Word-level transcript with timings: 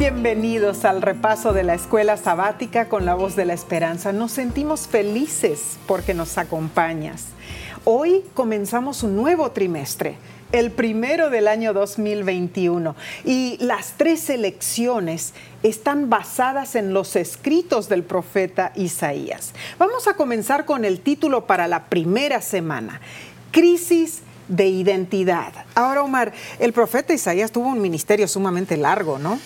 Bienvenidos 0.00 0.86
al 0.86 1.02
repaso 1.02 1.52
de 1.52 1.62
la 1.62 1.74
escuela 1.74 2.16
sabática 2.16 2.88
con 2.88 3.04
la 3.04 3.14
voz 3.14 3.36
de 3.36 3.44
la 3.44 3.52
esperanza. 3.52 4.12
Nos 4.12 4.32
sentimos 4.32 4.88
felices 4.88 5.76
porque 5.86 6.14
nos 6.14 6.38
acompañas. 6.38 7.26
Hoy 7.84 8.24
comenzamos 8.32 9.02
un 9.02 9.14
nuevo 9.14 9.50
trimestre, 9.50 10.16
el 10.52 10.70
primero 10.70 11.28
del 11.28 11.46
año 11.46 11.74
2021, 11.74 12.96
y 13.26 13.58
las 13.60 13.92
tres 13.98 14.30
elecciones 14.30 15.34
están 15.62 16.08
basadas 16.08 16.76
en 16.76 16.94
los 16.94 17.14
escritos 17.14 17.90
del 17.90 18.02
profeta 18.02 18.72
Isaías. 18.76 19.52
Vamos 19.78 20.08
a 20.08 20.14
comenzar 20.14 20.64
con 20.64 20.86
el 20.86 21.00
título 21.00 21.46
para 21.46 21.68
la 21.68 21.90
primera 21.90 22.40
semana, 22.40 23.02
Crisis 23.50 24.22
de 24.50 24.66
identidad. 24.66 25.52
Ahora, 25.74 26.02
Omar, 26.02 26.32
el 26.58 26.72
profeta 26.72 27.14
Isaías 27.14 27.52
tuvo 27.52 27.68
un 27.68 27.80
ministerio 27.80 28.26
sumamente 28.26 28.76
largo, 28.76 29.18
¿no? 29.18 29.38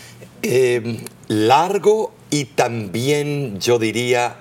Eh, 0.44 0.98
largo 1.28 2.12
y 2.30 2.44
también, 2.46 3.58
yo 3.60 3.78
diría, 3.78 4.36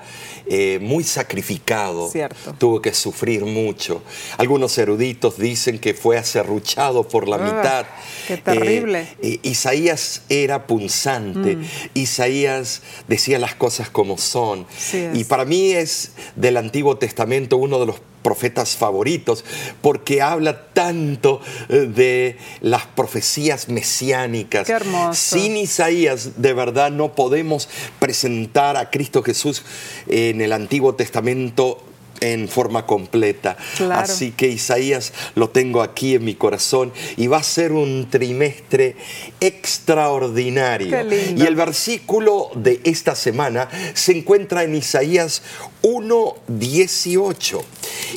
eh, 0.45 0.79
muy 0.81 1.03
sacrificado. 1.05 2.09
Cierto. 2.09 2.53
Tuvo 2.57 2.81
que 2.81 2.93
sufrir 2.93 3.45
mucho. 3.45 4.03
Algunos 4.37 4.77
eruditos 4.77 5.37
dicen 5.37 5.79
que 5.79 5.93
fue 5.93 6.17
acerruchado 6.17 7.07
por 7.07 7.27
la 7.29 7.37
Ah, 7.37 7.39
mitad. 7.39 7.85
qué 8.27 8.37
terrible. 8.37 9.07
Eh, 9.21 9.39
Isaías 9.43 10.23
era 10.27 10.67
punzante. 10.67 11.55
Mm. 11.55 11.63
Isaías 11.93 12.81
decía 13.07 13.39
las 13.39 13.55
cosas 13.55 13.89
como 13.89 14.17
son. 14.17 14.65
Sí. 14.77 15.07
Y 15.13 15.23
para 15.23 15.45
mí 15.45 15.71
es 15.71 16.11
del 16.35 16.57
Antiguo 16.57 16.97
Testamento 16.97 17.55
uno 17.57 17.79
de 17.79 17.85
los 17.85 17.95
profetas 18.23 18.75
favoritos 18.75 19.45
porque 19.81 20.21
habla 20.21 20.67
tanto 20.73 21.41
eh, 21.69 21.89
de 21.93 22.37
las 22.61 22.85
profecías 22.85 23.69
mesiánicas. 23.69 24.65
Qué 24.65 24.73
hermoso. 24.73 25.37
Sin 25.37 25.57
Isaías, 25.57 26.41
de 26.41 26.53
verdad, 26.53 26.91
no 26.91 27.13
podemos 27.13 27.69
presentar 27.99 28.77
a 28.77 28.89
Cristo 28.89 29.21
Jesús 29.21 29.63
en 30.07 30.41
el 30.41 30.53
Antiguo 30.53 30.95
Testamento 30.95 31.83
en 32.19 32.47
forma 32.47 32.85
completa. 32.85 33.57
Claro. 33.77 34.01
Así 34.01 34.31
que 34.31 34.47
Isaías 34.47 35.13
lo 35.35 35.49
tengo 35.49 35.81
aquí 35.81 36.15
en 36.15 36.25
mi 36.25 36.35
corazón 36.35 36.93
y 37.17 37.27
va 37.27 37.37
a 37.37 37.43
ser 37.43 37.71
un 37.71 38.09
trimestre 38.09 38.95
extraordinario. 39.39 40.97
Y 41.35 41.41
el 41.41 41.55
versículo 41.55 42.49
de 42.55 42.81
esta 42.83 43.15
semana 43.15 43.69
se 43.93 44.13
encuentra 44.13 44.63
en 44.63 44.75
Isaías 44.75 45.41
1.18 45.81 47.61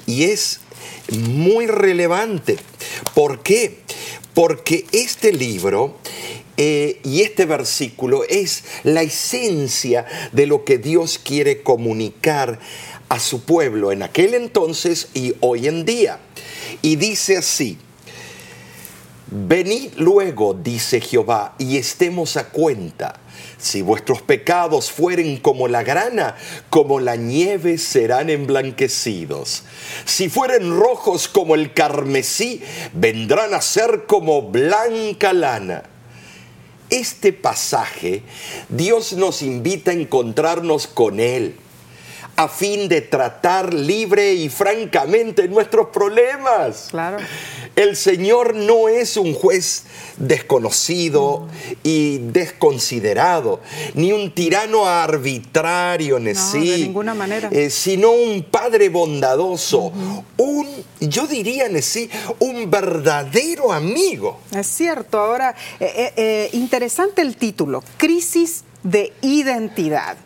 y 0.06 0.24
es 0.24 0.60
muy 1.10 1.66
relevante. 1.66 2.56
¿Por 3.14 3.42
qué? 3.42 3.78
Porque 4.34 4.84
este 4.92 5.32
libro 5.32 5.96
eh, 6.58 7.00
y 7.04 7.20
este 7.20 7.44
versículo 7.44 8.24
es 8.24 8.64
la 8.82 9.02
esencia 9.02 10.06
de 10.32 10.46
lo 10.46 10.64
que 10.64 10.78
Dios 10.78 11.20
quiere 11.22 11.62
comunicar 11.62 12.58
a 13.08 13.18
su 13.20 13.42
pueblo 13.42 13.92
en 13.92 14.02
aquel 14.02 14.34
entonces 14.34 15.08
y 15.14 15.34
hoy 15.40 15.68
en 15.68 15.84
día. 15.84 16.18
Y 16.82 16.96
dice 16.96 17.38
así, 17.38 17.78
Venid 19.28 19.94
luego, 19.96 20.54
dice 20.54 21.00
Jehová, 21.00 21.56
y 21.58 21.78
estemos 21.78 22.36
a 22.36 22.48
cuenta. 22.50 23.18
Si 23.58 23.82
vuestros 23.82 24.22
pecados 24.22 24.92
fueren 24.92 25.38
como 25.38 25.66
la 25.66 25.82
grana, 25.82 26.36
como 26.70 27.00
la 27.00 27.16
nieve 27.16 27.76
serán 27.76 28.30
emblanquecidos. 28.30 29.64
Si 30.04 30.28
fueren 30.28 30.78
rojos 30.78 31.26
como 31.26 31.56
el 31.56 31.72
carmesí, 31.72 32.62
vendrán 32.92 33.52
a 33.52 33.62
ser 33.62 34.04
como 34.06 34.42
blanca 34.42 35.32
lana. 35.32 35.82
Este 36.88 37.32
pasaje, 37.32 38.22
Dios 38.68 39.14
nos 39.14 39.42
invita 39.42 39.90
a 39.90 39.94
encontrarnos 39.94 40.86
con 40.86 41.18
Él 41.18 41.56
a 42.36 42.48
fin 42.48 42.88
de 42.88 43.00
tratar 43.00 43.72
libre 43.72 44.34
y 44.34 44.48
francamente 44.48 45.48
nuestros 45.48 45.88
problemas. 45.88 46.88
Claro. 46.90 47.16
El 47.74 47.96
Señor 47.96 48.54
no 48.54 48.88
es 48.88 49.16
un 49.16 49.34
juez 49.34 49.84
desconocido 50.16 51.46
y 51.82 52.18
desconsiderado, 52.18 53.60
ni 53.94 54.12
un 54.12 54.32
tirano 54.32 54.86
arbitrario 54.86 56.18
No, 56.18 56.34
sí, 56.34 56.70
de 56.70 56.78
ninguna 56.78 57.14
manera. 57.14 57.48
eh, 57.52 57.70
sino 57.70 58.12
un 58.12 58.44
Padre 58.44 58.88
bondadoso, 58.88 59.92
un, 60.36 60.66
yo 61.00 61.26
diría 61.26 61.66
sí, 61.82 62.08
un 62.38 62.70
verdadero 62.70 63.72
amigo. 63.72 64.40
Es 64.54 64.66
cierto. 64.66 65.18
Ahora, 65.18 65.54
eh, 65.80 66.12
eh, 66.16 66.50
interesante 66.52 67.22
el 67.22 67.36
título, 67.36 67.82
Crisis 67.98 68.64
de 68.86 69.12
Identidad. 69.20 70.16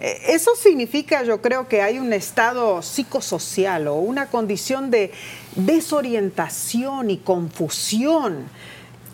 Eh, 0.00 0.22
Eso 0.28 0.56
significa, 0.56 1.22
yo 1.22 1.40
creo, 1.40 1.68
que 1.68 1.82
hay 1.82 1.98
un 1.98 2.12
estado 2.12 2.82
psicosocial 2.82 3.86
o 3.86 3.94
una 3.94 4.26
condición 4.26 4.90
de 4.90 5.12
desorientación 5.54 7.10
y 7.10 7.18
confusión. 7.18 8.48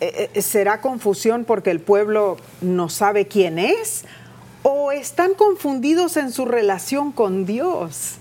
Eh, 0.01 0.31
eh, 0.33 0.41
¿Será 0.41 0.81
confusión 0.81 1.45
porque 1.45 1.71
el 1.71 1.79
pueblo 1.79 2.37
no 2.61 2.89
sabe 2.89 3.27
quién 3.27 3.59
es? 3.59 4.05
¿O 4.63 4.91
están 4.91 5.35
confundidos 5.35 6.17
en 6.17 6.31
su 6.31 6.45
relación 6.45 7.11
con 7.11 7.45
Dios? 7.45 8.15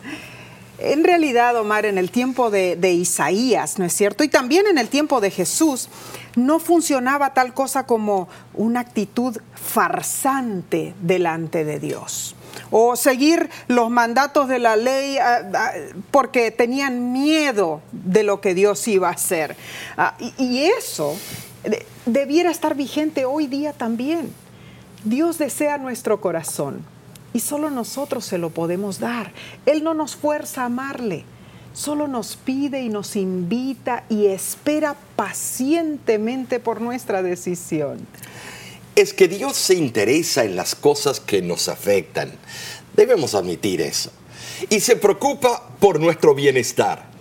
En 0.78 1.02
realidad, 1.02 1.56
Omar, 1.56 1.86
en 1.86 1.96
el 1.96 2.10
tiempo 2.10 2.50
de, 2.50 2.76
de 2.76 2.92
Isaías, 2.92 3.78
¿no 3.78 3.86
es 3.86 3.94
cierto? 3.94 4.22
Y 4.22 4.28
también 4.28 4.66
en 4.66 4.76
el 4.76 4.88
tiempo 4.88 5.20
de 5.20 5.30
Jesús, 5.30 5.88
no 6.36 6.58
funcionaba 6.58 7.34
tal 7.34 7.54
cosa 7.54 7.86
como 7.86 8.28
una 8.54 8.80
actitud 8.80 9.36
farsante 9.54 10.94
delante 11.00 11.64
de 11.64 11.78
Dios. 11.78 12.34
O 12.70 12.96
seguir 12.96 13.50
los 13.68 13.90
mandatos 13.90 14.48
de 14.48 14.58
la 14.58 14.76
ley 14.76 15.18
ah, 15.18 15.42
ah, 15.54 15.72
porque 16.10 16.50
tenían 16.50 17.12
miedo 17.12 17.82
de 17.92 18.22
lo 18.22 18.40
que 18.40 18.54
Dios 18.54 18.86
iba 18.88 19.08
a 19.08 19.12
hacer. 19.12 19.56
Ah, 19.96 20.14
y, 20.38 20.64
eso 20.64 21.16
de- 21.62 21.84
debiera 22.06 22.50
estar 22.50 22.74
vigente 22.74 23.24
hoy 23.24 23.46
día 23.46 23.72
también. 23.72 24.32
Dios 25.04 25.38
desea 25.38 25.78
nuestro 25.78 26.20
corazón 26.20 26.84
y 27.32 27.40
solo 27.40 27.70
nosotros 27.70 28.24
se 28.24 28.38
lo 28.38 28.50
podemos 28.50 28.98
dar. 28.98 29.32
Él 29.66 29.84
no 29.84 29.92
nos 29.94 30.16
fuerza 30.16 30.62
a 30.62 30.66
amarle, 30.66 31.24
solo 31.74 32.06
nos 32.08 32.36
pide 32.36 32.80
y 32.80 32.88
nos 32.88 33.16
invita 33.16 34.04
y 34.08 34.26
espera 34.26 34.96
pacientemente 35.16 36.60
por 36.60 36.80
nuestra 36.80 37.22
decisión. 37.22 38.06
Es 38.94 39.12
que 39.12 39.28
Dios 39.28 39.56
se 39.56 39.74
interesa 39.74 40.44
en 40.44 40.56
las 40.56 40.74
cosas 40.74 41.20
que 41.20 41.42
nos 41.42 41.68
afectan. 41.68 42.32
Debemos 42.94 43.34
admitir 43.34 43.80
eso. 43.82 44.10
Y 44.70 44.80
se 44.80 44.96
preocupa 44.96 45.68
por 45.80 45.98
nuestro 45.98 46.34
bienestar. 46.34 47.12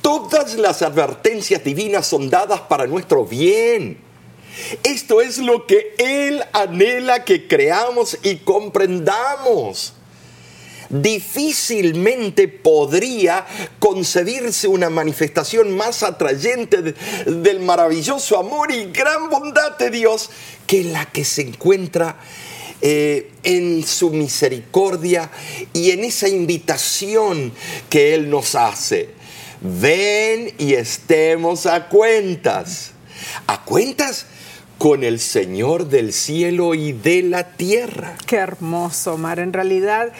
Todas 0.00 0.54
las 0.54 0.82
advertencias 0.82 1.64
divinas 1.64 2.06
son 2.06 2.30
dadas 2.30 2.60
para 2.60 2.86
nuestro 2.86 3.24
bien. 3.24 3.98
Esto 4.84 5.20
es 5.20 5.38
lo 5.38 5.66
que 5.66 5.94
Él 5.98 6.44
anhela 6.52 7.24
que 7.24 7.48
creamos 7.48 8.16
y 8.22 8.36
comprendamos. 8.36 9.94
Difícilmente 11.02 12.46
podría 12.48 13.44
concebirse 13.78 14.68
una 14.68 14.90
manifestación 14.90 15.76
más 15.76 16.02
atrayente 16.02 16.82
de- 16.82 16.92
del 17.42 17.60
maravilloso 17.60 18.38
amor 18.38 18.70
y 18.72 18.84
gran 18.92 19.28
bondad 19.28 19.76
de 19.78 19.90
Dios 19.90 20.30
que 20.66 20.84
la 20.84 21.06
que 21.06 21.24
se 21.24 21.42
encuentra 21.42 22.16
eh, 22.86 23.30
en 23.42 23.82
su 23.86 24.10
misericordia 24.10 25.30
y 25.72 25.90
en 25.92 26.04
esa 26.04 26.28
invitación 26.28 27.52
que 27.88 28.14
Él 28.14 28.28
nos 28.30 28.54
hace. 28.54 29.08
Ven 29.62 30.52
y 30.58 30.74
estemos 30.74 31.64
a 31.66 31.88
cuentas. 31.88 32.90
A 33.46 33.64
cuentas 33.64 34.26
con 34.76 35.02
el 35.02 35.18
Señor 35.18 35.88
del 35.88 36.12
cielo 36.12 36.74
y 36.74 36.92
de 36.92 37.22
la 37.22 37.56
tierra. 37.56 38.16
Qué 38.26 38.36
hermoso, 38.36 39.14
Omar. 39.14 39.38
En 39.38 39.52
realidad, 39.54 40.12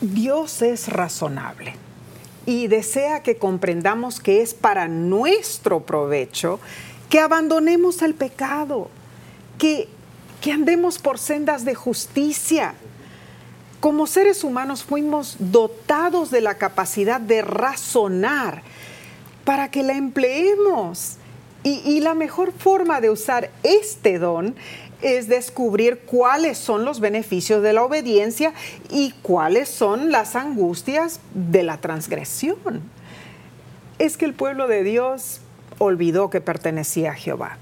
Dios 0.00 0.62
es 0.62 0.88
razonable 0.88 1.74
y 2.46 2.68
desea 2.68 3.22
que 3.22 3.36
comprendamos 3.36 4.20
que 4.20 4.42
es 4.42 4.54
para 4.54 4.88
nuestro 4.88 5.80
provecho 5.80 6.60
que 7.08 7.20
abandonemos 7.20 8.02
el 8.02 8.14
pecado, 8.14 8.90
que, 9.58 9.88
que 10.40 10.52
andemos 10.52 10.98
por 10.98 11.18
sendas 11.18 11.64
de 11.64 11.74
justicia. 11.74 12.74
Como 13.80 14.06
seres 14.06 14.44
humanos 14.44 14.84
fuimos 14.84 15.36
dotados 15.38 16.30
de 16.30 16.40
la 16.40 16.54
capacidad 16.54 17.20
de 17.20 17.42
razonar 17.42 18.62
para 19.44 19.70
que 19.70 19.82
la 19.82 19.94
empleemos. 19.94 21.16
Y, 21.64 21.80
y 21.84 22.00
la 22.00 22.14
mejor 22.14 22.52
forma 22.52 23.00
de 23.00 23.10
usar 23.10 23.50
este 23.62 24.18
don 24.18 24.54
es 25.02 25.28
descubrir 25.28 26.00
cuáles 26.00 26.58
son 26.58 26.84
los 26.84 27.00
beneficios 27.00 27.62
de 27.62 27.72
la 27.72 27.82
obediencia 27.82 28.52
y 28.90 29.12
cuáles 29.22 29.68
son 29.68 30.10
las 30.10 30.36
angustias 30.36 31.20
de 31.34 31.62
la 31.62 31.78
transgresión. 31.78 32.82
Es 33.98 34.16
que 34.16 34.24
el 34.24 34.34
pueblo 34.34 34.68
de 34.68 34.82
Dios 34.82 35.40
olvidó 35.78 36.30
que 36.30 36.40
pertenecía 36.40 37.12
a 37.12 37.14
Jehová 37.14 37.58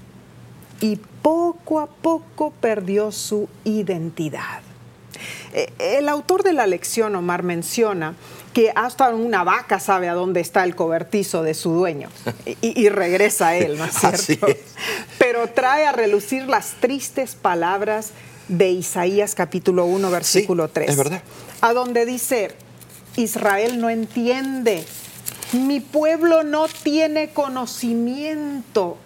y 0.81 0.99
poco 1.21 1.79
a 1.79 1.87
poco 1.87 2.51
perdió 2.61 3.11
su 3.11 3.49
identidad. 3.63 4.66
Eh, 5.53 5.71
el 5.79 6.09
autor 6.09 6.43
de 6.43 6.53
la 6.53 6.67
lección, 6.67 7.15
Omar, 7.15 7.43
menciona 7.43 8.15
que 8.53 8.71
hasta 8.75 9.09
una 9.09 9.43
vaca 9.43 9.79
sabe 9.79 10.09
a 10.09 10.13
dónde 10.13 10.39
está 10.39 10.63
el 10.63 10.75
cobertizo 10.75 11.43
de 11.43 11.53
su 11.53 11.71
dueño 11.71 12.09
y, 12.61 12.89
regresa 12.89 13.49
a 13.49 13.57
él, 13.57 13.77
¿no 13.77 13.85
es 13.85 13.93
cierto? 14.25 14.47
Pero 15.19 15.47
trae 15.47 15.85
a 15.85 15.91
relucir 15.91 16.47
las 16.47 16.71
tristes 16.79 17.35
palabras 17.35 18.11
de 18.47 18.69
Isaías 18.69 19.35
capítulo 19.35 19.85
1, 19.85 20.09
versículo 20.09 20.69
3. 20.69 20.89
Es 20.89 20.97
verdad. 20.97 21.21
A 21.61 21.73
donde 21.73 22.05
dice, 22.05 22.51
Israel 23.15 23.79
no 23.79 23.89
entiende, 23.89 24.85
mi 25.51 25.79
pueblo 25.79 26.43
no 26.43 26.67
tiene 26.67 27.29
conocimiento. 27.29 28.97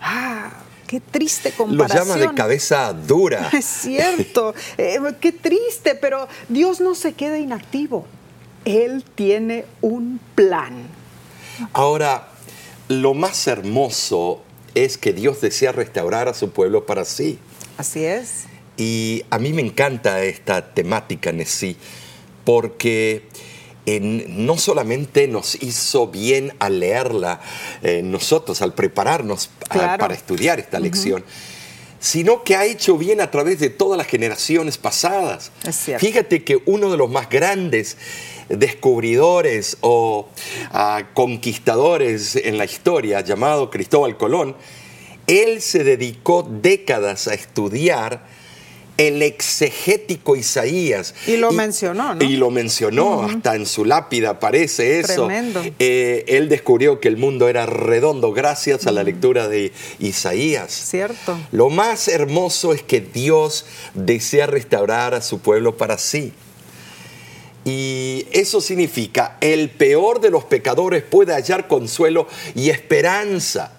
Ah, 0.00 0.50
Qué 0.88 1.00
triste 1.00 1.52
comparación. 1.52 2.08
Lo 2.08 2.14
llama 2.14 2.30
de 2.30 2.34
cabeza 2.34 2.94
dura. 2.94 3.50
Es 3.52 3.66
cierto, 3.66 4.54
eh, 4.78 4.98
qué 5.20 5.32
triste, 5.32 5.94
pero 5.94 6.26
Dios 6.48 6.80
no 6.80 6.94
se 6.94 7.12
queda 7.12 7.38
inactivo. 7.38 8.06
Él 8.64 9.04
tiene 9.14 9.66
un 9.82 10.18
plan. 10.34 10.72
Ahora, 11.74 12.28
lo 12.88 13.12
más 13.12 13.46
hermoso 13.46 14.42
es 14.74 14.96
que 14.96 15.12
Dios 15.12 15.42
desea 15.42 15.72
restaurar 15.72 16.26
a 16.26 16.32
su 16.32 16.52
pueblo 16.52 16.86
para 16.86 17.04
sí. 17.04 17.38
Así 17.76 18.04
es. 18.04 18.46
Y 18.78 19.24
a 19.28 19.38
mí 19.38 19.52
me 19.52 19.60
encanta 19.60 20.22
esta 20.22 20.72
temática, 20.72 21.32
Nessie, 21.32 21.76
porque 22.44 23.28
no 24.00 24.58
solamente 24.58 25.28
nos 25.28 25.60
hizo 25.62 26.08
bien 26.08 26.52
al 26.58 26.80
leerla 26.80 27.40
eh, 27.82 28.02
nosotros, 28.02 28.62
al 28.62 28.74
prepararnos 28.74 29.50
para 29.68 30.14
estudiar 30.14 30.58
esta 30.58 30.78
lección, 30.78 31.24
sino 32.00 32.44
que 32.44 32.56
ha 32.56 32.64
hecho 32.64 32.96
bien 32.96 33.20
a 33.20 33.30
través 33.30 33.58
de 33.58 33.70
todas 33.70 33.98
las 33.98 34.06
generaciones 34.06 34.78
pasadas. 34.78 35.50
Fíjate 35.98 36.44
que 36.44 36.62
uno 36.66 36.90
de 36.90 36.96
los 36.96 37.10
más 37.10 37.28
grandes 37.28 37.96
descubridores 38.48 39.76
o 39.80 40.28
ah, 40.70 41.02
conquistadores 41.14 42.36
en 42.36 42.58
la 42.58 42.64
historia, 42.64 43.20
llamado 43.20 43.70
Cristóbal 43.70 44.16
Colón, 44.16 44.56
él 45.26 45.60
se 45.60 45.84
dedicó 45.84 46.46
décadas 46.48 47.28
a 47.28 47.34
estudiar 47.34 48.26
el 48.98 49.22
exegético 49.22 50.36
Isaías. 50.36 51.14
Y 51.26 51.36
lo 51.36 51.52
mencionó, 51.52 52.16
¿no? 52.16 52.24
Y 52.24 52.36
lo 52.36 52.50
mencionó, 52.50 53.22
hasta 53.22 53.54
en 53.54 53.64
su 53.64 53.84
lápida 53.84 54.30
aparece 54.30 54.98
eso. 54.98 55.26
Tremendo. 55.26 55.64
Eh, 55.78 56.24
él 56.26 56.48
descubrió 56.48 57.00
que 57.00 57.08
el 57.08 57.16
mundo 57.16 57.48
era 57.48 57.64
redondo 57.64 58.32
gracias 58.32 58.86
a 58.86 58.92
la 58.92 59.04
lectura 59.04 59.48
de 59.48 59.72
Isaías. 60.00 60.72
Cierto. 60.72 61.38
Lo 61.52 61.70
más 61.70 62.08
hermoso 62.08 62.74
es 62.74 62.82
que 62.82 63.00
Dios 63.00 63.66
desea 63.94 64.46
restaurar 64.46 65.14
a 65.14 65.22
su 65.22 65.38
pueblo 65.38 65.76
para 65.76 65.96
sí. 65.96 66.32
Y 67.64 68.26
eso 68.32 68.60
significa, 68.60 69.36
el 69.40 69.70
peor 69.70 70.20
de 70.20 70.30
los 70.30 70.44
pecadores 70.44 71.04
puede 71.04 71.34
hallar 71.34 71.68
consuelo 71.68 72.26
y 72.54 72.70
esperanza 72.70 73.77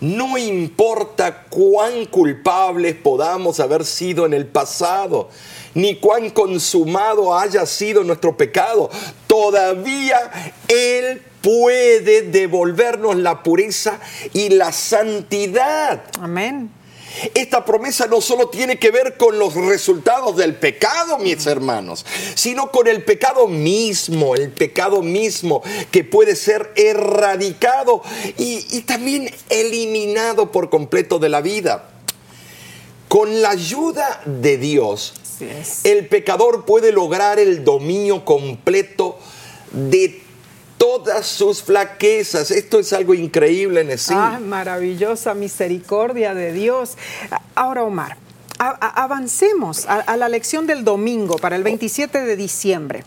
no 0.00 0.36
importa 0.36 1.44
cuán 1.48 2.06
culpables 2.06 2.94
podamos 2.96 3.60
haber 3.60 3.84
sido 3.84 4.26
en 4.26 4.34
el 4.34 4.46
pasado, 4.46 5.30
ni 5.74 5.96
cuán 5.96 6.30
consumado 6.30 7.36
haya 7.36 7.66
sido 7.66 8.04
nuestro 8.04 8.36
pecado, 8.36 8.90
todavía 9.26 10.52
Él 10.68 11.22
puede 11.40 12.22
devolvernos 12.22 13.16
la 13.16 13.42
pureza 13.42 14.00
y 14.32 14.48
la 14.50 14.72
santidad. 14.72 16.02
Amén. 16.20 16.70
Esta 17.34 17.64
promesa 17.64 18.06
no 18.06 18.20
solo 18.20 18.48
tiene 18.48 18.78
que 18.78 18.90
ver 18.90 19.16
con 19.16 19.38
los 19.38 19.54
resultados 19.54 20.36
del 20.36 20.54
pecado, 20.54 21.18
mis 21.18 21.46
hermanos, 21.46 22.04
sino 22.34 22.70
con 22.70 22.86
el 22.88 23.04
pecado 23.04 23.48
mismo, 23.48 24.34
el 24.34 24.50
pecado 24.50 25.02
mismo 25.02 25.62
que 25.90 26.04
puede 26.04 26.36
ser 26.36 26.72
erradicado 26.76 28.02
y, 28.36 28.80
también 28.82 29.32
eliminado 29.48 30.52
por 30.52 30.70
completo 30.70 31.18
de 31.18 31.28
la 31.28 31.40
vida. 31.40 31.90
Con 33.08 33.40
la 33.40 33.50
ayuda 33.50 34.20
de 34.26 34.58
Dios, 34.58 35.14
el 35.84 36.08
pecador 36.08 36.64
puede 36.64 36.92
lograr 36.92 37.38
el 37.38 37.64
dominio 37.64 38.24
completo 38.24 39.18
de 39.72 40.25
todas 40.78 41.26
sus 41.26 41.62
flaquezas. 41.62 42.50
Esto 42.50 42.78
es 42.78 42.92
algo 42.92 43.14
increíble, 43.14 43.80
en 43.80 43.98
sí. 43.98 44.14
Ah, 44.16 44.38
maravillosa 44.42 45.34
misericordia 45.34 46.34
de 46.34 46.52
Dios. 46.52 46.96
Ahora, 47.54 47.84
Omar, 47.84 48.16
avancemos 48.58 49.86
a, 49.86 50.16
la 50.16 50.28
lección 50.28 50.66
del 50.66 50.84
domingo 50.84 51.36
para 51.36 51.56
el 51.56 51.62
27 51.62 52.22
de 52.22 52.36
diciembre. 52.36 53.04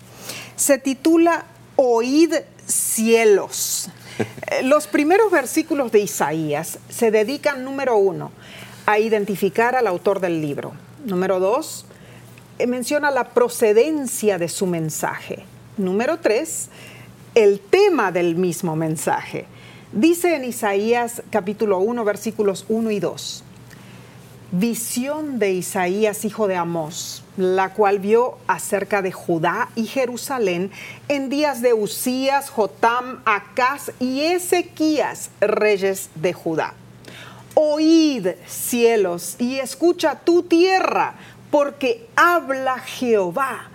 Se 0.56 0.78
titula 0.78 1.46
Oíd 1.76 2.34
cielos. 2.68 3.90
Eh, 4.20 4.64
los 4.64 4.88
primeros 4.88 5.32
versículos 5.32 5.92
de 5.92 6.00
Isaías 6.00 6.78
se 6.90 7.10
dedican, 7.10 7.64
número 7.64 7.98
uno, 7.98 8.32
a 8.86 9.00
identificar 9.00 9.76
al 9.76 9.88
autor 9.88 10.20
del 10.20 10.42
libro. 10.42 10.74
Número 11.06 11.40
dos, 11.40 11.86
eh, 12.60 12.68
menciona 12.68 13.12
la 13.12 13.30
procedencia 13.30 14.38
de 14.38 14.50
su 14.50 14.66
mensaje. 14.66 15.46
Número 15.78 16.20
tres, 16.20 16.68
el 17.36 17.60
tema 17.60 18.12
del 18.12 18.36
mismo 18.36 18.76
mensaje. 18.76 19.46
Dice 19.92 20.36
en 20.36 20.46
Isaías 20.46 21.22
capítulo 21.30 21.80
1 21.80 22.04
versículos 22.04 22.66
1 22.70 22.92
y 22.92 23.00
2. 23.00 23.44
Visión 24.52 25.38
de 25.38 25.52
Isaías, 25.54 26.26
hijo 26.26 26.48
de 26.48 26.56
Amós, 26.56 27.24
la 27.38 27.74
cual 27.74 28.00
vio 28.00 28.40
acerca 28.48 29.04
de 29.04 29.12
Judá 29.12 29.70
y 29.76 29.86
Jerusalén 29.86 30.72
en 31.08 31.30
días 31.30 31.62
de 31.62 31.74
Usías, 31.74 32.50
Jotam, 32.50 33.22
Acaz 33.26 33.92
y 34.00 34.22
Ezequías, 34.22 35.30
reyes 35.40 36.10
de 36.16 36.34
Judá. 36.34 36.74
Oíd, 37.54 38.30
cielos, 38.48 39.36
y 39.38 39.60
escucha 39.60 40.16
tu 40.16 40.42
tierra, 40.44 41.14
porque 41.52 42.08
habla 42.16 42.80
Jehová 42.80 43.69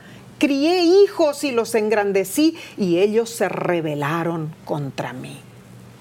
crié 0.44 0.82
hijos 0.82 1.42
y 1.42 1.52
los 1.52 1.74
engrandecí 1.74 2.54
y 2.76 2.98
ellos 2.98 3.30
se 3.30 3.48
rebelaron 3.48 4.54
contra 4.66 5.14
mí. 5.14 5.40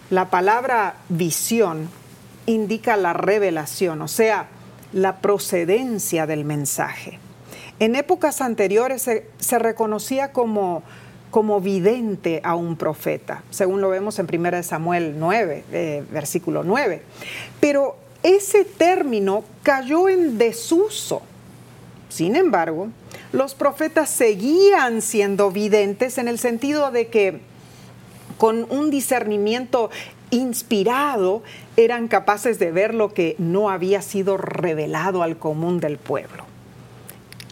La 0.10 0.30
palabra 0.30 0.96
visión 1.08 1.88
indica 2.46 2.98
la 2.98 3.14
revelación, 3.14 4.02
o 4.02 4.10
sea, 4.10 4.48
la 4.92 5.22
procedencia 5.22 6.28
del 6.28 6.44
mensaje. 6.44 7.20
En 7.80 7.96
épocas 7.96 8.42
anteriores 8.42 9.04
se, 9.04 9.60
reconocía 9.60 10.34
como, 10.34 10.84
como 11.32 11.62
vidente 11.62 12.42
a 12.44 12.56
un 12.56 12.76
profeta, 12.76 13.44
según 13.50 13.80
lo 13.80 13.88
vemos 13.88 14.20
en 14.20 14.28
1 14.30 14.64
Samuel 14.64 15.16
9, 15.20 15.64
eh, 15.72 16.04
versículo 16.12 16.66
9. 16.66 17.02
Pero 17.62 17.96
ese 18.24 18.66
término 18.66 19.46
cayó 19.64 20.10
en 20.10 20.38
desuso. 20.38 21.22
Sin 22.10 22.36
embargo, 22.36 22.90
los 23.34 23.56
profetas 23.56 24.10
seguían 24.12 25.02
siendo 25.02 25.52
videntes 25.52 26.18
en 26.20 26.28
el 26.28 26.38
sentido 26.40 26.92
de 26.92 27.08
que 27.08 27.42
con 28.38 28.68
un 28.70 28.92
discernimiento 28.92 29.90
inspirado 30.30 31.42
eran 31.76 32.08
capaces 32.08 32.60
de 32.60 32.72
ver 32.72 32.94
lo 32.94 33.14
que 33.14 33.36
no 33.40 33.70
había 33.72 34.04
sido 34.04 34.38
revelado 34.38 35.24
al 35.24 35.38
común 35.38 35.80
del 35.80 35.98
pueblo. 35.98 36.46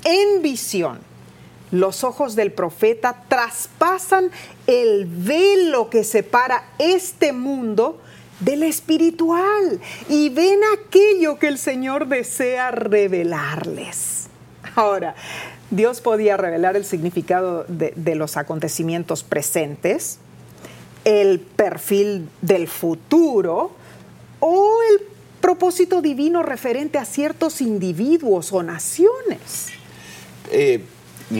En 0.04 0.44
visión, 0.44 1.00
los 1.72 2.04
ojos 2.04 2.36
del 2.36 2.52
profeta 2.52 3.24
traspasan 3.28 4.30
el 4.68 5.06
velo 5.08 5.90
que 5.90 6.04
separa 6.04 6.64
este 6.78 7.34
mundo 7.34 8.00
del 8.40 8.64
espiritual 8.64 9.80
y 10.10 10.30
ven 10.30 10.60
aquello 10.78 11.40
que 11.40 11.48
el 11.48 11.58
Señor 11.58 12.08
desea 12.08 12.70
revelarles. 12.70 14.28
Ahora, 14.76 15.16
Dios 15.72 16.02
podía 16.02 16.36
revelar 16.36 16.76
el 16.76 16.84
significado 16.84 17.66
de, 17.70 18.16
los 18.16 18.36
acontecimientos 18.36 19.24
presentes, 19.24 20.20
el 21.06 21.40
perfil 21.40 22.30
del 22.42 22.68
futuro 22.68 23.72
o 24.42 24.80
el 24.92 25.08
propósito 25.40 26.02
divino 26.02 26.44
referente 26.44 26.98
a 26.98 27.06
ciertos 27.06 27.62
individuos 27.62 28.52
o 28.52 28.62
naciones. 28.62 29.70
Eh, 30.52 30.84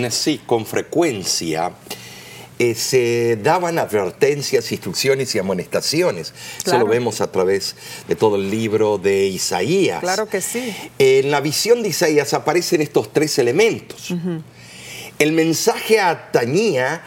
sí, 0.10 0.40
con 0.46 0.66
frecuencia 0.66 1.74
eh, 2.64 2.76
se 2.76 3.40
daban 3.42 3.80
advertencias, 3.80 4.72
instrucciones 4.72 5.34
y 5.34 5.40
amonestaciones. 5.40 6.32
Eso 6.64 6.78
lo 6.78 6.86
vemos 6.86 7.20
a 7.20 7.32
través 7.32 7.76
de 8.08 8.16
todo 8.16 8.36
el 8.36 8.52
libro 8.52 9.00
de 9.00 9.26
Isaías. 9.26 10.00
Claro 10.00 10.30
que 10.30 10.42
sí. 10.42 10.72
En 11.00 11.32
la 11.32 11.42
visión 11.42 11.82
de 11.82 11.90
Isaías 11.90 12.36
aparecen 12.36 12.82
estos 12.82 13.12
tres 13.12 13.40
elementos. 13.40 14.14
El 15.18 15.32
mensaje 15.32 16.00
atañía 16.00 17.02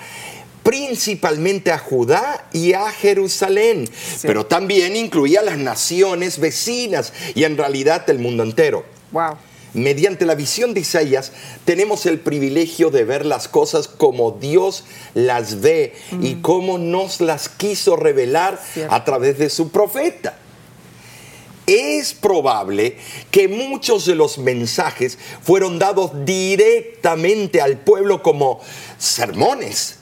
principalmente 0.64 1.70
a 1.70 1.78
Judá 1.78 2.48
y 2.52 2.72
a 2.72 2.90
Jerusalén, 2.90 3.88
pero 4.22 4.46
también 4.46 4.96
incluía 4.96 5.40
las 5.40 5.58
naciones 5.58 6.40
vecinas 6.40 7.12
y 7.36 7.44
en 7.44 7.56
realidad 7.56 8.10
el 8.10 8.18
mundo 8.18 8.42
entero. 8.42 8.84
Wow. 9.12 9.36
Mediante 9.74 10.24
la 10.24 10.36
visión 10.36 10.72
de 10.72 10.80
Isaías 10.80 11.32
tenemos 11.64 12.06
el 12.06 12.20
privilegio 12.20 12.90
de 12.90 13.04
ver 13.04 13.26
las 13.26 13.48
cosas 13.48 13.88
como 13.88 14.30
Dios 14.30 14.84
las 15.14 15.60
ve 15.60 15.94
y 16.20 16.36
cómo 16.36 16.78
nos 16.78 17.20
las 17.20 17.48
quiso 17.48 17.96
revelar 17.96 18.62
a 18.88 19.04
través 19.04 19.36
de 19.38 19.50
su 19.50 19.70
profeta. 19.70 20.38
Es 21.66 22.14
probable 22.14 22.98
que 23.32 23.48
muchos 23.48 24.06
de 24.06 24.14
los 24.14 24.38
mensajes 24.38 25.18
fueron 25.42 25.80
dados 25.80 26.12
directamente 26.24 27.60
al 27.60 27.78
pueblo 27.78 28.22
como 28.22 28.60
sermones. 28.98 29.96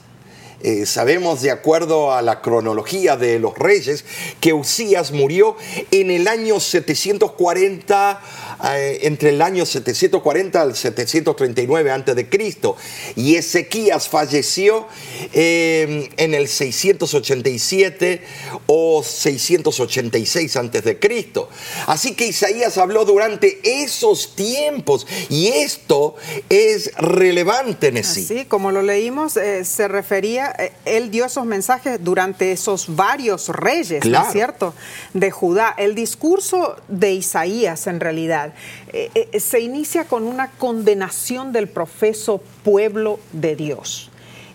Eh, 0.65 0.87
sabemos 0.87 1.43
de 1.43 1.51
acuerdo 1.51 2.13
a 2.13 2.23
la 2.23 2.41
cronología 2.41 3.17
de 3.17 3.41
los 3.41 3.59
reyes 3.59 4.05
que 4.41 4.53
Usías 4.53 5.11
murió 5.11 5.57
en 5.91 6.13
el 6.13 6.29
año 6.29 6.61
740 6.61 8.21
eh, 8.65 9.01
entre 9.03 9.31
el 9.31 9.43
año 9.43 9.67
740 9.67 10.61
al 10.61 10.77
739 10.77 11.91
antes 11.91 12.15
de 12.15 12.29
Cristo 12.29 12.77
y 13.17 13.35
Ezequías 13.35 14.09
falleció 14.09 14.87
eh, 15.33 16.11
en 16.17 16.35
el 16.35 16.47
687 16.47 18.23
o 18.67 19.03
686 19.03 20.57
antes 20.57 20.85
de 20.85 20.99
Cristo. 20.99 21.49
Así 21.87 22.15
que 22.15 22.27
Isaías 22.27 22.79
habló 22.79 23.05
durante 23.05 23.61
esos 23.65 24.37
tiempos 24.37 25.07
y 25.29 25.49
esto 25.49 26.15
es 26.49 26.95
relevante 26.97 27.89
en 27.89 28.05
sí. 28.05 28.25
Sí, 28.25 28.45
como 28.45 28.71
lo 28.71 28.83
leímos, 28.83 29.37
eh, 29.37 29.65
se 29.65 29.89
refería, 29.89 30.55
él 30.85 31.11
dio 31.11 31.25
esos 31.25 31.47
mensajes 31.47 31.99
durante 32.03 32.53
esos 32.53 32.95
varios 32.95 33.49
reyes, 33.49 34.05
¿no 34.05 34.23
es 34.23 34.33
cierto? 34.33 34.75
De 35.15 35.31
Judá. 35.31 35.75
El 35.77 35.95
discurso 35.95 36.77
de 36.89 37.13
Isaías 37.13 37.87
en 37.87 38.01
realidad 38.01 38.52
eh, 38.93 39.11
eh, 39.15 39.41
se 39.41 39.61
inicia 39.61 40.05
con 40.05 40.25
una 40.25 40.49
condenación 40.49 41.53
del 41.53 41.69
profeso 41.69 42.43
pueblo 42.65 43.19
de 43.33 43.57
Dios 43.57 44.11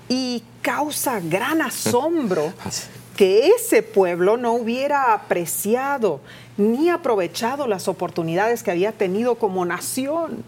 y 0.09 0.43
causa 0.61 1.19
gran 1.19 1.61
asombro 1.61 2.53
que 3.17 3.49
ese 3.49 3.83
pueblo 3.83 4.37
no 4.37 4.53
hubiera 4.53 5.13
apreciado 5.13 6.21
ni 6.57 6.89
aprovechado 6.89 7.67
las 7.67 7.87
oportunidades 7.87 8.63
que 8.63 8.71
había 8.71 8.91
tenido 8.91 9.35
como 9.35 9.65
nación. 9.65 10.43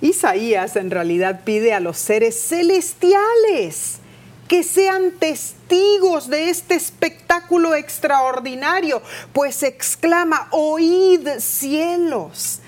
Isaías 0.00 0.76
en 0.76 0.90
realidad 0.90 1.40
pide 1.44 1.72
a 1.72 1.80
los 1.80 1.96
seres 1.96 2.38
celestiales 2.38 4.00
que 4.48 4.62
sean 4.62 5.12
testigos 5.12 6.28
de 6.28 6.50
este 6.50 6.74
espectáculo 6.74 7.74
extraordinario, 7.74 9.02
pues 9.32 9.62
exclama, 9.62 10.48
oíd 10.52 11.28
cielos. 11.38 12.60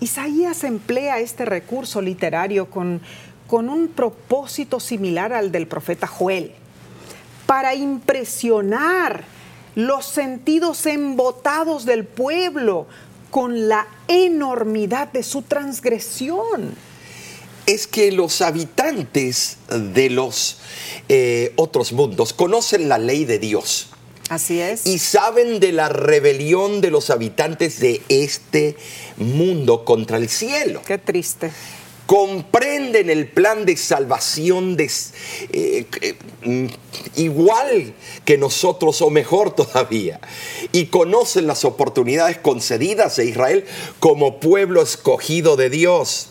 Isaías 0.00 0.64
emplea 0.64 1.20
este 1.20 1.44
recurso 1.44 2.02
literario 2.02 2.68
con, 2.68 3.00
con 3.46 3.68
un 3.68 3.88
propósito 3.88 4.80
similar 4.80 5.32
al 5.32 5.52
del 5.52 5.66
profeta 5.66 6.06
Joel, 6.06 6.52
para 7.46 7.74
impresionar 7.74 9.24
los 9.74 10.06
sentidos 10.06 10.86
embotados 10.86 11.84
del 11.84 12.04
pueblo 12.04 12.86
con 13.30 13.68
la 13.68 13.86
enormidad 14.08 15.12
de 15.12 15.22
su 15.22 15.42
transgresión 15.42 16.74
es 17.66 17.86
que 17.86 18.12
los 18.12 18.40
habitantes 18.40 19.58
de 19.68 20.10
los 20.10 20.58
eh, 21.08 21.52
otros 21.56 21.92
mundos 21.92 22.32
conocen 22.32 22.88
la 22.88 22.98
ley 22.98 23.24
de 23.24 23.38
Dios. 23.38 23.88
Así 24.28 24.60
es. 24.60 24.86
Y 24.86 24.98
saben 24.98 25.60
de 25.60 25.72
la 25.72 25.88
rebelión 25.88 26.80
de 26.80 26.90
los 26.90 27.10
habitantes 27.10 27.78
de 27.80 28.02
este 28.08 28.76
mundo 29.16 29.84
contra 29.84 30.16
el 30.16 30.28
cielo. 30.28 30.80
Qué 30.86 30.98
triste. 30.98 31.50
Comprenden 32.06 33.08
el 33.08 33.28
plan 33.28 33.64
de 33.64 33.76
salvación 33.76 34.76
de, 34.76 34.90
eh, 35.52 35.86
mm, 36.42 36.66
igual 37.16 37.94
que 38.24 38.36
nosotros 38.36 39.00
o 39.02 39.10
mejor 39.10 39.54
todavía. 39.54 40.20
Y 40.72 40.86
conocen 40.86 41.46
las 41.46 41.64
oportunidades 41.64 42.38
concedidas 42.38 43.18
a 43.18 43.24
Israel 43.24 43.64
como 44.00 44.40
pueblo 44.40 44.82
escogido 44.82 45.56
de 45.56 45.70
Dios. 45.70 46.28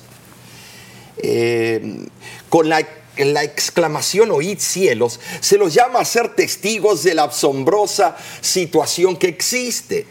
Eh, 1.25 2.06
con 2.50 2.68
la, 2.68 2.86
la 3.18 3.44
exclamación 3.44 4.30
oíd 4.32 4.60
cielos, 4.60 5.22
se 5.39 5.58
los 5.58 5.74
llama 5.74 6.00
a 6.00 6.06
ser 6.06 6.36
testigos 6.36 7.01
de 7.03 7.15
la 7.15 7.24
asombrosa 7.24 8.18
situación 8.42 9.15
que 9.15 9.30
existe. 9.30 10.06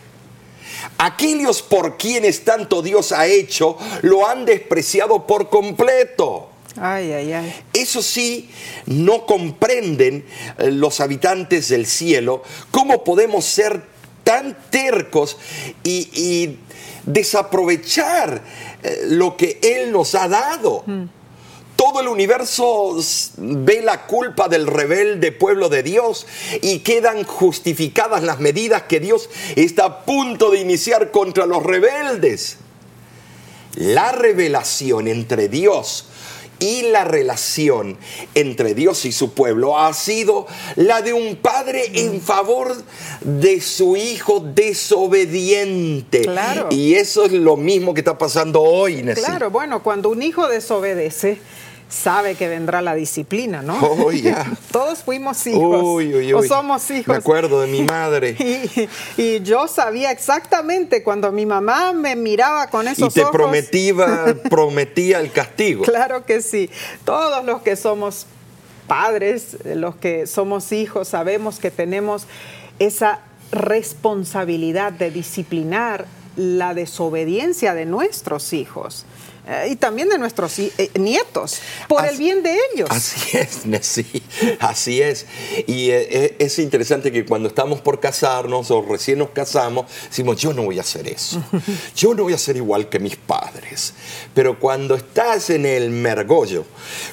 Aquellos 0.96 1.60
por 1.60 1.98
quienes 1.98 2.44
tanto 2.44 2.80
Dios 2.80 3.12
ha 3.12 3.26
hecho, 3.26 3.76
lo 4.00 4.26
han 4.26 4.46
despreciado 4.46 5.26
por 5.26 5.50
completo. 5.50 6.48
Ay, 6.80 7.12
ay, 7.12 7.32
ay. 7.34 7.54
Eso 7.74 8.00
sí, 8.00 8.50
no 8.86 9.26
comprenden 9.26 10.24
eh, 10.58 10.70
los 10.70 11.00
habitantes 11.00 11.68
del 11.68 11.86
cielo 11.86 12.42
cómo 12.70 13.04
podemos 13.04 13.44
ser 13.44 13.82
tan 14.24 14.56
tercos 14.70 15.36
y 15.84 16.56
desaprovechar 17.04 18.42
eh, 18.82 19.02
lo 19.08 19.36
que 19.36 19.58
Él 19.62 19.92
nos 19.92 20.14
ha 20.14 20.28
dado. 20.28 20.84
Mm. 20.86 21.04
Todo 21.76 22.00
el 22.00 22.08
universo 22.08 22.96
ve 23.38 23.82
la 23.82 24.06
culpa 24.06 24.48
del 24.48 24.66
rebelde 24.66 25.32
pueblo 25.32 25.68
de 25.68 25.82
Dios 25.82 26.26
y 26.60 26.80
quedan 26.80 27.24
justificadas 27.24 28.22
las 28.22 28.38
medidas 28.38 28.82
que 28.82 29.00
Dios 29.00 29.28
está 29.56 29.84
a 29.86 30.04
punto 30.04 30.50
de 30.50 30.60
iniciar 30.60 31.10
contra 31.10 31.46
los 31.46 31.62
rebeldes. 31.62 32.58
La 33.74 34.12
revelación 34.12 35.08
entre 35.08 35.48
Dios 35.48 36.06
y 36.62 36.82
la 36.82 37.04
relación 37.04 37.98
entre 38.34 38.74
Dios 38.74 39.04
y 39.04 39.12
su 39.12 39.32
pueblo 39.32 39.78
ha 39.78 39.92
sido 39.92 40.46
la 40.76 41.02
de 41.02 41.12
un 41.12 41.36
padre 41.36 41.90
en 41.94 42.20
favor 42.20 42.74
de 43.20 43.60
su 43.60 43.96
hijo 43.96 44.40
desobediente. 44.40 46.24
Y 46.70 46.94
eso 46.94 47.24
es 47.24 47.32
lo 47.32 47.56
mismo 47.56 47.94
que 47.94 48.00
está 48.00 48.16
pasando 48.16 48.62
hoy, 48.62 49.02
Claro, 49.14 49.50
bueno, 49.50 49.82
cuando 49.82 50.08
un 50.10 50.22
hijo 50.22 50.48
desobedece, 50.48 51.38
sabe 51.92 52.34
que 52.34 52.48
vendrá 52.48 52.80
la 52.80 52.94
disciplina, 52.94 53.62
¿no? 53.62 53.78
Oh. 53.92 54.10
Todos 54.72 55.00
fuimos 55.00 55.46
hijos. 55.46 55.82
Uy, 55.82 56.14
uy, 56.14 56.14
uy. 56.14 56.32
O 56.32 56.42
somos 56.42 56.90
hijos. 56.90 57.08
Me 57.08 57.16
acuerdo 57.16 57.60
de 57.60 57.66
mi 57.66 57.82
madre. 57.84 58.36
Y, 59.16 59.40
yo 59.42 59.68
sabía 59.68 60.10
exactamente 60.10 61.02
cuando 61.02 61.30
mi 61.30 61.44
mamá 61.46 61.92
me 61.92 62.16
miraba 62.16 62.68
con 62.68 62.88
esos 62.88 63.04
ojos. 63.04 63.16
Y 63.16 63.20
te 63.20 63.26
prometía, 63.26 64.36
prometía 64.48 65.20
el 65.20 65.30
castigo. 65.30 65.84
Claro 65.84 66.24
que 66.24 66.40
sí. 66.40 66.70
Todos 67.04 67.44
los 67.44 67.62
que 67.62 67.76
somos 67.76 68.26
padres, 68.86 69.58
los 69.64 69.96
que 69.96 70.26
somos 70.26 70.72
hijos, 70.72 71.08
sabemos 71.08 71.58
que 71.58 71.70
tenemos 71.70 72.26
esa 72.78 73.20
responsabilidad 73.52 74.92
de 74.92 75.10
disciplinar 75.10 76.06
la 76.36 76.74
desobediencia 76.74 77.74
de 77.74 77.84
nuestros 77.84 78.52
hijos. 78.52 79.04
Eh, 79.44 79.70
y 79.72 79.76
también 79.76 80.08
de 80.08 80.18
nuestros 80.18 80.56
eh, 80.60 80.72
nietos, 80.94 81.58
por 81.88 82.06
el 82.06 82.16
bien 82.16 82.44
de 82.44 82.56
ellos. 82.72 82.88
Así 82.90 83.36
es, 83.38 83.64
sí, 83.84 84.22
así 84.60 85.02
es. 85.02 85.26
Y 85.66 85.90
eh, 85.90 86.36
es 86.38 86.60
interesante 86.60 87.10
que 87.10 87.24
cuando 87.24 87.48
estamos 87.48 87.80
por 87.80 87.98
casarnos 87.98 88.70
o 88.70 88.82
recién 88.82 89.18
nos 89.18 89.30
casamos, 89.30 89.86
decimos, 90.08 90.36
yo 90.40 90.52
no 90.52 90.62
voy 90.62 90.78
a 90.78 90.82
hacer 90.82 91.08
eso, 91.08 91.42
yo 91.96 92.14
no 92.14 92.22
voy 92.22 92.34
a 92.34 92.38
ser 92.38 92.56
igual 92.56 92.88
que 92.88 93.00
mis 93.00 93.16
padres. 93.16 93.94
Pero 94.32 94.60
cuando 94.60 94.94
estás 94.94 95.50
en 95.50 95.66
el 95.66 95.90
mergollo, 95.90 96.64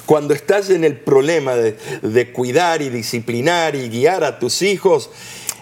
cuando 0.06 0.32
estás 0.32 0.70
en 0.70 0.84
el 0.84 0.98
problema 0.98 1.56
de, 1.56 2.32
cuidar 2.32 2.80
y 2.80 2.90
disciplinar 2.90 3.74
y 3.74 3.88
guiar 3.88 4.22
a 4.22 4.38
tus 4.38 4.62
hijos, 4.62 5.10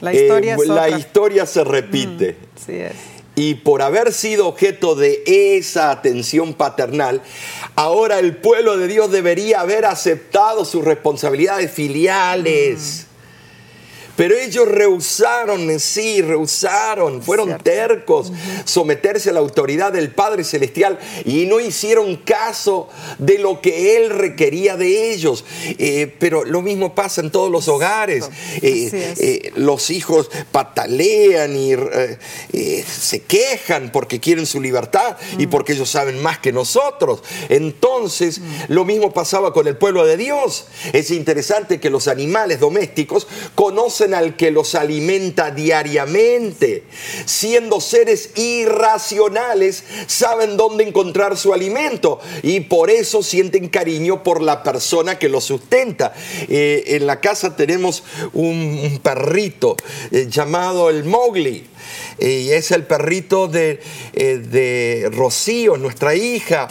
la 0.03 0.13
historia, 0.13 0.57
la 0.67 0.91
historia 0.91 1.47
se 1.47 1.65
repite. 1.65 2.33
Mm, 2.33 2.67
sí 2.67 2.73
es 2.75 3.18
y 3.38 3.54
por 3.54 3.83
haber 3.83 4.12
sido 4.12 4.49
objeto 4.49 4.97
de 4.97 5.23
esa 5.25 5.92
atención 5.92 6.54
paternal, 6.54 7.23
ahora 7.76 8.18
el 8.18 8.37
pueblo 8.37 8.76
de 8.76 8.88
Dios 8.88 9.12
debería 9.12 9.61
haber 9.61 9.85
aceptado 9.85 10.64
sus 10.64 10.85
responsabilidades 10.85 11.71
filiales. 11.71 13.08
Pero 14.19 14.35
ellos 14.37 14.67
rehusaron, 14.67 15.79
sí, 15.79 16.23
rehusaron, 16.23 17.23
fueron 17.23 17.57
tercos, 17.59 18.33
someterse 18.65 19.31
a 19.31 19.33
la 19.33 19.39
autoridad 19.39 19.93
del 19.93 20.11
Padre 20.11 20.43
Celestial 20.43 20.99
y 21.25 21.47
no 21.47 21.61
hicieron 21.61 22.17
caso 22.17 22.89
de 23.19 23.39
lo 23.39 23.61
que 23.61 23.97
Él 23.97 24.11
requería 24.11 24.77
de 24.77 25.13
ellos. 25.13 25.45
Eh, 25.79 26.13
pero 26.19 26.45
lo 26.45 26.63
mismo 26.63 26.97
pasa 26.97 27.21
en 27.21 27.31
todos 27.31 27.49
los 27.49 27.69
hogares. 27.69 28.29
Eh, 28.61 29.15
eh, 29.19 29.53
los 29.55 29.89
hijos 29.91 30.29
patalean 30.51 31.55
y 31.55 31.77
se 32.83 33.23
quejan 33.23 33.93
porque 33.93 34.19
quieren 34.19 34.47
su 34.47 34.61
libertad 34.61 35.17
y 35.39 35.47
mm. 35.47 35.51
porque 35.51 35.75
ellos 35.75 35.91
saben 35.91 36.21
más 36.21 36.41
que 36.41 36.53
nosotros. 36.53 37.23
Entonces, 37.49 38.41
mm. 38.41 38.45
lo 38.67 38.85
mismo 38.85 39.13
pasaba 39.13 39.53
con 39.53 39.69
el 39.69 39.77
pueblo 39.77 40.05
de 40.05 40.17
Dios. 40.17 40.67
Es 40.93 41.13
interesante 41.13 41.79
que 41.79 41.89
los 41.89 42.09
animales 42.09 42.59
domésticos 42.59 43.29
conocen 43.55 44.08
al 44.15 44.37
que 44.37 44.50
los 44.50 44.75
alimenta 44.75 45.50
diariamente. 45.50 46.85
Siendo 47.25 47.81
seres 47.81 48.31
irracionales, 48.37 49.85
saben 50.07 50.57
dónde 50.57 50.85
encontrar 50.85 51.37
su 51.37 51.53
alimento 51.53 52.21
y 52.43 52.61
por 52.61 52.91
eso 52.91 53.23
sienten 53.23 53.69
cariño 53.69 54.23
por 54.23 54.43
la 54.43 54.62
persona 54.62 55.19
que 55.19 55.29
lo 55.29 55.41
sustenta. 55.41 56.15
Eh, 56.49 56.85
en 56.88 57.07
la 57.07 57.21
casa 57.21 57.57
tenemos 57.57 58.03
un, 58.33 59.00
perrito 59.03 59.77
eh, 60.11 60.27
llamado 60.29 60.91
el 60.91 61.05
Mowgli. 61.05 61.67
y 62.19 62.50
es 62.50 62.71
el 62.73 62.85
perrito 62.85 63.49
de, 63.49 63.81
eh, 64.12 64.38
de 64.38 65.09
Rocío, 65.12 65.77
nuestra 65.77 66.15
hija, 66.15 66.69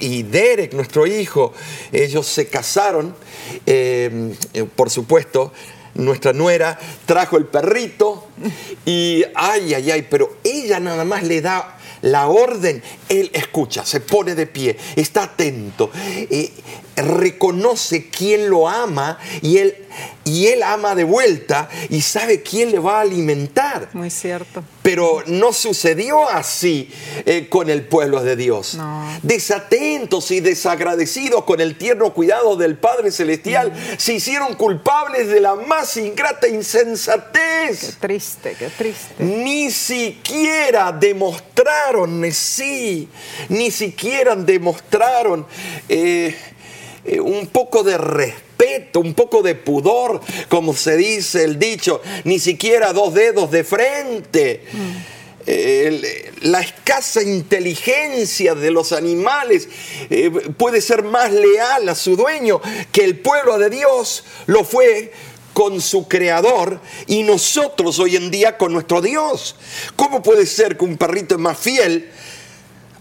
y 0.00 0.22
Derek, 0.22 0.72
nuestro 0.72 1.06
hijo. 1.06 1.52
Ellos 1.92 2.26
se 2.26 2.48
casaron, 2.48 3.14
por 4.76 4.90
supuesto, 4.90 5.52
nuestra 5.96 6.32
nuera 6.32 6.78
trajo 7.04 7.36
el 7.36 7.46
perrito 7.46 8.28
y 8.84 9.24
ay, 9.34 9.74
ay, 9.74 9.90
ay, 9.90 10.06
pero 10.08 10.36
ella 10.44 10.80
nada 10.80 11.04
más 11.04 11.22
le 11.22 11.40
da 11.40 11.78
la 12.02 12.28
orden, 12.28 12.82
él 13.08 13.30
escucha, 13.32 13.84
se 13.84 14.00
pone 14.00 14.34
de 14.34 14.46
pie, 14.46 14.76
está 14.94 15.24
atento, 15.24 15.90
eh, 15.94 16.52
reconoce 16.96 18.08
quién 18.08 18.48
lo 18.48 18.68
ama 18.68 19.18
y 19.42 19.58
él, 19.58 19.74
y 20.24 20.48
él 20.48 20.62
ama 20.62 20.94
de 20.94 21.04
vuelta 21.04 21.68
y 21.88 22.00
sabe 22.00 22.42
quién 22.42 22.72
le 22.72 22.78
va 22.78 22.98
a 22.98 23.00
alimentar. 23.02 23.90
Muy 23.92 24.10
cierto. 24.10 24.64
Pero 24.82 25.22
no 25.26 25.52
sucedió 25.52 26.28
así 26.28 26.90
eh, 27.24 27.48
con 27.48 27.70
el 27.70 27.84
pueblo 27.84 28.22
de 28.22 28.36
Dios. 28.36 28.78
Desatentos 29.22 30.30
y 30.30 30.40
desagradecidos 30.40 31.44
con 31.44 31.60
el 31.60 31.76
tierno 31.76 32.12
cuidado 32.12 32.56
del 32.56 32.76
Padre 32.76 33.10
Celestial, 33.10 33.72
mm. 33.72 33.98
se 33.98 34.14
hicieron 34.14 34.54
culpables 34.54 35.28
de 35.28 35.40
la 35.40 35.54
más 35.54 35.96
ingrata 35.96 36.48
insensatez. 36.48 37.80
Qué 37.80 37.92
triste, 38.00 38.56
qué 38.58 38.68
triste. 38.68 39.22
Ni 39.22 39.70
siquiera 39.70 40.92
demostraron, 40.92 42.32
sí, 42.32 43.08
ni 43.48 43.70
siquiera 43.70 44.34
demostraron. 44.34 45.46
Eh, 45.88 46.34
eh, 47.06 47.20
un 47.20 47.46
poco 47.46 47.84
de 47.84 47.96
respeto, 47.96 49.00
un 49.00 49.14
poco 49.14 49.42
de 49.42 49.54
pudor, 49.54 50.20
como 50.48 50.74
se 50.74 50.96
dice 50.96 51.44
el 51.44 51.58
dicho, 51.58 52.00
ni 52.24 52.40
siquiera 52.40 52.92
dos 52.92 53.14
dedos 53.14 53.50
de 53.50 53.62
frente. 53.62 54.64
la 56.42 56.60
escasa 56.60 57.22
inteligencia 57.22 58.56
de 58.56 58.72
los 58.72 58.90
animales 58.90 59.68
eh, 60.10 60.30
puede 60.56 60.80
ser 60.80 61.04
más 61.04 61.30
leal 61.30 61.88
a 61.88 61.94
su 61.94 62.16
dueño 62.16 62.60
que 62.90 63.04
el 63.04 63.20
pueblo 63.20 63.56
de 63.56 63.70
Dios 63.70 64.24
lo 64.46 64.64
fue 64.64 65.12
con 65.52 65.80
su 65.80 66.08
creador 66.08 66.80
y 67.06 67.22
nosotros 67.22 67.98
hoy 68.00 68.16
en 68.16 68.30
día 68.30 68.58
con 68.58 68.72
nuestro 68.72 69.00
Dios. 69.00 69.54
¿Cómo 69.94 70.22
puede 70.22 70.44
ser 70.46 70.76
que 70.76 70.84
un 70.84 70.96
perrito 70.96 71.36
es 71.36 71.40
más 71.40 71.56
fiel 71.56 72.10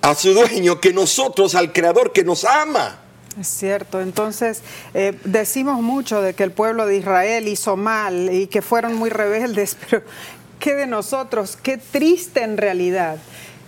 a 0.02 0.14
su 0.14 0.34
dueño 0.34 0.80
que 0.80 0.94
nosotros 0.94 1.56
al 1.56 1.74
creador 1.74 2.14
que 2.14 2.24
nos 2.24 2.46
ama? 2.46 3.05
Es 3.40 3.48
cierto, 3.48 4.00
entonces 4.00 4.62
eh, 4.94 5.20
decimos 5.26 5.82
mucho 5.82 6.22
de 6.22 6.34
que 6.34 6.44
el 6.44 6.52
pueblo 6.52 6.86
de 6.86 6.96
Israel 6.96 7.50
hizo 7.50 7.76
mal 7.76 8.34
y 8.34 8.48
que 8.48 8.62
fueron 8.62 8.96
muy 8.96 9.10
rebeldes, 9.10 9.76
pero 9.90 10.04
¿qué 10.60 10.74
de 10.74 10.88
nosotros? 10.88 11.58
Qué 11.62 11.78
triste 11.78 12.44
en 12.44 12.56
realidad. 12.56 13.18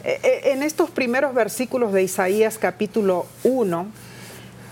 Eh, 0.06 0.20
eh, 0.24 0.42
en 0.54 0.64
estos 0.64 0.90
primeros 0.90 1.34
versículos 1.34 1.92
de 1.92 2.04
Isaías 2.04 2.58
capítulo 2.58 3.26
1 3.44 3.88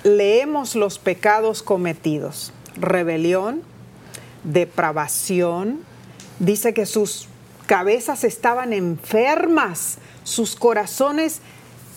leemos 0.04 0.76
los 0.76 0.98
pecados 0.98 1.62
cometidos, 1.62 2.54
rebelión, 2.78 3.64
depravación, 4.46 5.82
dice 6.40 6.74
que 6.74 6.86
sus 6.86 7.28
cabezas 7.66 8.24
estaban 8.24 8.72
enfermas, 8.72 9.98
sus 10.24 10.56
corazones 10.56 11.42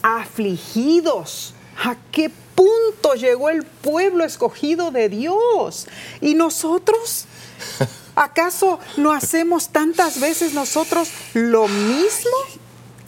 afligidos. 0.02 1.54
¿A 1.84 1.96
qué 2.10 2.32
punto 2.58 3.14
llegó 3.14 3.50
el 3.50 3.62
pueblo 3.62 4.24
escogido 4.24 4.90
de 4.90 5.08
Dios. 5.08 5.86
¿Y 6.20 6.34
nosotros? 6.34 7.26
¿Acaso 8.16 8.80
no 8.96 9.12
hacemos 9.12 9.68
tantas 9.68 10.18
veces 10.18 10.54
nosotros 10.54 11.08
lo 11.34 11.68
mismo? 11.68 12.36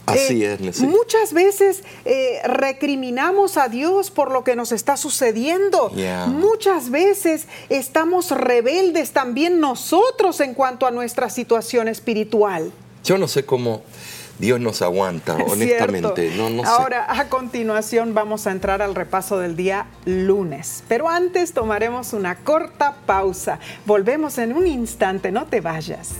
Así 0.05 0.45
eh, 0.45 0.57
es. 0.61 0.79
Muchas 0.79 1.33
veces 1.33 1.83
eh, 2.05 2.39
recriminamos 2.45 3.57
a 3.57 3.67
Dios 3.67 4.09
por 4.09 4.31
lo 4.31 4.45
que 4.45 4.55
nos 4.55 4.71
está 4.71 4.95
sucediendo. 4.95 5.91
Muchas 6.27 6.89
veces 6.89 7.47
estamos 7.67 8.31
rebeldes 8.31 9.11
también 9.11 9.59
nosotros 9.59 10.39
en 10.39 10.53
cuanto 10.53 10.85
a 10.85 10.91
nuestra 10.91 11.29
situación 11.29 11.89
espiritual. 11.89 12.71
Yo 13.03 13.17
no 13.17 13.27
sé 13.27 13.45
cómo 13.45 13.81
Dios 14.41 14.59
nos 14.59 14.81
aguanta, 14.81 15.35
honestamente. 15.47 16.33
No, 16.35 16.49
no 16.49 16.63
Ahora, 16.65 17.05
a 17.07 17.29
continuación, 17.29 18.15
vamos 18.15 18.47
a 18.47 18.51
entrar 18.51 18.81
al 18.81 18.95
repaso 18.95 19.37
del 19.37 19.55
día 19.55 19.85
lunes. 20.05 20.83
Pero 20.87 21.07
antes 21.07 21.53
tomaremos 21.53 22.13
una 22.13 22.35
corta 22.35 22.95
pausa. 23.05 23.59
Volvemos 23.85 24.39
en 24.39 24.53
un 24.53 24.65
instante, 24.65 25.31
no 25.31 25.45
te 25.45 25.61
vayas. 25.61 26.15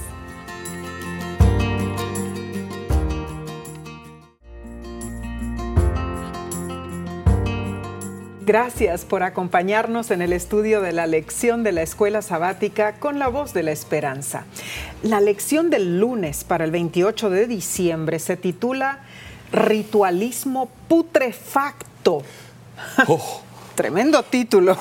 Gracias 8.43 9.05
por 9.05 9.21
acompañarnos 9.21 10.09
en 10.09 10.23
el 10.23 10.33
estudio 10.33 10.81
de 10.81 10.93
la 10.93 11.05
lección 11.05 11.63
de 11.63 11.71
la 11.71 11.83
escuela 11.83 12.23
sabática 12.23 12.93
con 12.93 13.19
la 13.19 13.27
voz 13.27 13.53
de 13.53 13.61
la 13.61 13.71
esperanza. 13.71 14.45
La 15.03 15.21
lección 15.21 15.69
del 15.69 15.99
lunes 15.99 16.43
para 16.43 16.65
el 16.65 16.71
28 16.71 17.29
de 17.29 17.45
diciembre 17.45 18.17
se 18.17 18.37
titula 18.37 19.01
Ritualismo 19.51 20.69
putrefacto. 20.87 22.23
Oh. 23.07 23.50
Tremendo 23.75 24.23
título. 24.23 24.77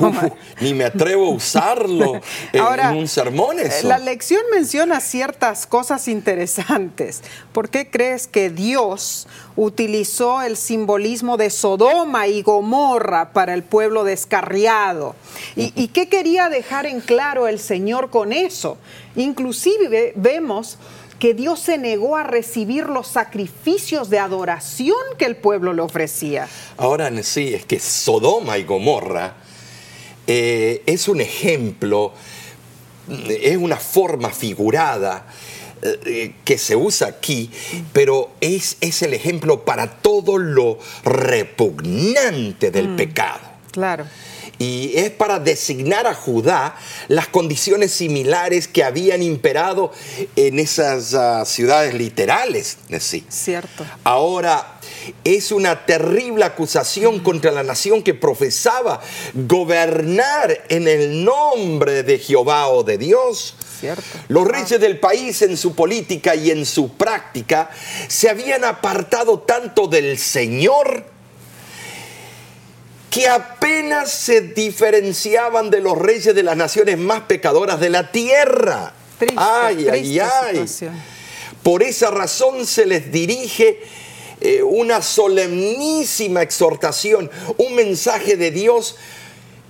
ni 0.61 0.75
me 0.75 0.85
atrevo 0.85 1.27
a 1.27 1.31
usarlo 1.31 2.21
en 2.53 2.97
un 2.97 3.09
sermón. 3.09 3.57
La 3.85 3.99
lección 3.99 4.43
menciona 4.53 5.01
ciertas 5.01 5.67
cosas 5.67 6.09
interesantes. 6.09 7.23
¿Por 7.53 7.69
qué 7.69 7.91
crees 7.91 8.27
que 8.27 8.51
Dios 8.51 9.29
utilizó 9.57 10.43
el 10.43 10.57
simbolismo 10.57 11.37
de 11.37 11.51
Sodoma 11.51 12.27
y 12.27 12.43
Gomorra 12.43 13.33
para 13.33 13.55
el 13.55 13.63
pueblo 13.63 14.05
descarriado? 14.05 15.15
¿Y, 15.57 15.73
y 15.81 15.89
qué 15.89 16.09
quería 16.09 16.49
dejar 16.49 16.87
en 16.87 17.01
claro 17.01 17.47
el 17.47 17.59
Señor 17.59 18.11
con 18.11 18.33
eso? 18.33 18.79
Inclusive 19.17 20.13
vemos 20.17 20.79
que 21.21 21.35
Dios 21.35 21.61
se 21.61 21.79
negó 21.79 22.17
a 22.17 22.25
recibir 22.25 22.87
los 22.87 23.07
sacrificios 23.07 24.09
de 24.09 24.19
adoración 24.19 24.97
que 25.19 25.27
el 25.27 25.37
pueblo 25.37 25.75
le 25.75 25.83
ofrecía. 25.83 26.49
Ahora 26.79 27.13
sí, 27.23 27.55
es 27.55 27.67
que 27.67 27.79
Sodoma 27.79 28.57
y 28.57 28.65
Gomorra 28.65 29.37
eh, 30.27 30.83
es 30.87 31.07
un 31.09 31.21
ejemplo, 31.21 32.15
es 33.29 33.57
una 33.59 33.77
forma 33.77 34.31
figurada 34.31 35.27
eh, 35.83 36.37
que 36.43 36.57
se 36.57 36.75
usa 36.75 37.09
aquí, 37.09 37.51
pero 37.93 38.31
es, 38.41 38.79
es, 38.81 39.03
el 39.03 39.13
ejemplo 39.13 39.65
para 39.65 40.01
todo 40.01 40.39
lo 40.39 40.79
repugnante 41.05 42.71
del 42.71 42.89
mm, 42.89 42.97
pecado. 42.97 43.41
Claro 43.73 44.07
y 44.61 44.93
es 44.95 45.11
para 45.11 45.41
designar 45.41 46.07
a 46.07 46.13
Judá 46.13 46.77
las 47.09 47.29
condiciones 47.29 47.93
similares 47.93 48.69
que 48.69 48.85
habían 48.85 49.23
imperado 49.23 49.91
en 50.37 50.59
esas 50.59 51.15
ah, 51.15 51.47
ciudades 51.47 51.95
literales. 51.95 52.77
Sí. 53.01 53.25
Cierto. 53.31 53.87
Ahora, 54.05 54.79
es 55.25 55.51
una 55.51 55.87
terrible 55.87 56.45
acusación 56.45 57.21
contra 57.21 57.51
la 57.53 57.63
nación 57.63 58.03
que 58.03 58.13
profesaba 58.13 59.01
gobernar 59.33 60.65
en 60.69 60.87
el 60.89 61.25
nombre 61.25 62.03
de 62.03 62.19
Jehová 62.19 62.69
o 62.69 62.85
de 62.85 62.99
Dios. 62.99 63.57
Cierto. 63.81 64.03
Los 64.29 64.47
reyes 64.47 64.79
del 64.79 65.01
país 65.01 65.41
en 65.41 65.57
su 65.57 65.75
política 65.75 66.35
y 66.35 66.51
en 66.51 66.67
su 66.67 66.99
práctica 66.99 67.71
se 68.09 68.29
habían 68.29 68.65
apartado 68.65 69.39
tanto 69.39 69.87
del 69.87 70.19
Señor 70.19 71.07
que 73.11 73.27
apenas 73.29 74.11
se 74.11 74.41
diferenciaban 74.41 75.69
de 75.69 75.81
los 75.81 75.99
reyes 75.99 76.35
de 76.35 76.43
las 76.45 76.57
naciones 76.57 76.97
más 76.97 77.23
pecadoras 77.23 77.81
de 77.81 77.91
la 77.91 78.11
tierra. 78.13 78.95
Triste, 79.19 79.37
ay, 79.37 79.89
ay, 79.91 80.01
triste 80.03 80.21
ay. 80.23 80.51
situación. 80.53 81.03
Por 81.63 81.83
esa 81.83 82.11
razón 82.11 82.67
se 82.67 82.87
les 82.87 83.11
dirige 83.13 83.83
eh, 84.41 84.63
una 84.63 85.03
solemnísima 85.03 86.41
exhortación, 86.43 87.31
un 87.59 87.75
mensaje 87.75 88.37
de 88.37 88.51
Dios 88.51 88.97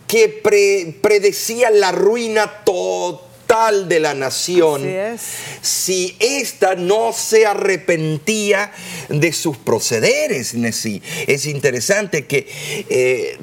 que 0.06 0.28
pre- 0.28 0.94
predecía 1.00 1.70
la 1.70 1.92
ruina 1.92 2.62
total 2.64 3.29
de 3.50 3.98
la 3.98 4.14
nación 4.14 4.86
es. 4.86 5.22
si 5.60 6.16
ésta 6.20 6.76
no 6.76 7.12
se 7.12 7.46
arrepentía 7.46 8.70
de 9.08 9.32
sus 9.32 9.56
procederes. 9.56 10.54
Es 10.54 11.46
interesante 11.46 12.26
que 12.26 12.46
eh, 12.88 13.38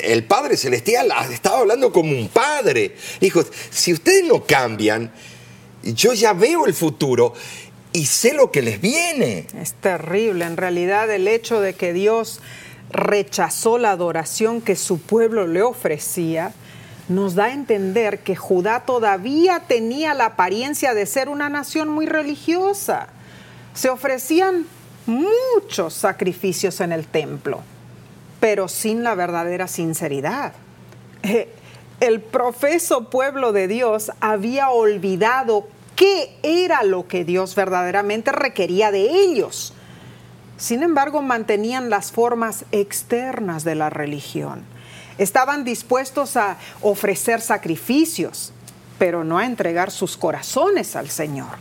el 0.00 0.24
Padre 0.24 0.56
Celestial 0.56 1.12
estaba 1.30 1.58
hablando 1.58 1.92
como 1.92 2.10
un 2.10 2.28
padre. 2.28 2.96
Dijo, 3.20 3.44
si 3.70 3.92
ustedes 3.92 4.24
no 4.24 4.44
cambian, 4.44 5.12
yo 5.84 6.14
ya 6.14 6.32
veo 6.32 6.66
el 6.66 6.74
futuro 6.74 7.32
y 7.92 8.06
sé 8.06 8.34
lo 8.34 8.50
que 8.50 8.60
les 8.60 8.80
viene. 8.80 9.46
Es 9.60 9.74
terrible, 9.74 10.46
en 10.46 10.56
realidad, 10.56 11.08
el 11.12 11.28
hecho 11.28 11.60
de 11.60 11.74
que 11.74 11.92
Dios 11.92 12.40
rechazó 12.90 13.78
la 13.78 13.92
adoración 13.92 14.60
que 14.60 14.74
su 14.74 14.98
pueblo 14.98 15.46
le 15.46 15.62
ofrecía, 15.62 16.52
nos 17.08 17.34
da 17.34 17.44
a 17.44 17.52
entender 17.52 18.20
que 18.20 18.36
Judá 18.36 18.80
todavía 18.80 19.60
tenía 19.60 20.14
la 20.14 20.26
apariencia 20.26 20.94
de 20.94 21.06
ser 21.06 21.28
una 21.28 21.48
nación 21.48 21.88
muy 21.88 22.06
religiosa. 22.06 23.08
Se 23.74 23.90
ofrecían 23.90 24.66
muchos 25.06 25.94
sacrificios 25.94 26.80
en 26.80 26.92
el 26.92 27.06
templo, 27.06 27.60
pero 28.40 28.68
sin 28.68 29.02
la 29.02 29.14
verdadera 29.14 29.68
sinceridad. 29.68 30.52
Eh, 31.22 31.48
El 32.00 32.20
profeso 32.20 33.08
pueblo 33.08 33.52
de 33.52 33.68
Dios 33.68 34.10
había 34.20 34.70
olvidado 34.70 35.68
qué 35.96 36.36
era 36.42 36.82
lo 36.82 37.06
que 37.06 37.24
Dios 37.24 37.54
verdaderamente 37.54 38.32
requería 38.32 38.90
de 38.90 39.08
ellos. 39.10 39.72
Sin 40.56 40.82
embargo, 40.82 41.22
mantenían 41.22 41.90
las 41.90 42.10
formas 42.10 42.64
externas 42.72 43.64
de 43.64 43.76
la 43.76 43.90
religión. 43.90 44.64
Estaban 45.18 45.64
dispuestos 45.64 46.36
a 46.36 46.58
ofrecer 46.82 47.40
sacrificios, 47.40 48.52
pero 48.98 49.24
no 49.24 49.38
a 49.38 49.46
entregar 49.46 49.90
sus 49.90 50.16
corazones 50.16 50.96
al 50.96 51.10
Señor. 51.10 51.58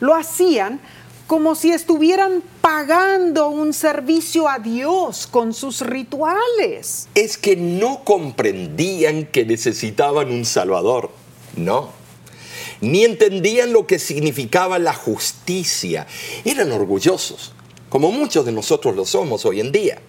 Lo 0.00 0.14
hacían 0.14 0.80
como 1.26 1.54
si 1.54 1.70
estuvieran 1.70 2.42
pagando 2.60 3.48
un 3.48 3.72
servicio 3.72 4.48
a 4.48 4.58
Dios 4.58 5.26
con 5.26 5.54
sus 5.54 5.80
rituales. 5.80 7.08
Es 7.14 7.38
que 7.38 7.56
no 7.56 8.04
comprendían 8.04 9.24
que 9.26 9.46
necesitaban 9.46 10.30
un 10.30 10.44
Salvador. 10.44 11.10
No. 11.56 11.90
Ni 12.82 13.04
entendían 13.04 13.72
lo 13.72 13.86
que 13.86 13.98
significaba 13.98 14.78
la 14.78 14.92
justicia. 14.92 16.06
Eran 16.44 16.70
orgullosos, 16.72 17.52
como 17.88 18.10
muchos 18.10 18.44
de 18.44 18.52
nosotros 18.52 18.94
lo 18.94 19.06
somos 19.06 19.46
hoy 19.46 19.60
en 19.60 19.72
día. 19.72 20.02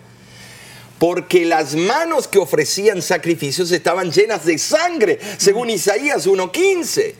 Porque 1.03 1.43
las 1.43 1.75
manos 1.75 2.29
que 2.29 2.39
ofrecían 2.39 3.01
sacrificios 3.01 3.73
estaban 3.73 4.09
llenas 4.09 4.45
de 4.45 4.57
sangre, 4.57 5.19
según 5.35 5.69
Isaías 5.69 6.25
1.15. 6.25 7.13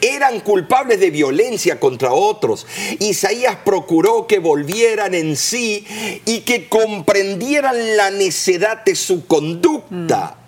Eran 0.00 0.40
culpables 0.40 0.98
de 0.98 1.10
violencia 1.10 1.78
contra 1.78 2.10
otros. 2.10 2.66
Isaías 3.00 3.58
procuró 3.66 4.26
que 4.26 4.38
volvieran 4.38 5.12
en 5.12 5.36
sí 5.36 5.86
y 6.24 6.40
que 6.40 6.70
comprendieran 6.70 7.98
la 7.98 8.10
necedad 8.10 8.82
de 8.82 8.94
su 8.94 9.26
conducta. 9.26 10.38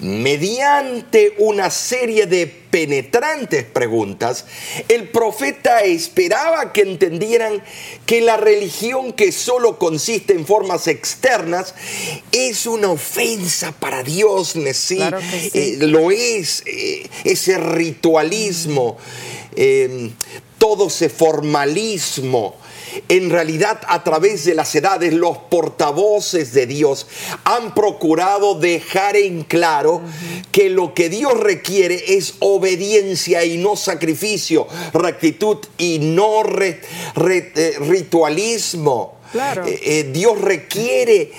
Mediante 0.00 1.34
una 1.38 1.70
serie 1.70 2.26
de 2.26 2.46
penetrantes 2.46 3.64
preguntas, 3.64 4.44
el 4.88 5.08
profeta 5.08 5.80
esperaba 5.80 6.72
que 6.72 6.82
entendieran 6.82 7.62
que 8.06 8.20
la 8.20 8.36
religión 8.36 9.12
que 9.12 9.32
solo 9.32 9.78
consiste 9.78 10.34
en 10.34 10.46
formas 10.46 10.86
externas 10.86 11.74
es 12.30 12.66
una 12.66 12.90
ofensa 12.90 13.72
para 13.72 14.04
Dios. 14.04 14.52
Claro 14.52 15.20
sí. 15.20 15.50
Eh, 15.54 15.76
lo 15.80 16.12
es, 16.12 16.62
eh, 16.66 17.08
ese 17.24 17.58
ritualismo, 17.58 18.98
eh, 19.56 20.10
todo 20.58 20.86
ese 20.86 21.08
formalismo. 21.08 22.56
En 23.08 23.30
realidad, 23.30 23.80
a 23.88 24.04
través 24.04 24.44
de 24.44 24.54
las 24.54 24.74
edades, 24.74 25.12
los 25.12 25.38
portavoces 25.38 26.52
de 26.52 26.66
Dios 26.66 27.06
han 27.44 27.74
procurado 27.74 28.54
dejar 28.54 29.16
en 29.16 29.44
claro 29.44 30.02
que 30.52 30.70
lo 30.70 30.94
que 30.94 31.08
Dios 31.08 31.38
requiere 31.38 32.16
es 32.16 32.34
obediencia 32.40 33.44
y 33.44 33.58
no 33.58 33.76
sacrificio, 33.76 34.66
rectitud 34.92 35.58
y 35.76 35.98
no 35.98 36.42
eh, 36.60 37.76
ritualismo. 37.80 39.17
Claro. 39.32 39.66
Eh, 39.66 39.80
eh, 39.82 40.10
Dios 40.12 40.40
requiere 40.40 41.32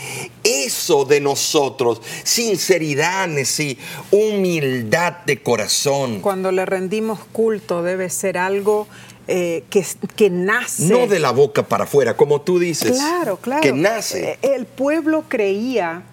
eso 0.43 1.06
de 1.06 1.21
nosotros, 1.21 2.02
sinceridad, 2.23 3.30
sí, 3.45 3.78
humildad 4.12 5.17
de 5.25 5.41
corazón. 5.41 6.21
Cuando 6.21 6.52
le 6.52 6.65
rendimos 6.65 7.19
culto 7.32 7.84
debe 7.84 8.10
ser 8.10 8.38
algo 8.38 8.88
eh, 9.28 9.63
que, 9.69 9.86
que 10.15 10.30
nace. 10.30 10.86
No 10.86 11.08
de 11.08 11.19
la 11.19 11.32
boca 11.32 11.63
para 11.63 11.86
afuera, 11.86 12.15
como 12.15 12.41
tú 12.41 12.60
dices. 12.60 12.91
Claro, 12.91 13.38
claro. 13.38 13.62
Que 13.62 13.73
nace. 13.73 14.38
El 14.41 14.65
pueblo 14.65 15.25
creía, 15.28 16.04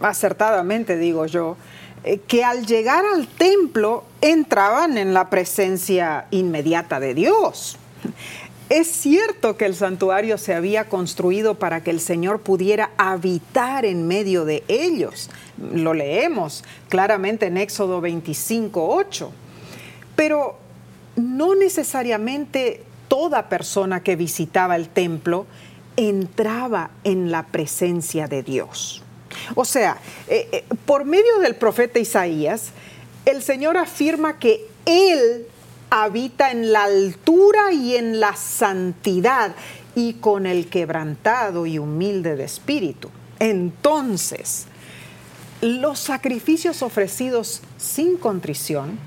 acertadamente 0.00 0.96
digo 0.96 1.26
yo, 1.26 1.56
que 2.26 2.44
al 2.44 2.64
llegar 2.64 3.04
al 3.04 3.26
templo 3.28 4.04
entraban 4.22 4.96
en 4.96 5.12
la 5.12 5.28
presencia 5.28 6.26
inmediata 6.30 6.98
de 6.98 7.14
Dios. 7.14 7.76
Es 8.70 8.86
cierto 8.86 9.56
que 9.56 9.66
el 9.66 9.74
santuario 9.74 10.38
se 10.38 10.54
había 10.54 10.88
construido 10.88 11.56
para 11.56 11.82
que 11.82 11.90
el 11.90 11.98
Señor 11.98 12.42
pudiera 12.42 12.92
habitar 12.98 13.84
en 13.84 14.06
medio 14.06 14.44
de 14.44 14.62
ellos. 14.68 15.28
Lo 15.72 15.92
leemos 15.92 16.62
claramente 16.88 17.46
en 17.46 17.56
Éxodo 17.56 18.00
25, 18.00 18.94
8. 18.94 19.32
Pero 20.14 20.56
no 21.16 21.56
necesariamente 21.56 22.84
toda 23.08 23.48
persona 23.48 24.04
que 24.04 24.14
visitaba 24.14 24.76
el 24.76 24.88
templo 24.88 25.46
entraba 25.96 26.90
en 27.02 27.32
la 27.32 27.46
presencia 27.46 28.28
de 28.28 28.44
Dios. 28.44 29.02
O 29.56 29.64
sea, 29.64 29.98
eh, 30.28 30.48
eh, 30.52 30.64
por 30.86 31.04
medio 31.04 31.40
del 31.40 31.56
profeta 31.56 31.98
Isaías, 31.98 32.70
el 33.26 33.42
Señor 33.42 33.76
afirma 33.76 34.38
que 34.38 34.68
Él 34.86 35.48
habita 35.90 36.50
en 36.50 36.72
la 36.72 36.84
altura 36.84 37.72
y 37.72 37.96
en 37.96 38.20
la 38.20 38.36
santidad 38.36 39.54
y 39.94 40.14
con 40.14 40.46
el 40.46 40.68
quebrantado 40.68 41.66
y 41.66 41.78
humilde 41.78 42.36
de 42.36 42.44
espíritu. 42.44 43.10
Entonces, 43.40 44.66
los 45.60 45.98
sacrificios 45.98 46.82
ofrecidos 46.82 47.60
sin 47.76 48.16
contrición, 48.16 48.98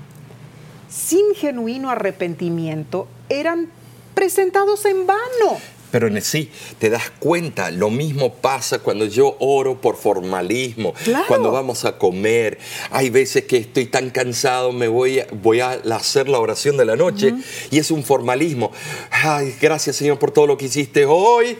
sin 0.88 1.34
genuino 1.34 1.90
arrepentimiento, 1.90 3.08
eran 3.28 3.68
presentados 4.14 4.84
en 4.84 5.06
vano. 5.06 5.58
Pero 5.94 6.08
en 6.08 6.20
sí, 6.22 6.50
te 6.80 6.90
das 6.90 7.12
cuenta, 7.20 7.70
lo 7.70 7.88
mismo 7.88 8.34
pasa 8.34 8.80
cuando 8.80 9.04
yo 9.04 9.36
oro 9.38 9.80
por 9.80 9.96
formalismo, 9.96 10.92
Claro. 11.04 11.24
cuando 11.28 11.52
vamos 11.52 11.84
a 11.84 11.98
comer. 11.98 12.58
Hay 12.90 13.10
veces 13.10 13.44
que 13.44 13.58
estoy 13.58 13.86
tan 13.86 14.10
cansado, 14.10 14.72
me 14.72 14.88
voy 14.88 15.20
a, 15.20 15.28
voy 15.30 15.60
a 15.60 15.70
hacer 15.94 16.28
la 16.28 16.40
oración 16.40 16.76
de 16.76 16.84
la 16.84 16.96
noche 16.96 17.32
y 17.70 17.78
es 17.78 17.92
un 17.92 18.02
formalismo. 18.02 18.72
Ay, 19.12 19.54
gracias 19.60 19.94
Señor 19.94 20.18
por 20.18 20.32
todo 20.32 20.48
lo 20.48 20.58
que 20.58 20.64
hiciste 20.64 21.06
hoy. 21.06 21.56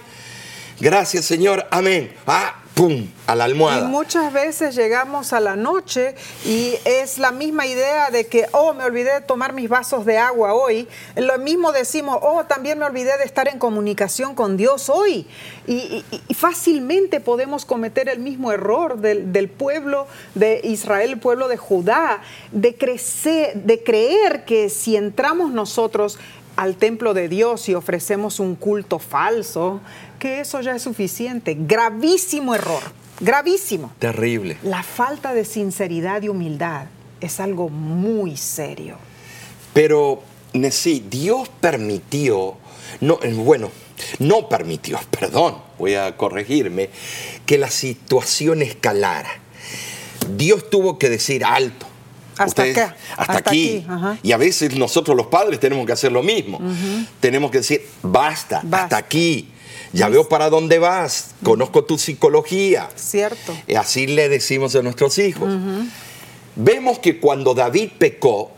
Gracias 0.81 1.25
Señor, 1.27 1.69
amén. 1.71 2.13
Ah, 2.27 2.64
pum, 2.75 3.07
a 3.29 3.35
la 3.37 3.47
Y 3.47 3.53
almohada. 3.53 3.87
muchas 3.89 4.33
veces 4.33 4.75
llegamos 4.75 5.33
a 5.33 5.39
la 5.41 5.55
noche 5.55 6.15
y 6.45 6.75
es 6.85 7.19
la 7.19 7.31
misma 7.31 7.67
idea 7.67 8.11
de 8.11 8.27
que, 8.27 8.47
oh, 8.53 8.75
me 8.75 8.85
olvidé 8.85 9.15
de 9.15 9.21
tomar 9.21 9.53
mis 9.53 9.69
vasos 9.69 10.05
de 10.05 10.19
agua 10.19 10.55
hoy. 10.55 10.89
Lo 11.15 11.39
mismo 11.39 11.71
decimos, 11.71 12.19
oh, 12.21 12.45
también 12.45 12.79
me 12.79 12.85
olvidé 12.85 13.17
de 13.19 13.25
estar 13.25 13.47
en 13.47 13.59
comunicación 13.61 14.35
con 14.35 14.57
Dios 14.57 14.89
hoy. 14.89 15.27
Y, 15.67 15.75
y- 15.75 16.05
y 16.29 16.35
fácilmente 16.35 17.21
podemos 17.21 17.65
cometer 17.65 18.09
el 18.09 18.19
mismo 18.19 18.51
error 18.51 18.99
del, 18.99 19.33
del 19.33 19.49
pueblo 19.49 20.07
de 20.35 20.61
Israel, 20.65 21.11
el 21.13 21.19
pueblo 21.21 21.47
de 21.49 21.57
Judá, 21.57 22.23
de, 22.51 22.75
crecer, 22.75 23.55
de 23.55 23.83
creer 23.85 24.45
que 24.45 24.69
si 24.69 24.97
entramos 24.97 25.53
nosotros 25.53 26.19
al 26.57 26.77
templo 26.77 27.15
de 27.15 27.29
Dios 27.29 27.69
y 27.69 27.75
ofrecemos 27.75 28.41
un 28.41 28.55
culto 28.55 28.99
falso, 28.99 29.81
que 30.19 30.41
eso 30.41 30.61
ya 30.61 30.75
es 30.75 30.83
suficiente. 30.83 31.57
Gravísimo 31.59 32.55
error, 32.55 32.83
gravísimo. 33.21 33.93
Terrible. 33.99 34.57
La 34.63 34.83
falta 34.83 35.35
de 35.35 35.45
sinceridad 35.45 36.23
y 36.23 36.29
humildad 36.29 36.87
es 37.21 37.41
algo 37.41 37.69
muy 37.69 38.37
serio. 38.37 38.97
Pero 39.73 40.23
Sí, 40.71 41.05
Dios 41.11 41.49
permitió, 41.61 42.57
no, 43.01 43.19
eh, 43.23 43.33
bueno, 43.35 43.71
no 44.21 44.49
permitió, 44.49 45.01
perdón, 45.11 45.57
voy 45.79 45.95
a 45.95 46.17
corregirme, 46.17 46.91
que 47.45 47.59
la 47.59 47.71
situación 47.71 48.63
escalara. 48.63 49.31
Dios 50.37 50.71
tuvo 50.71 50.97
que 50.99 51.11
decir 51.11 51.45
alto. 51.45 51.87
¿Hasta 52.37 52.63
acá? 52.63 52.97
Hasta, 53.17 53.39
aquí. 53.39 53.87
y 54.23 54.33
a 54.33 54.37
veces 54.37 54.77
nosotros 54.77 55.17
los 55.17 55.27
padres 55.27 55.61
tenemos 55.61 55.87
que 55.87 55.93
hacer 55.93 56.13
lo 56.13 56.23
mismo. 56.23 56.61
Tenemos 57.21 57.51
que 57.51 57.59
decir, 57.59 57.87
basta, 58.03 58.63
hasta 58.71 58.97
aquí. 58.97 59.49
Ya 59.93 60.09
veo 60.09 60.29
para 60.29 60.51
dónde 60.51 60.81
vas, 60.81 61.35
conozco 61.45 61.85
tu 61.85 61.99
psicología. 61.99 62.89
Cierto. 62.97 63.57
Y 63.69 63.77
así 63.77 64.09
le 64.09 64.29
decimos 64.29 64.75
a 64.75 64.83
nuestros 64.83 65.19
hijos. 65.19 65.53
Vemos 66.57 66.99
que 66.99 67.21
cuando 67.21 67.55
David 67.55 67.91
pecó, 67.99 68.51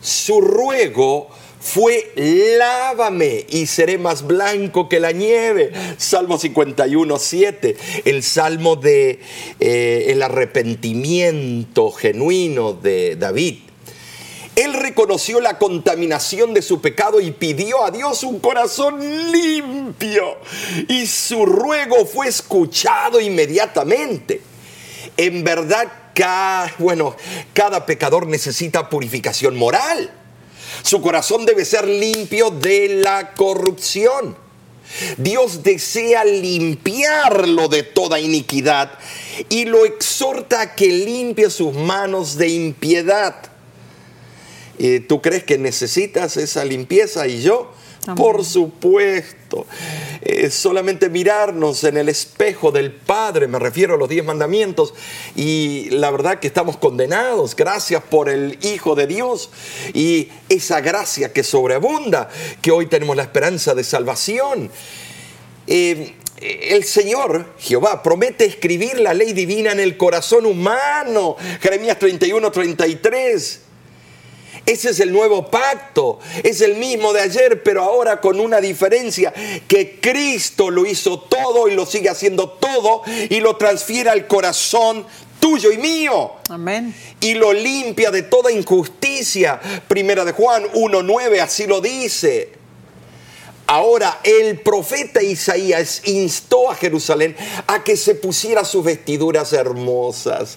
su 0.00 0.40
ruego 0.40 1.28
fue 1.66 2.12
lávame 2.14 3.44
y 3.48 3.66
seré 3.66 3.98
más 3.98 4.26
blanco 4.26 4.88
que 4.88 5.00
la 5.00 5.10
nieve. 5.10 5.72
Salmo 5.98 6.38
51, 6.38 7.18
7, 7.18 7.76
el 8.04 8.22
salmo 8.22 8.76
de 8.76 9.20
eh, 9.58 10.06
el 10.08 10.22
arrepentimiento 10.22 11.90
genuino 11.90 12.72
de 12.72 13.16
David. 13.16 13.58
Él 14.54 14.74
reconoció 14.74 15.40
la 15.40 15.58
contaminación 15.58 16.54
de 16.54 16.62
su 16.62 16.80
pecado 16.80 17.20
y 17.20 17.32
pidió 17.32 17.84
a 17.84 17.90
Dios 17.90 18.22
un 18.22 18.38
corazón 18.38 19.00
limpio. 19.32 20.38
Y 20.88 21.06
su 21.06 21.44
ruego 21.44 22.06
fue 22.06 22.28
escuchado 22.28 23.20
inmediatamente. 23.20 24.40
En 25.16 25.44
verdad, 25.44 25.88
bueno, 26.78 27.14
cada 27.52 27.84
pecador 27.84 28.26
necesita 28.26 28.88
purificación 28.88 29.56
moral. 29.56 30.10
Su 30.86 31.02
corazón 31.02 31.44
debe 31.46 31.64
ser 31.64 31.88
limpio 31.88 32.50
de 32.50 33.00
la 33.02 33.34
corrupción. 33.34 34.36
Dios 35.16 35.64
desea 35.64 36.24
limpiarlo 36.24 37.66
de 37.66 37.82
toda 37.82 38.20
iniquidad 38.20 38.96
y 39.48 39.64
lo 39.64 39.84
exhorta 39.84 40.60
a 40.60 40.74
que 40.76 40.86
limpie 40.86 41.50
sus 41.50 41.74
manos 41.74 42.36
de 42.36 42.50
impiedad. 42.50 43.34
¿Tú 45.08 45.20
crees 45.20 45.42
que 45.42 45.58
necesitas 45.58 46.36
esa 46.36 46.64
limpieza 46.64 47.26
y 47.26 47.42
yo? 47.42 47.72
Por 48.14 48.44
supuesto. 48.44 49.66
Es 50.22 50.54
solamente 50.54 51.08
mirarnos 51.08 51.84
en 51.84 51.96
el 51.96 52.08
espejo 52.08 52.70
del 52.72 52.92
Padre, 52.92 53.46
me 53.48 53.58
refiero 53.58 53.94
a 53.94 53.96
los 53.96 54.08
diez 54.08 54.24
mandamientos, 54.24 54.94
y 55.34 55.88
la 55.90 56.10
verdad 56.10 56.40
que 56.40 56.46
estamos 56.46 56.76
condenados. 56.76 57.54
Gracias 57.56 58.02
por 58.02 58.28
el 58.28 58.58
Hijo 58.62 58.94
de 58.94 59.06
Dios 59.06 59.50
y 59.94 60.28
esa 60.48 60.80
gracia 60.80 61.32
que 61.32 61.42
sobreabunda, 61.42 62.28
que 62.60 62.70
hoy 62.70 62.86
tenemos 62.86 63.16
la 63.16 63.22
esperanza 63.22 63.74
de 63.74 63.84
salvación. 63.84 64.70
Eh, 65.66 66.14
el 66.38 66.84
Señor, 66.84 67.54
Jehová, 67.58 68.02
promete 68.02 68.44
escribir 68.44 69.00
la 69.00 69.14
ley 69.14 69.32
divina 69.32 69.72
en 69.72 69.80
el 69.80 69.96
corazón 69.96 70.44
humano. 70.44 71.36
Jeremías 71.60 71.98
31, 71.98 72.50
33. 72.50 73.60
Ese 74.66 74.90
es 74.90 75.00
el 75.00 75.12
nuevo 75.12 75.48
pacto. 75.48 76.18
Es 76.42 76.60
el 76.60 76.74
mismo 76.74 77.12
de 77.12 77.20
ayer, 77.20 77.62
pero 77.62 77.82
ahora 77.82 78.20
con 78.20 78.40
una 78.40 78.60
diferencia, 78.60 79.32
que 79.68 80.00
Cristo 80.00 80.70
lo 80.70 80.84
hizo 80.84 81.20
todo 81.20 81.68
y 81.68 81.74
lo 81.74 81.86
sigue 81.86 82.10
haciendo 82.10 82.50
todo 82.50 83.02
y 83.30 83.40
lo 83.40 83.56
transfiere 83.56 84.10
al 84.10 84.26
corazón 84.26 85.06
tuyo 85.38 85.70
y 85.70 85.78
mío. 85.78 86.32
Amén. 86.50 86.94
Y 87.20 87.34
lo 87.34 87.52
limpia 87.52 88.10
de 88.10 88.22
toda 88.22 88.50
injusticia. 88.50 89.60
Primera 89.86 90.24
de 90.24 90.32
Juan 90.32 90.64
1.9 90.74 91.40
así 91.40 91.66
lo 91.66 91.80
dice. 91.80 92.65
Ahora 93.68 94.20
el 94.22 94.60
profeta 94.60 95.22
Isaías 95.22 96.02
instó 96.04 96.70
a 96.70 96.76
Jerusalén 96.76 97.34
a 97.66 97.82
que 97.82 97.96
se 97.96 98.14
pusiera 98.14 98.64
sus 98.64 98.84
vestiduras 98.84 99.52
hermosas, 99.52 100.56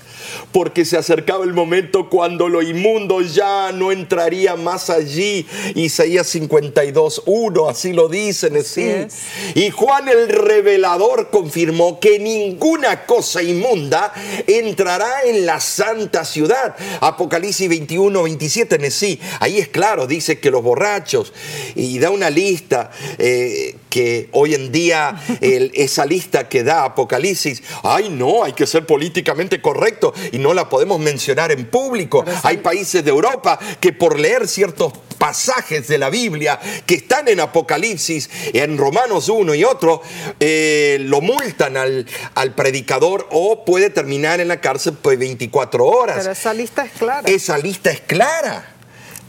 porque 0.52 0.86
se 0.86 0.96
acercaba 0.96 1.44
el 1.44 1.56
momento 1.56 2.08
cuando 2.08 2.48
lo 2.50 2.62
inmundo 2.62 3.22
ya 3.22 3.72
no 3.72 3.92
entraría 3.92 4.56
más 4.56 4.92
allí. 4.92 5.48
Isaías 5.74 6.28
52, 6.28 7.24
1, 7.26 7.70
así 7.70 7.94
lo 7.94 8.10
dicen. 8.10 8.58
así. 8.58 9.08
Y 9.56 9.72
Juan 9.72 10.08
el 10.08 10.30
revelador 10.30 11.32
confirmó 11.32 12.00
que 12.00 12.20
ninguna 12.20 13.08
cosa 13.08 13.42
inmunda 13.42 14.14
entrará 14.46 15.24
en 15.24 15.48
la 15.48 15.60
santa 15.60 16.26
ciudad. 16.26 16.76
Apocalipsis 17.02 17.70
21, 17.70 18.22
27, 18.22 18.92
sí. 18.92 19.20
Ahí 19.40 19.58
es 19.58 19.70
claro, 19.70 20.06
dice 20.06 20.40
que 20.40 20.52
los 20.52 20.62
borrachos, 20.62 21.34
y 21.74 21.98
da 21.98 22.12
una 22.12 22.30
lista 22.30 22.92
eh, 23.18 23.76
que 23.90 24.30
hoy 24.34 24.54
en 24.54 24.72
día 24.72 25.20
esa 25.42 26.06
lista 26.06 26.48
que 26.48 26.64
da 26.64 26.86
Apocalipsis, 26.86 27.64
ay 27.84 28.10
no, 28.10 28.44
hay 28.44 28.54
que 28.54 28.68
ser 28.68 28.86
políticamente 28.86 29.62
correcto 29.62 30.14
y 30.32 30.38
no 30.38 30.54
la 30.54 30.70
podemos 30.70 31.00
mencionar 31.00 31.52
en 31.52 31.66
público. 31.66 32.24
Hay 32.44 32.58
países 32.58 33.04
de 33.04 33.10
Europa 33.10 33.60
que 33.80 33.94
por 33.94 34.20
leer 34.20 34.48
ciertos 34.48 34.94
pasajes 35.18 35.88
de 35.88 35.98
la 35.98 36.10
Biblia 36.10 36.60
que 36.86 36.96
están 36.96 37.28
en 37.28 37.40
Apocalipsis, 37.40 38.30
en 38.54 38.78
Romanos 38.78 39.30
1 39.30 39.54
y 39.54 39.64
otro, 39.64 40.02
eh, 40.40 40.98
lo 41.02 41.22
multan 41.22 41.78
al, 41.78 42.08
al, 42.36 42.56
predicador 42.56 43.28
o 43.32 43.66
puede 43.66 43.90
terminar 43.90 44.40
en 44.40 44.48
la 44.48 44.62
cárcel 44.62 44.94
por 44.94 45.16
24 45.18 45.86
horas. 45.86 46.18
Pero 46.20 46.32
esa 46.32 46.54
lista 46.54 46.86
es 46.86 46.92
clara. 46.94 47.30
Esa 47.30 47.58
lista 47.58 47.92
es 47.92 48.00
clara. 48.02 48.76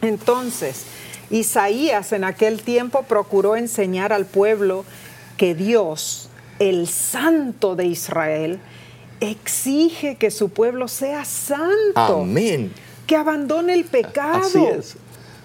Entonces, 0.02 0.76
Isaías 1.30 2.12
en 2.12 2.24
aquel 2.24 2.62
tiempo 2.62 3.04
procuró 3.04 3.56
enseñar 3.56 4.12
al 4.12 4.26
pueblo 4.26 4.84
que 5.36 5.54
Dios, 5.54 6.28
el 6.58 6.88
santo 6.88 7.76
de 7.76 7.86
Israel, 7.86 8.60
exige 9.20 10.16
que 10.16 10.30
su 10.30 10.48
pueblo 10.48 10.88
sea 10.88 11.24
santo. 11.24 12.22
Amén. 12.22 12.72
Que 13.06 13.16
abandone 13.16 13.74
el 13.74 13.84
pecado. 13.84 14.44
Así 14.44 14.64
es. 14.64 14.96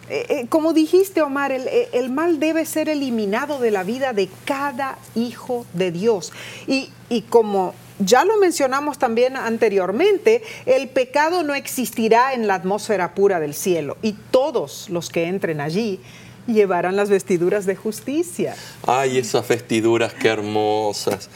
Eh, 0.09 0.25
eh, 0.29 0.45
como 0.49 0.73
dijiste, 0.73 1.21
Omar, 1.21 1.51
el, 1.51 1.67
eh, 1.67 1.89
el, 1.93 2.11
mal 2.11 2.39
debe 2.39 2.65
ser 2.65 2.89
eliminado 2.89 3.59
de 3.59 3.71
la 3.71 3.83
vida 3.83 4.13
de 4.13 4.29
cada 4.45 4.99
hijo 5.15 5.65
de 5.73 5.91
Dios. 5.91 6.31
Y, 6.67 6.91
y 7.09 7.23
como 7.23 7.73
ya 7.99 8.25
lo 8.25 8.37
mencionamos 8.37 8.97
también 8.97 9.37
anteriormente, 9.37 10.43
el 10.65 10.89
pecado 10.89 11.43
no 11.43 11.55
existirá 11.55 12.33
en 12.33 12.47
la 12.47 12.55
atmósfera 12.55 13.13
pura 13.13 13.39
del 13.39 13.53
cielo 13.53 13.97
y 14.01 14.13
todos 14.31 14.89
los 14.89 15.09
que 15.09 15.27
entren 15.27 15.61
allí 15.61 15.99
llevarán 16.47 16.95
las 16.95 17.09
vestiduras 17.09 17.65
de 17.65 17.75
justicia. 17.75 18.55
Ay, 18.85 19.17
esas 19.17 19.47
vestiduras, 19.47 20.13
qué 20.13 20.27
hermosas. 20.29 21.29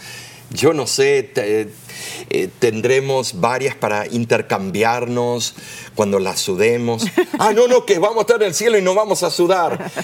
Yo 0.51 0.73
no 0.73 0.87
sé, 0.87 1.31
eh, 1.35 2.49
tendremos 2.57 3.39
varias 3.39 3.75
para 3.75 4.07
intercambiarnos 4.07 5.55
cuando 5.95 6.19
las 6.19 6.39
sudemos. 6.39 7.05
Ah, 7.41 7.53
no, 7.53 7.69
no, 7.69 7.85
que 7.85 7.99
vamos 7.99 8.17
a 8.17 8.21
estar 8.21 8.41
en 8.41 8.49
el 8.49 8.53
cielo 8.53 8.77
y 8.77 8.81
no 8.81 8.93
vamos 8.93 9.23
a 9.23 9.29
sudar. 9.29 9.91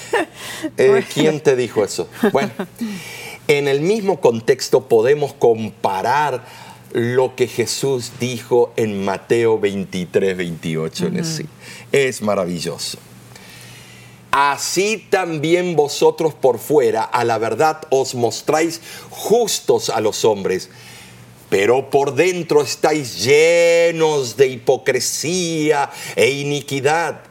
Eh, 0.77 1.03
¿Quién 1.13 1.41
te 1.41 1.55
dijo 1.55 1.83
eso? 1.83 2.07
Bueno. 2.31 2.49
En 3.47 3.67
el 3.67 3.81
mismo 3.81 4.21
contexto 4.21 4.87
podemos 4.87 5.33
comparar 5.33 6.45
lo 6.93 7.35
que 7.35 7.47
Jesús 7.47 8.13
dijo 8.19 8.73
en 8.75 9.03
Mateo 9.03 9.59
23, 9.59 10.35
28. 10.35 11.11
Es 11.91 12.21
maravilloso. 12.21 12.97
Así 14.31 15.05
también 15.09 15.75
vosotros 15.75 16.33
por 16.33 16.57
fuera 16.57 17.03
a 17.03 17.23
la 17.23 17.37
verdad 17.37 17.83
os 17.89 18.15
mostráis 18.15 18.81
justos 19.09 19.89
a 19.89 20.01
los 20.01 20.25
hombres, 20.25 20.69
pero 21.49 21.89
por 21.89 22.15
dentro 22.15 22.61
estáis 22.61 23.23
llenos 23.23 24.35
de 24.35 24.47
hipocresía 24.47 25.89
e 26.15 26.31
iniquidad 26.31 27.21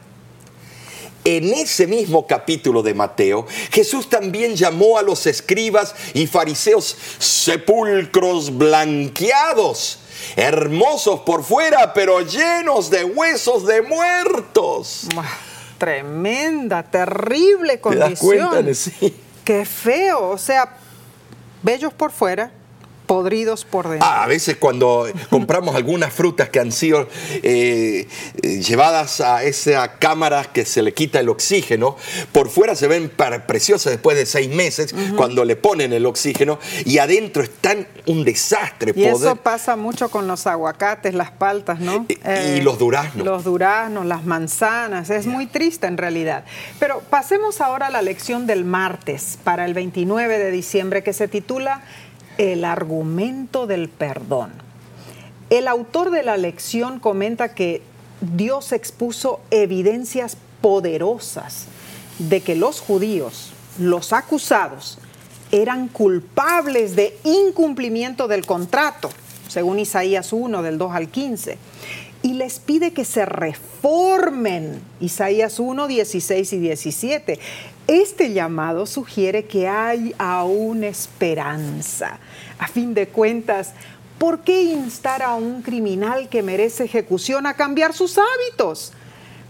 en 1.25 1.51
ese 1.53 1.87
mismo 1.87 2.25
capítulo 2.27 2.83
de 2.83 2.93
Mateo, 2.93 3.45
Jesús 3.71 4.09
también 4.09 4.55
llamó 4.55 4.97
a 4.97 5.01
los 5.01 5.25
escribas 5.25 5.93
y 6.13 6.27
fariseos 6.27 6.95
sepulcros 7.17 8.55
blanqueados, 8.55 9.99
hermosos 10.35 11.21
por 11.21 11.43
fuera, 11.43 11.93
pero 11.93 12.21
llenos 12.21 12.91
de 12.91 13.03
huesos 13.03 13.65
de 13.65 13.81
muertos. 13.81 15.07
Tremenda, 15.79 16.83
terrible 16.83 17.81
condición. 17.81 18.51
¿Te 18.51 18.63
das 18.63 18.63
cuenta? 18.63 18.73
Sí. 18.75 19.15
Qué 19.43 19.65
feo, 19.65 20.29
o 20.29 20.37
sea, 20.37 20.77
bellos 21.61 21.93
por 21.93 22.11
fuera, 22.11 22.51
podridos 23.05 23.65
por 23.65 23.89
dentro. 23.89 24.07
Ah, 24.07 24.23
a 24.23 24.27
veces 24.27 24.57
cuando 24.57 25.07
compramos 25.29 25.75
algunas 25.75 26.13
frutas 26.13 26.49
que 26.49 26.59
han 26.59 26.71
sido 26.71 27.07
eh, 27.43 28.07
eh, 28.41 28.61
llevadas 28.61 29.21
a 29.21 29.43
esa 29.43 29.97
cámara 29.97 30.43
que 30.51 30.65
se 30.65 30.81
le 30.81 30.93
quita 30.93 31.19
el 31.19 31.29
oxígeno, 31.29 31.95
por 32.31 32.49
fuera 32.49 32.75
se 32.75 32.87
ven 32.87 33.11
preciosas 33.47 33.91
después 33.93 34.17
de 34.17 34.25
seis 34.25 34.49
meses 34.49 34.93
cuando 35.15 35.45
le 35.45 35.55
ponen 35.55 35.93
el 35.93 36.05
oxígeno 36.05 36.59
y 36.85 36.97
adentro 36.97 37.43
están 37.43 37.87
un 38.05 38.23
desastre. 38.23 38.93
Y 38.95 39.03
eso 39.03 39.35
pasa 39.35 39.75
mucho 39.75 40.09
con 40.09 40.27
los 40.27 40.47
aguacates, 40.47 41.13
las 41.13 41.31
paltas, 41.31 41.79
¿no? 41.79 42.05
Y, 42.07 42.17
eh, 42.23 42.61
los 42.63 42.77
duraznos. 42.77 43.25
Los 43.25 43.43
duraznos, 43.43 44.05
las 44.05 44.25
manzanas, 44.25 45.09
es 45.09 45.25
muy 45.25 45.47
triste 45.47 45.87
en 45.87 45.97
realidad. 45.97 46.45
Pero 46.79 47.01
pasemos 47.09 47.61
ahora 47.61 47.87
a 47.87 47.91
la 47.91 48.01
lección 48.01 48.47
del 48.47 48.65
martes 48.65 49.37
para 49.43 49.65
el 49.65 49.73
29 49.73 50.37
de 50.37 50.51
diciembre 50.51 51.03
que 51.03 51.13
se 51.13 51.27
titula 51.27 51.81
el 52.37 52.65
argumento 52.65 53.67
del 53.67 53.89
perdón. 53.89 54.51
El 55.49 55.67
autor 55.67 56.11
de 56.11 56.23
la 56.23 56.37
lección 56.37 56.99
comenta 56.99 57.53
que 57.53 57.81
Dios 58.21 58.71
expuso 58.71 59.41
evidencias 59.51 60.37
poderosas 60.61 61.65
de 62.19 62.41
que 62.41 62.55
los 62.55 62.79
judíos, 62.79 63.51
los 63.77 64.13
acusados, 64.13 64.97
eran 65.51 65.87
culpables 65.87 66.95
de 66.95 67.17
incumplimiento 67.23 68.27
del 68.27 68.45
contrato, 68.45 69.09
según 69.47 69.79
Isaías 69.79 70.33
1 70.33 70.63
del 70.63 70.77
2 70.77 70.93
al 70.93 71.09
15, 71.09 71.57
y 72.25 72.33
les 72.33 72.57
pide 72.59 72.91
que 72.91 73.05
se 73.05 73.23
reformen, 73.23 74.81
Isaías 74.99 75.59
1, 75.59 75.87
16 75.87 76.53
y 76.53 76.57
17. 76.57 77.39
Este 77.85 78.33
llamado 78.33 78.87
sugiere 78.87 79.45
que 79.45 79.67
hay 79.67 80.15
aún 80.17 80.83
esperanza. 80.83 82.17
A 82.57 82.67
fin 82.67 82.95
de 82.95 83.09
cuentas, 83.09 83.73
¿por 84.17 84.39
qué 84.39 84.63
instar 84.63 85.21
a 85.21 85.35
un 85.35 85.61
criminal 85.61 86.27
que 86.27 86.41
merece 86.41 86.85
ejecución 86.85 87.45
a 87.45 87.53
cambiar 87.53 87.93
sus 87.93 88.17
hábitos? 88.17 88.91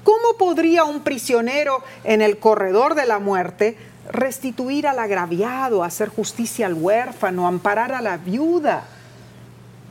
¿Cómo 0.03 0.37
podría 0.37 0.83
un 0.83 0.99
prisionero 0.99 1.81
en 2.03 2.21
el 2.21 2.39
corredor 2.39 2.93
de 2.95 3.05
la 3.05 3.19
muerte 3.19 3.77
restituir 4.11 4.85
al 4.85 4.99
agraviado, 4.99 5.81
hacer 5.81 6.09
justicia 6.09 6.65
al 6.65 6.73
huérfano, 6.73 7.47
amparar 7.47 7.93
a 7.93 8.01
la 8.01 8.17
viuda? 8.17 8.85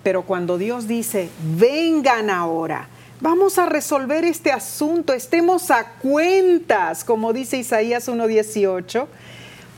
Pero 0.04 0.22
cuando 0.22 0.56
Dios 0.56 0.86
dice, 0.86 1.30
vengan 1.56 2.30
ahora, 2.30 2.88
Vamos 3.20 3.58
a 3.58 3.66
resolver 3.66 4.24
este 4.24 4.52
asunto, 4.52 5.14
estemos 5.14 5.70
a 5.70 5.92
cuentas, 5.92 7.04
como 7.04 7.32
dice 7.32 7.56
Isaías 7.56 8.08
1.18 8.08 9.06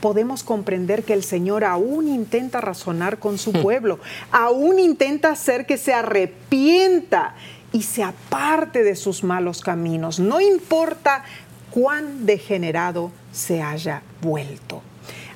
podemos 0.00 0.42
comprender 0.42 1.04
que 1.04 1.14
el 1.14 1.24
Señor 1.24 1.64
aún 1.64 2.08
intenta 2.08 2.60
razonar 2.60 3.18
con 3.18 3.38
su 3.38 3.52
pueblo, 3.62 3.98
aún 4.30 4.78
intenta 4.78 5.30
hacer 5.30 5.66
que 5.66 5.78
se 5.78 5.92
arrepienta 5.92 7.34
y 7.72 7.82
se 7.82 8.02
aparte 8.02 8.82
de 8.82 8.96
sus 8.96 9.24
malos 9.24 9.60
caminos, 9.60 10.18
no 10.18 10.40
importa 10.40 11.24
cuán 11.70 12.24
degenerado 12.24 13.10
se 13.32 13.62
haya 13.62 14.02
vuelto. 14.22 14.82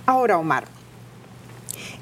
Ahora, 0.06 0.38
Omar, 0.38 0.64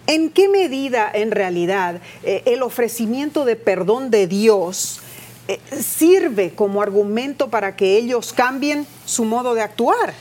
¿en 0.08 0.30
qué 0.30 0.48
medida 0.48 1.08
en 1.14 1.30
realidad 1.30 2.00
eh, 2.24 2.42
el 2.46 2.62
ofrecimiento 2.64 3.44
de 3.44 3.54
perdón 3.54 4.10
de 4.10 4.26
Dios 4.26 5.00
eh, 5.46 5.60
sirve 5.80 6.50
como 6.50 6.82
argumento 6.82 7.48
para 7.48 7.76
que 7.76 7.96
ellos 7.96 8.32
cambien 8.32 8.84
su 9.06 9.24
modo 9.24 9.54
de 9.54 9.62
actuar? 9.62 10.12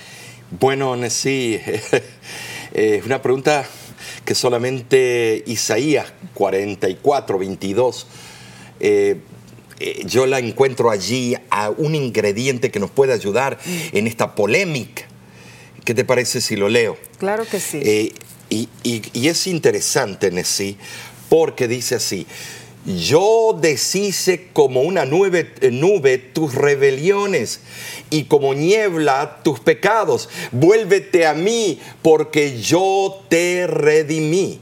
Bueno, 0.52 0.96
sí, 1.10 1.60
es 2.74 3.06
una 3.06 3.22
pregunta 3.22 3.66
que 4.24 4.36
solamente 4.36 5.44
Isaías 5.48 6.14
44, 6.34 7.38
22, 7.38 8.08
eh, 8.80 9.22
eh, 9.80 10.04
yo 10.06 10.26
la 10.26 10.40
encuentro 10.40 10.92
allí 10.92 11.36
a 11.50 11.70
un 11.70 11.96
ingrediente 11.96 12.70
que 12.70 12.80
nos 12.80 12.92
puede 12.92 13.14
ayudar 13.14 13.58
en 13.66 14.06
esta 14.06 14.36
polémica. 14.36 15.04
¿Qué 15.86 15.94
te 15.94 16.04
parece 16.04 16.42
si 16.42 16.58
lo 16.58 16.68
leo? 16.68 16.98
Claro 17.20 17.46
que 17.50 17.60
sí. 17.60 18.14
Y, 18.50 18.70
es 19.28 19.48
interesante, 19.48 20.32
Nessie, 20.32 20.78
porque 21.30 21.68
dice 21.68 21.96
así, 21.96 22.26
yo 22.86 23.58
deshice 23.60 24.48
como 24.54 24.82
una 24.82 25.04
nube, 25.04 25.54
eh, 25.60 25.72
nube, 25.72 26.18
tus 26.18 26.56
rebeliones 26.56 27.60
y 28.10 28.26
como 28.26 28.54
niebla 28.54 29.42
tus 29.44 29.60
pecados. 29.60 30.30
Vuélvete 30.54 31.28
a 31.28 31.34
mí 31.34 31.82
porque 32.02 32.62
yo 32.62 33.24
te 33.28 33.68
redimí. 33.68 34.62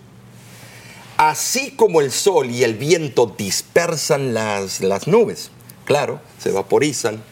Así 1.17 1.71
como 1.71 2.01
el 2.01 2.11
sol 2.11 2.49
y 2.49 2.63
el 2.63 2.73
viento 2.73 3.33
dispersan 3.37 4.33
las 4.33 5.07
nubes, 5.07 5.51
claro, 5.85 6.19
se 6.39 6.51
vaporizan. 6.51 7.23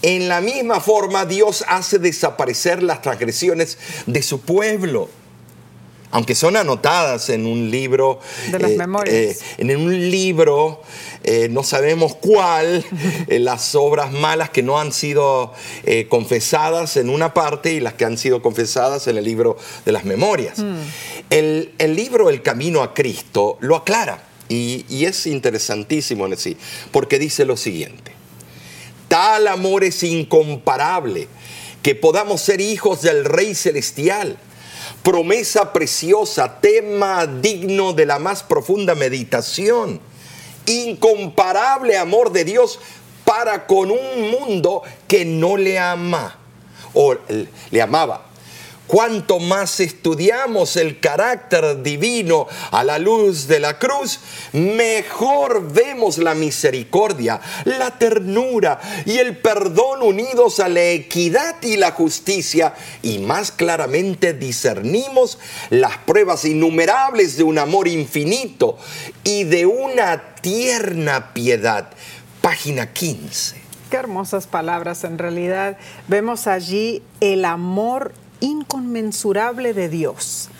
En 0.00 0.28
la 0.28 0.40
misma 0.40 0.80
forma 0.80 1.26
Dios 1.26 1.64
hace 1.66 1.98
desaparecer 1.98 2.84
las 2.84 3.02
transgresiones 3.02 3.78
de 4.06 4.22
su 4.22 4.40
pueblo 4.40 5.10
aunque 6.10 6.34
son 6.34 6.56
anotadas 6.56 7.28
en 7.28 7.46
un 7.46 7.70
libro. 7.70 8.20
De 8.50 8.58
las 8.58 8.70
eh, 8.70 8.76
memorias. 8.76 9.14
Eh, 9.14 9.38
en 9.58 9.76
un 9.76 10.10
libro, 10.10 10.82
eh, 11.24 11.48
no 11.50 11.62
sabemos 11.62 12.14
cuál, 12.14 12.84
las 13.28 13.74
obras 13.74 14.12
malas 14.12 14.50
que 14.50 14.62
no 14.62 14.78
han 14.78 14.92
sido 14.92 15.52
confesadas 16.08 16.96
en 16.96 17.10
una 17.10 17.34
parte 17.34 17.72
y 17.72 17.80
las 17.80 17.94
que 17.94 18.04
han 18.04 18.18
sido 18.18 18.42
confesadas 18.42 19.06
en 19.06 19.16
el 19.16 19.24
libro 19.24 19.56
de 19.84 19.92
las 19.92 20.04
memorias. 20.04 20.58
Hmm. 20.58 20.76
El, 21.30 21.72
libro 21.94 22.30
El 22.30 22.42
Camino 22.42 22.82
a 22.82 22.94
Cristo 22.94 23.56
lo 23.60 23.76
aclara 23.76 24.22
y, 24.48 24.84
y 24.88 25.04
es 25.04 25.26
interesantísimo 25.26 26.26
en 26.26 26.36
sí, 26.36 26.56
porque 26.92 27.18
dice 27.18 27.44
lo 27.44 27.56
siguiente. 27.56 28.12
Tal 29.08 29.46
amor 29.48 29.84
es 29.84 30.02
incomparable 30.02 31.28
que 31.82 31.94
podamos 31.94 32.40
ser 32.42 32.60
hijos 32.60 33.02
del 33.02 33.24
Rey 33.24 33.54
Celestial 33.54 34.38
promesa 35.08 35.72
preciosa, 35.72 36.60
tema 36.60 37.26
digno 37.26 37.94
de 37.94 38.04
la 38.04 38.18
más 38.18 38.42
profunda 38.42 38.94
meditación, 38.94 40.00
incomparable 40.66 41.96
amor 41.96 42.30
de 42.30 42.44
Dios 42.44 42.78
para 43.24 43.66
con 43.66 43.90
un 43.90 44.30
mundo 44.30 44.82
que 45.06 45.24
no 45.24 45.56
le 45.56 45.78
ama 45.78 46.36
o 46.92 47.16
le 47.70 47.80
amaba 47.80 48.27
Cuanto 48.88 49.38
más 49.38 49.80
estudiamos 49.80 50.76
el 50.78 50.98
carácter 50.98 51.82
divino 51.82 52.46
a 52.70 52.82
la 52.82 52.98
luz 52.98 53.46
de 53.46 53.60
la 53.60 53.78
cruz, 53.78 54.18
mejor 54.54 55.70
vemos 55.70 56.16
la 56.16 56.34
misericordia, 56.34 57.38
la 57.66 57.98
ternura 57.98 58.80
y 59.04 59.18
el 59.18 59.36
perdón 59.36 60.02
unidos 60.02 60.58
a 60.58 60.70
la 60.70 60.82
equidad 60.82 61.56
y 61.60 61.76
la 61.76 61.90
justicia 61.90 62.72
y 63.02 63.18
más 63.18 63.52
claramente 63.52 64.32
discernimos 64.32 65.38
las 65.68 65.98
pruebas 65.98 66.46
innumerables 66.46 67.36
de 67.36 67.42
un 67.42 67.58
amor 67.58 67.88
infinito 67.88 68.78
y 69.22 69.44
de 69.44 69.66
una 69.66 70.34
tierna 70.40 71.34
piedad. 71.34 71.90
Página 72.40 72.90
15. 72.90 73.60
Qué 73.90 73.96
hermosas 73.98 74.46
palabras 74.46 75.04
en 75.04 75.18
realidad. 75.18 75.76
Vemos 76.08 76.46
allí 76.46 77.02
el 77.20 77.44
amor 77.44 78.14
inconmensurable 78.40 79.74
de 79.74 79.88
Dios 79.88 80.50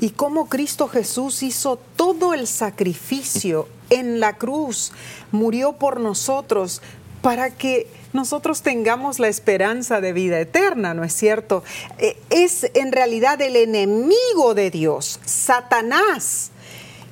y 0.00 0.10
cómo 0.10 0.48
Cristo 0.48 0.88
Jesús 0.88 1.42
hizo 1.42 1.78
todo 1.96 2.34
el 2.34 2.46
sacrificio 2.46 3.68
en 3.90 4.20
la 4.20 4.36
cruz, 4.36 4.92
murió 5.32 5.72
por 5.72 6.00
nosotros 6.00 6.82
para 7.22 7.50
que 7.50 7.88
nosotros 8.12 8.62
tengamos 8.62 9.18
la 9.18 9.28
esperanza 9.28 10.00
de 10.00 10.12
vida 10.12 10.38
eterna, 10.38 10.94
¿no 10.94 11.04
es 11.04 11.12
cierto? 11.12 11.64
Eh, 11.98 12.16
es 12.30 12.70
en 12.74 12.92
realidad 12.92 13.40
el 13.42 13.56
enemigo 13.56 14.54
de 14.54 14.70
Dios, 14.70 15.20
Satanás, 15.24 16.50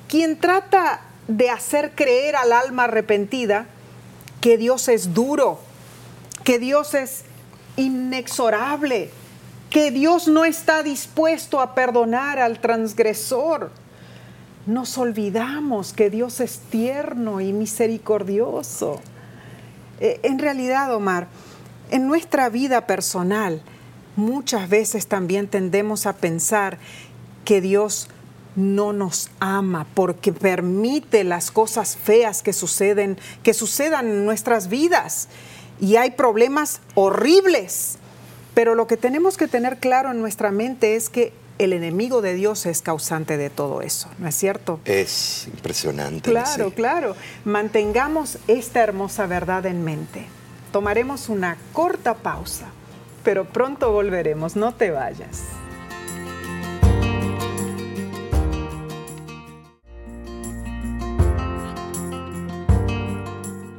quien 0.09 0.39
trata 0.39 1.03
de 1.29 1.51
hacer 1.51 1.93
creer 1.95 2.37
al 2.37 2.53
alma 2.53 2.85
arrepentida 2.85 3.67
que 4.41 4.57
Dios 4.57 4.89
es 4.89 5.13
duro, 5.13 5.59
que 6.45 6.61
Dios 6.61 6.95
es 6.95 7.25
inexorable, 7.77 9.11
que 9.77 9.91
Dios 9.91 10.27
no 10.27 10.47
está 10.47 10.83
dispuesto 10.83 11.61
a 11.61 11.75
perdonar 11.75 12.39
al 12.39 12.61
transgresor. 12.61 13.71
Nos 14.65 14.97
olvidamos 14.97 15.93
que 15.93 16.09
Dios 16.09 16.41
es 16.41 16.61
tierno 16.71 17.43
y 17.43 17.53
misericordioso. 17.53 19.03
Eh, 20.01 20.19
en 20.23 20.39
realidad, 20.39 20.95
Omar, 20.95 21.29
en 21.91 22.09
nuestra 22.09 22.49
vida 22.49 22.87
personal, 22.87 23.61
muchas 24.17 24.71
veces 24.71 25.09
también 25.09 25.47
tendemos 25.47 26.07
a 26.07 26.15
pensar 26.15 26.79
que 27.45 27.61
Dios 27.61 28.09
no 28.55 28.95
nos 28.95 29.29
ama 29.41 29.87
porque 29.93 30.33
permite 30.33 31.23
las 31.23 31.51
cosas 31.51 31.99
feas 31.99 32.43
que 32.43 32.55
suceden, 32.55 33.19
que 33.43 33.53
sucedan 33.53 34.07
en 34.07 34.25
nuestras 34.25 34.71
vidas. 34.71 35.29
Y 35.79 35.97
hay 35.97 36.13
problemas 36.13 36.81
horribles 36.95 37.99
pero 38.57 38.75
lo 38.75 38.87
que 38.87 38.97
tenemos 38.97 39.37
que 39.37 39.49
tener 39.49 39.77
claro 39.77 40.11
en 40.13 40.19
nuestra 40.19 40.51
mente 40.51 40.97
es 40.97 41.11
que 41.11 41.35
el 41.59 41.75
enemigo 41.75 42.23
de 42.23 42.33
Dios 42.33 42.65
es 42.65 42.81
causante 42.81 43.37
de 43.37 43.51
todo 43.51 43.83
eso, 43.83 44.09
¿no 44.17 44.27
es 44.27 44.35
cierto? 44.35 44.81
Es 44.87 45.47
impresionante. 45.47 46.31
Claro, 46.31 46.71
claro. 46.71 47.17
Mantengamos 47.45 48.39
esta 48.49 48.83
hermosa 48.83 49.27
verdad 49.27 49.67
en 49.67 49.85
mente. 49.85 50.25
Tomaremos 50.73 51.29
una 51.29 51.59
corta 51.75 52.15
pausa, 52.15 52.69
pero 53.23 53.45
pronto 53.45 53.93
volveremos, 53.93 54.57
no 54.57 54.73
te 54.73 54.91
vayas. 54.91 55.43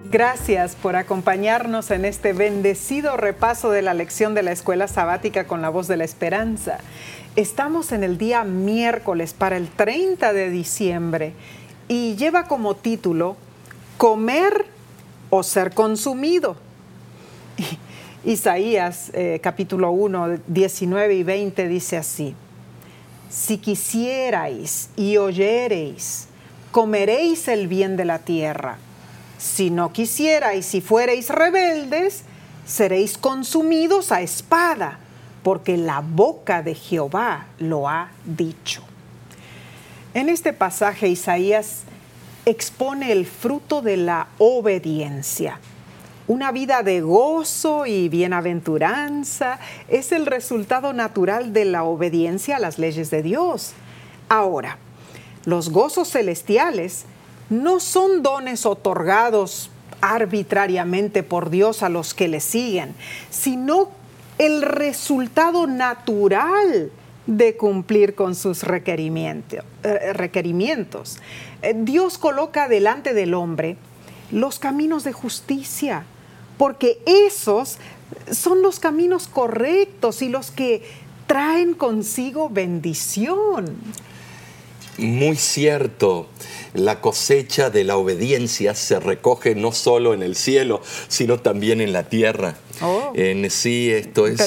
Gracias 0.09 0.77
por 0.77 0.95
acompañarnos 0.95 1.91
en 1.91 2.05
este 2.05 2.31
bendecido 2.31 3.17
repaso 3.17 3.71
de 3.71 3.81
la 3.81 3.93
lección 3.93 4.35
de 4.35 4.41
la 4.41 4.53
escuela 4.53 4.87
sabática 4.87 5.47
con 5.47 5.61
la 5.61 5.67
voz 5.67 5.89
de 5.89 5.97
la 5.97 6.05
esperanza. 6.05 6.77
Estamos 7.35 7.91
en 7.91 8.05
el 8.05 8.17
día 8.17 8.45
miércoles 8.45 9.33
para 9.33 9.57
el 9.57 9.67
30 9.67 10.31
de 10.31 10.49
diciembre 10.49 11.33
y 11.89 12.15
lleva 12.15 12.47
como 12.47 12.77
título 12.77 13.35
Comer 13.97 14.67
o 15.29 15.43
ser 15.43 15.73
consumido. 15.73 16.55
Isaías 18.23 19.11
eh, 19.13 19.41
capítulo 19.43 19.91
1, 19.91 20.39
19 20.47 21.15
y 21.15 21.23
20 21.23 21.67
dice 21.67 21.97
así, 21.97 22.33
si 23.29 23.57
quisierais 23.57 24.89
y 24.95 25.17
oyereis, 25.17 26.29
comeréis 26.71 27.49
el 27.49 27.67
bien 27.67 27.97
de 27.97 28.05
la 28.05 28.19
tierra 28.19 28.77
si 29.37 29.69
no 29.69 29.93
quisierais, 29.93 30.65
si 30.65 30.81
fuereis 30.81 31.29
rebeldes, 31.29 32.23
seréis 32.65 33.17
consumidos 33.17 34.11
a 34.11 34.21
espada, 34.21 34.99
porque 35.43 35.77
la 35.77 36.01
boca 36.01 36.61
de 36.63 36.75
Jehová 36.75 37.47
lo 37.59 37.87
ha 37.87 38.11
dicho. 38.25 38.83
En 40.13 40.29
este 40.29 40.53
pasaje 40.53 41.07
Isaías 41.07 41.83
expone 42.45 43.11
el 43.11 43.25
fruto 43.25 43.81
de 43.81 43.97
la 43.97 44.27
obediencia. 44.37 45.59
Una 46.27 46.51
vida 46.51 46.83
de 46.83 47.01
gozo 47.01 47.85
y 47.85 48.09
bienaventuranza 48.09 49.59
es 49.87 50.11
el 50.11 50.25
resultado 50.25 50.91
natural 50.91 51.53
de 51.53 51.65
la 51.65 51.83
obediencia 51.83 52.57
a 52.57 52.59
las 52.59 52.79
leyes 52.79 53.09
de 53.11 53.21
Dios. 53.21 53.73
Ahora, 54.27 54.77
los 55.45 55.69
gozos 55.69 56.09
celestiales 56.09 57.05
no 57.49 57.79
son 57.79 58.23
dones 58.23 58.65
otorgados 58.65 59.69
arbitrariamente 60.01 61.23
por 61.23 61.49
Dios 61.49 61.83
a 61.83 61.89
los 61.89 62.13
que 62.13 62.27
le 62.27 62.39
siguen, 62.39 62.93
sino 63.29 63.89
el 64.37 64.61
resultado 64.61 65.65
natural 65.67 66.91
de 67.25 67.57
cumplir 67.57 68.15
con 68.15 68.35
sus 68.35 68.63
requerimientos. 68.63 69.65
Eh, 69.83 70.13
requerimientos. 70.13 71.17
Eh, 71.61 71.73
Dios 71.75 72.17
coloca 72.17 72.67
delante 72.67 73.13
del 73.13 73.33
hombre 73.33 73.77
los 74.31 74.59
caminos 74.59 75.03
de 75.03 75.13
justicia, 75.13 76.05
porque 76.57 76.99
esos 77.05 77.77
son 78.31 78.61
los 78.61 78.79
caminos 78.79 79.27
correctos 79.27 80.21
y 80.21 80.29
los 80.29 80.51
que 80.51 80.83
traen 81.27 81.73
consigo 81.73 82.49
bendición. 82.49 83.75
Muy 84.97 85.35
cierto 85.35 86.27
la 86.77 87.01
cosecha 87.01 87.69
de 87.69 87.83
la 87.83 87.97
obediencia 87.97 88.75
se 88.75 88.99
recoge 88.99 89.55
no 89.55 89.71
solo 89.71 90.13
en 90.13 90.23
el 90.23 90.35
cielo, 90.35 90.81
sino 91.07 91.39
también 91.39 91.81
en 91.81 91.93
la 91.93 92.03
tierra. 92.03 92.55
Oh. 92.79 93.11
en 93.15 93.49
sí, 93.49 93.91
esto 93.91 94.27
es, 94.27 94.39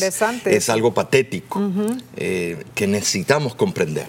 es 0.46 0.68
algo 0.68 0.94
patético 0.94 1.60
eh, 2.16 2.62
que 2.76 2.86
necesitamos 2.86 3.56
comprender. 3.56 4.06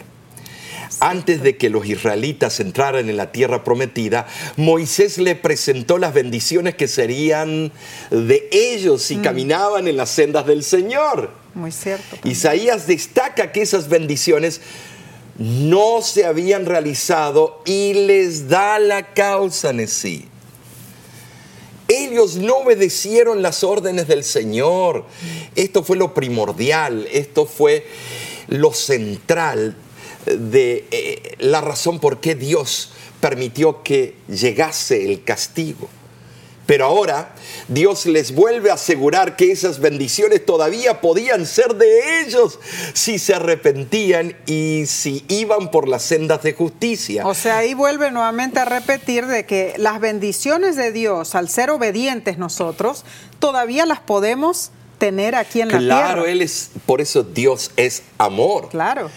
Antes 0.99 1.41
de 1.41 1.57
que 1.57 1.71
los 1.71 1.87
israelitas 1.87 2.59
entraran 2.59 3.09
en 3.09 3.17
la 3.17 3.31
tierra 3.31 3.63
prometida, 3.63 4.27
Moisés 4.57 5.17
le 5.17 5.35
presentó 5.35 5.97
las 5.97 6.13
bendiciones 6.13 6.75
que 6.75 6.87
serían 6.87 7.71
de 8.11 8.47
ellos 8.51 9.01
si 9.01 9.17
mm. 9.17 9.21
caminaban 9.23 9.87
en 9.87 9.97
las 9.97 10.11
sendas 10.11 10.45
del 10.45 10.63
Señor. 10.63 11.31
Muy 11.55 11.71
cierto. 11.71 12.17
Isaías 12.23 12.85
destaca 12.85 13.51
que 13.51 13.63
esas 13.63 13.89
bendiciones 13.89 14.61
no 15.41 16.03
se 16.03 16.25
habían 16.25 16.67
realizado 16.67 17.61
y 17.65 17.93
les 17.93 18.47
da 18.47 18.77
la 18.77 19.13
causa 19.13 19.71
en 19.71 19.87
sí. 19.87 20.25
Ellos 21.87 22.35
no 22.35 22.57
obedecieron 22.57 23.41
las 23.41 23.63
órdenes 23.63 24.07
del 24.07 24.23
Señor. 24.23 25.05
Esto 25.55 25.83
fue 25.83 25.97
lo 25.97 26.13
primordial, 26.13 27.07
esto 27.11 27.45
fue 27.47 27.87
lo 28.47 28.71
central 28.71 29.75
de 30.25 30.85
eh, 30.91 31.35
la 31.39 31.59
razón 31.59 31.99
por 31.99 32.21
qué 32.21 32.35
Dios 32.35 32.91
permitió 33.19 33.81
que 33.81 34.13
llegase 34.27 35.05
el 35.05 35.23
castigo. 35.23 35.89
Pero 36.71 36.85
ahora 36.85 37.33
Dios 37.67 38.05
les 38.05 38.33
vuelve 38.33 38.71
a 38.71 38.75
asegurar 38.75 39.35
que 39.35 39.51
esas 39.51 39.81
bendiciones 39.81 40.45
todavía 40.45 41.01
podían 41.01 41.45
ser 41.45 41.75
de 41.75 42.21
ellos 42.21 42.61
si 42.93 43.19
se 43.19 43.33
arrepentían 43.33 44.37
y 44.45 44.85
si 44.85 45.25
iban 45.27 45.69
por 45.69 45.89
las 45.89 46.01
sendas 46.01 46.43
de 46.43 46.53
justicia. 46.53 47.27
O 47.27 47.33
sea, 47.33 47.57
ahí 47.57 47.73
vuelve 47.73 48.09
nuevamente 48.11 48.59
a 48.59 48.63
repetir 48.63 49.25
de 49.25 49.45
que 49.45 49.73
las 49.75 49.99
bendiciones 49.99 50.77
de 50.77 50.93
Dios, 50.93 51.35
al 51.35 51.49
ser 51.49 51.71
obedientes 51.71 52.37
nosotros, 52.37 53.03
todavía 53.39 53.85
las 53.85 53.99
podemos 53.99 54.71
tener 54.97 55.35
aquí 55.35 55.59
en 55.59 55.73
la 55.73 55.77
tierra. 55.77 56.03
Claro, 56.03 56.25
Él 56.25 56.41
es, 56.41 56.71
por 56.85 57.01
eso 57.01 57.23
Dios 57.23 57.71
es 57.75 58.03
amor. 58.17 58.69
Claro. 58.69 59.09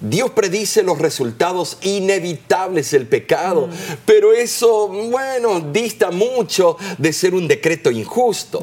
Dios 0.00 0.30
predice 0.30 0.82
los 0.82 0.98
resultados 0.98 1.78
inevitables 1.82 2.90
del 2.90 3.06
pecado, 3.06 3.66
mm. 3.66 3.70
pero 4.04 4.32
eso, 4.32 4.88
bueno, 4.88 5.60
dista 5.60 6.10
mucho 6.10 6.76
de 6.98 7.12
ser 7.12 7.34
un 7.34 7.48
decreto 7.48 7.90
injusto. 7.90 8.62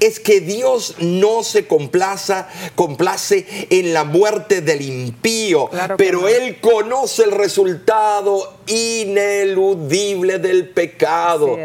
Es 0.00 0.20
que 0.20 0.40
Dios 0.40 0.96
no 0.98 1.42
se 1.42 1.66
complaza, 1.66 2.48
complace 2.74 3.46
en 3.70 3.92
la 3.92 4.04
muerte 4.04 4.60
del 4.60 4.82
impío, 4.82 5.70
pero 5.96 6.28
Él 6.28 6.60
conoce 6.60 7.24
el 7.24 7.32
resultado 7.32 8.54
ineludible 8.66 10.38
del 10.38 10.68
pecado. 10.68 11.56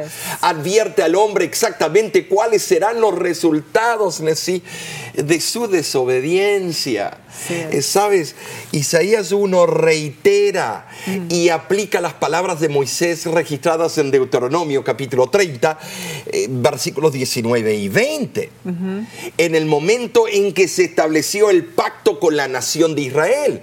Advierte 0.42 1.04
al 1.04 1.16
hombre 1.16 1.46
exactamente 1.46 2.28
cuáles 2.28 2.62
serán 2.62 3.02
los 3.02 3.18
resultados 3.18 4.22
de 5.14 5.42
su 5.42 5.68
desobediencia. 5.68 7.18
Eh, 7.50 7.82
¿Sabes? 7.82 8.36
Isaías 8.72 9.32
1 9.32 9.66
reitera 9.66 10.88
mm. 11.06 11.34
y 11.34 11.50
aplica 11.50 12.02
las 12.02 12.14
palabras 12.14 12.60
de 12.60 12.70
Moisés 12.70 13.26
registradas 13.26 13.98
en 13.98 14.12
Deuteronomio 14.12 14.84
capítulo 14.84 15.28
30, 15.28 15.80
eh, 16.26 16.48
versículos 16.50 17.14
19 17.14 17.76
y 17.76 17.90
20. 17.90 18.50
En 19.38 19.56
el 19.56 19.66
momento 19.66 20.28
en 20.28 20.54
que 20.54 20.68
se 20.68 20.84
estableció 20.84 21.50
el 21.50 21.66
pacto 21.66 22.20
con 22.20 22.36
la 22.36 22.48
nación 22.48 22.96
de 22.96 23.02
Israel. 23.02 23.62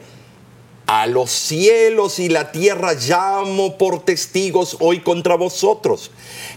A 0.86 1.08
los 1.08 1.32
cielos 1.32 2.20
y 2.20 2.28
la 2.28 2.52
tierra 2.52 2.94
llamo 2.94 3.76
por 3.76 4.04
testigos 4.04 4.76
hoy 4.78 5.00
contra 5.00 5.34
vosotros, 5.34 6.12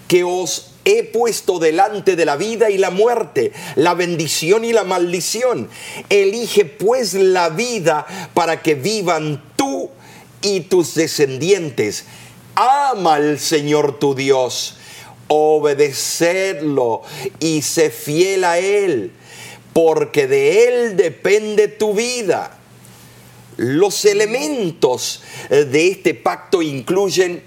que 0.08 0.24
os 0.24 0.69
he 0.90 1.04
puesto 1.04 1.60
delante 1.60 2.16
de 2.16 2.26
la 2.26 2.36
vida 2.36 2.72
y 2.72 2.80
la 2.80 2.90
muerte, 2.90 3.52
la 3.76 3.94
bendición 3.94 4.66
y 4.66 4.74
la 4.74 4.84
maldición. 4.84 5.70
Elige 6.10 6.66
pues 6.66 7.14
la 7.14 7.50
vida 7.50 8.08
para 8.34 8.64
que 8.64 8.74
vivan 8.74 9.44
tú 9.56 9.92
y 10.42 10.62
tus 10.62 10.96
descendientes. 10.96 12.06
Ama 12.56 13.16
al 13.16 13.40
Señor 13.40 14.00
tu 14.00 14.16
Dios, 14.16 14.78
obedecedlo 15.28 17.04
y 17.40 17.62
sé 17.62 17.92
fiel 17.92 18.44
a 18.44 18.58
Él, 18.58 19.12
porque 19.74 20.28
de 20.28 20.68
Él 20.68 20.98
depende 20.98 21.68
tu 21.68 21.94
vida. 21.94 22.58
Los 23.58 24.06
elementos 24.06 25.22
de 25.50 25.88
este 25.90 26.16
pacto 26.16 26.62
incluyen 26.62 27.44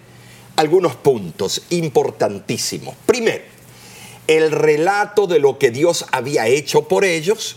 algunos 0.56 0.96
puntos 0.96 1.62
importantísimos. 1.70 2.94
Primero, 3.06 3.44
el 4.26 4.50
relato 4.50 5.26
de 5.26 5.38
lo 5.38 5.58
que 5.58 5.70
Dios 5.70 6.06
había 6.12 6.46
hecho 6.46 6.88
por 6.88 7.04
ellos. 7.04 7.56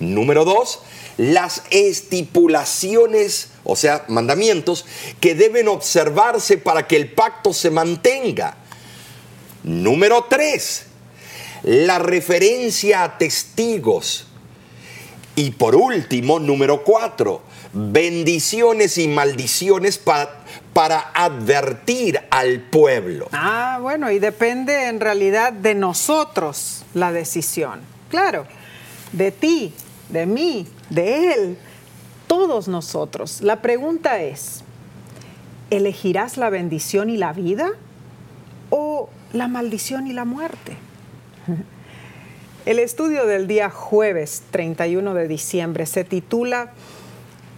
Número 0.00 0.44
dos, 0.44 0.80
las 1.16 1.62
estipulaciones, 1.70 3.50
o 3.64 3.76
sea, 3.76 4.04
mandamientos, 4.08 4.84
que 5.20 5.34
deben 5.34 5.68
observarse 5.68 6.58
para 6.58 6.86
que 6.86 6.96
el 6.96 7.12
pacto 7.12 7.52
se 7.52 7.70
mantenga. 7.70 8.56
Número 9.62 10.26
tres, 10.28 10.86
la 11.62 11.98
referencia 11.98 13.04
a 13.04 13.18
testigos. 13.18 14.26
Y 15.36 15.52
por 15.52 15.74
último, 15.74 16.38
número 16.38 16.84
cuatro, 16.84 17.42
bendiciones 17.74 18.98
y 18.98 19.08
maldiciones 19.08 19.98
para 19.98 20.44
para 20.74 21.12
advertir 21.14 22.20
al 22.30 22.60
pueblo. 22.60 23.28
Ah, 23.32 23.78
bueno, 23.80 24.10
y 24.10 24.18
depende 24.18 24.88
en 24.88 25.00
realidad 25.00 25.52
de 25.52 25.74
nosotros 25.74 26.84
la 26.92 27.12
decisión. 27.12 27.80
Claro, 28.10 28.46
de 29.12 29.30
ti, 29.30 29.72
de 30.10 30.26
mí, 30.26 30.66
de 30.90 31.32
él. 31.32 31.58
todos 32.26 32.68
nosotros. 32.68 33.42
La 33.42 33.62
pregunta 33.62 34.20
es, 34.20 34.64
¿elegirás 35.70 36.36
la 36.36 36.50
bendición 36.50 37.08
y 37.08 37.16
la 37.16 37.32
vida 37.32 37.70
o 38.70 39.08
la 39.32 39.46
maldición 39.46 40.08
y 40.08 40.12
la 40.12 40.24
muerte? 40.24 40.76
El 42.66 42.78
estudio 42.78 43.26
del 43.26 43.46
día 43.46 43.68
jueves 43.68 44.42
31 44.50 45.14
de 45.14 45.28
diciembre 45.28 45.84
se 45.86 46.02
titula 46.02 46.72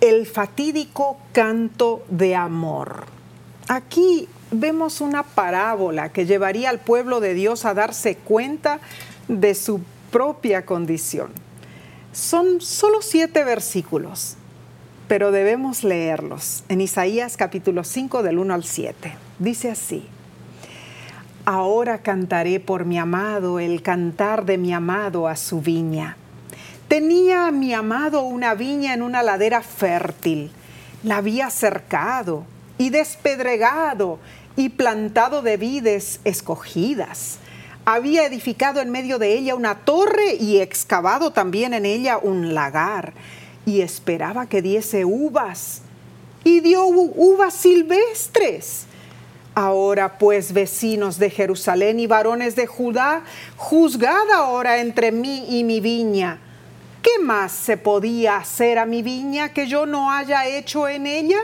El 0.06 0.24
fatídico 0.24 1.16
canto 1.32 2.04
de 2.08 2.36
amor. 2.36 3.06
Aquí 3.66 4.28
vemos 4.52 5.00
una 5.00 5.24
parábola 5.24 6.10
que 6.10 6.26
llevaría 6.26 6.70
al 6.70 6.78
pueblo 6.78 7.18
de 7.18 7.34
Dios 7.34 7.64
a 7.64 7.74
darse 7.74 8.14
cuenta 8.14 8.78
de 9.26 9.56
su 9.56 9.80
propia 10.12 10.64
condición. 10.64 11.32
Son 12.12 12.60
solo 12.60 13.02
siete 13.02 13.42
versículos, 13.42 14.36
pero 15.08 15.32
debemos 15.32 15.82
leerlos 15.82 16.62
en 16.68 16.82
Isaías 16.82 17.36
capítulo 17.36 17.82
5 17.82 18.22
del 18.22 18.38
1 18.38 18.54
al 18.54 18.62
7. 18.62 19.12
Dice 19.40 19.72
así. 19.72 20.06
Ahora 21.46 22.02
cantaré 22.02 22.60
por 22.60 22.84
mi 22.84 22.96
amado 22.96 23.58
el 23.58 23.82
cantar 23.82 24.44
de 24.44 24.56
mi 24.56 24.72
amado 24.72 25.26
a 25.26 25.34
su 25.34 25.60
viña. 25.60 26.16
Tenía 26.88 27.50
mi 27.50 27.74
amado 27.74 28.22
una 28.22 28.54
viña 28.54 28.94
en 28.94 29.02
una 29.02 29.22
ladera 29.22 29.62
fértil. 29.62 30.50
La 31.02 31.18
había 31.18 31.50
cercado 31.50 32.44
y 32.78 32.90
despedregado 32.90 34.18
y 34.56 34.68
plantado 34.70 35.42
de 35.42 35.56
vides 35.56 36.20
escogidas. 36.24 37.38
Había 37.84 38.24
edificado 38.24 38.80
en 38.80 38.90
medio 38.90 39.18
de 39.18 39.32
ella 39.34 39.54
una 39.54 39.76
torre 39.76 40.34
y 40.34 40.58
excavado 40.58 41.32
también 41.32 41.74
en 41.74 41.86
ella 41.86 42.18
un 42.18 42.54
lagar. 42.54 43.12
Y 43.64 43.80
esperaba 43.80 44.46
que 44.46 44.62
diese 44.62 45.04
uvas. 45.04 45.82
Y 46.44 46.60
dio 46.60 46.86
uvas 46.86 47.54
silvestres 47.54 48.86
Ahora 49.58 50.18
pues, 50.18 50.52
vecinos 50.52 51.18
de 51.18 51.30
Jerusalén 51.30 51.98
y 51.98 52.06
varones 52.06 52.56
de 52.56 52.66
Judá, 52.66 53.22
juzgad 53.56 54.30
ahora 54.34 54.82
entre 54.82 55.12
mí 55.12 55.46
y 55.48 55.64
mi 55.64 55.80
viña. 55.80 56.38
¿Qué 57.06 57.22
más 57.22 57.52
se 57.52 57.76
podía 57.76 58.36
hacer 58.38 58.80
a 58.80 58.84
mi 58.84 59.00
viña 59.00 59.52
que 59.52 59.68
yo 59.68 59.86
no 59.86 60.10
haya 60.10 60.48
hecho 60.48 60.88
en 60.88 61.06
ella? 61.06 61.38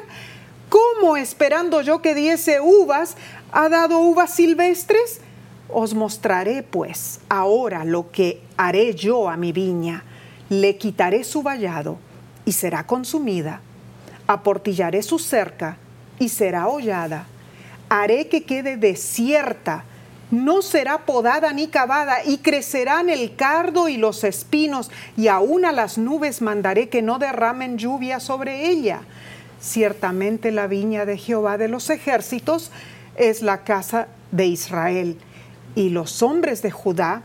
¿Cómo, 0.69 1.17
esperando 1.17 1.83
yo 1.83 2.03
que 2.03 2.17
diese 2.17 2.61
uvas, 2.61 3.17
ha 3.53 3.69
dado 3.69 4.01
uvas 4.01 4.35
silvestres? 4.35 5.21
Os 5.69 5.95
mostraré, 5.95 6.65
pues, 6.65 7.21
ahora 7.29 7.85
lo 7.85 8.11
que 8.11 8.43
haré 8.57 8.97
yo 8.97 9.29
a 9.29 9.37
mi 9.37 9.53
viña. 9.53 10.03
Le 10.49 10.79
quitaré 10.79 11.23
su 11.23 11.45
vallado 11.45 11.99
y 12.45 12.51
será 12.51 12.85
consumida. 12.85 13.61
Aportillaré 14.27 15.01
su 15.05 15.21
cerca 15.21 15.77
y 16.19 16.29
será 16.29 16.67
hollada 16.67 17.29
haré 17.93 18.27
que 18.29 18.45
quede 18.45 18.79
desierta, 18.79 19.85
no 20.33 20.63
será 20.63 21.05
podada 21.05 21.53
ni 21.53 21.69
cavada, 21.69 22.25
y 22.25 22.39
crecerán 22.39 23.11
el 23.11 23.37
cardo 23.37 23.89
y 23.89 23.99
los 23.99 24.25
espinos, 24.25 24.91
y 25.15 25.29
aún 25.29 25.67
a 25.67 25.73
las 25.73 25.99
nubes 25.99 26.41
mandaré 26.41 26.89
que 26.89 27.03
no 27.03 27.19
derramen 27.19 27.77
lluvia 27.77 28.19
sobre 28.19 28.71
ella. 28.71 29.03
Ciertamente 29.61 30.51
la 30.51 30.67
viña 30.67 31.05
de 31.05 31.19
Jehová 31.19 31.59
de 31.59 31.69
los 31.69 31.91
ejércitos 31.91 32.71
es 33.17 33.43
la 33.43 33.63
casa 33.63 34.09
de 34.31 34.47
Israel, 34.47 35.19
y 35.75 35.91
los 35.91 36.23
hombres 36.23 36.63
de 36.63 36.71
Judá, 36.71 37.23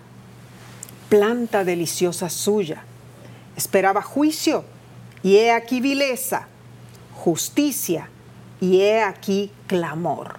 planta 1.08 1.64
deliciosa 1.64 2.30
suya. 2.30 2.84
Esperaba 3.55 4.01
juicio, 4.01 4.66
y 5.24 5.38
he 5.38 5.53
aquí 5.53 5.80
vileza, 5.80 6.47
justicia, 7.16 8.10
y 8.60 8.82
he 8.82 9.01
aquí 9.01 9.49
clamor. 9.66 10.36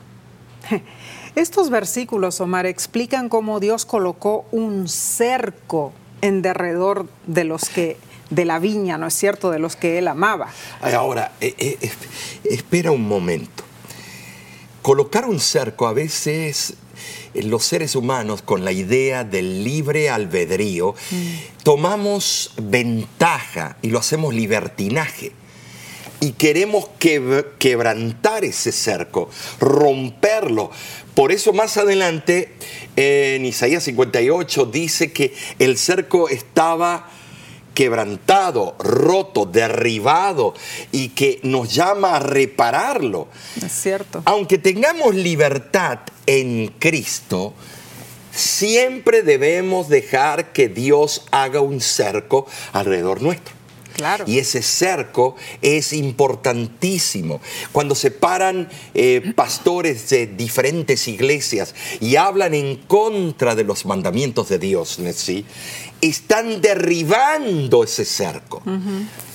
Estos 1.39 1.71
versículos, 1.71 2.41
Omar, 2.41 2.67
explican 2.67 3.29
cómo 3.29 3.61
Dios 3.61 3.87
colocó 3.87 4.45
un 4.51 4.89
cerco 4.89 5.93
en 6.21 6.43
derredor 6.43 7.09
de 7.29 7.45
los 7.45 7.69
que 7.69 7.97
de 8.29 8.45
la 8.45 8.59
viña, 8.59 8.99
¿no 8.99 9.07
es 9.07 9.15
cierto?, 9.15 9.53
de 9.53 9.61
los 9.61 9.77
que 9.77 9.99
él 9.99 10.09
amaba. 10.09 10.49
Ahora, 10.83 11.31
eh, 11.41 11.55
eh, 11.57 11.91
espera 12.43 12.91
un 12.91 13.07
momento. 13.07 13.63
Colocar 14.83 15.27
un 15.27 15.39
cerco 15.39 15.87
a 15.87 15.93
veces 15.93 16.75
eh, 17.35 17.45
los 17.45 17.65
seres 17.65 17.95
humanos 17.95 18.43
con 18.43 18.65
la 18.65 18.73
idea 18.73 19.23
del 19.23 19.63
libre 19.63 20.11
albedrío 20.11 20.97
mm. 21.09 21.63
tomamos 21.63 22.53
ventaja 22.61 23.77
y 23.81 23.91
lo 23.91 24.01
hacemos 24.01 24.35
libertinaje 24.35 25.31
y 26.21 26.33
queremos 26.33 26.89
quebrantar 26.99 28.45
ese 28.45 28.73
cerco, 28.73 29.31
romperlo. 29.61 30.71
Por 31.15 31.33
eso 31.33 31.53
más 31.53 31.77
adelante 31.77 32.53
en 32.97 33.45
Isaías 33.45 33.85
58 33.85 34.67
dice 34.67 35.13
que 35.13 35.35
el 35.59 35.79
cerco 35.79 36.29
estaba 36.29 37.11
quebrantado, 37.75 38.75
roto, 38.81 39.47
derribado 39.47 40.55
y 40.91 41.11
que 41.11 41.39
nos 41.45 41.73
llama 41.73 42.17
a 42.17 42.19
repararlo. 42.19 43.29
Es 43.65 43.71
cierto. 43.71 44.23
Aunque 44.25 44.59
tengamos 44.59 45.15
libertad 45.15 46.01
en 46.27 46.75
Cristo, 46.81 47.55
siempre 48.33 49.23
debemos 49.23 49.89
dejar 49.89 50.53
que 50.53 50.69
Dios 50.69 51.27
haga 51.31 51.61
un 51.61 51.81
cerco 51.81 52.47
alrededor 52.73 53.23
nuestro. 53.23 53.58
Y 54.27 54.39
ese 54.39 54.63
cerco 54.63 55.37
es 55.63 55.93
importantísimo. 55.93 57.41
Cuando 57.73 57.95
se 57.95 58.11
paran 58.11 58.69
eh, 58.95 59.33
pastores 59.35 60.09
de 60.11 60.27
diferentes 60.27 61.09
iglesias 61.09 61.75
y 62.01 62.17
hablan 62.17 62.55
en 62.55 62.77
contra 62.77 63.55
de 63.55 63.65
los 63.65 63.87
mandamientos 63.87 64.49
de 64.49 64.59
Dios, 64.59 64.99
¿sí? 65.15 65.45
están 66.01 66.61
derribando 66.61 67.85
ese 67.85 68.05
cerco. 68.05 68.63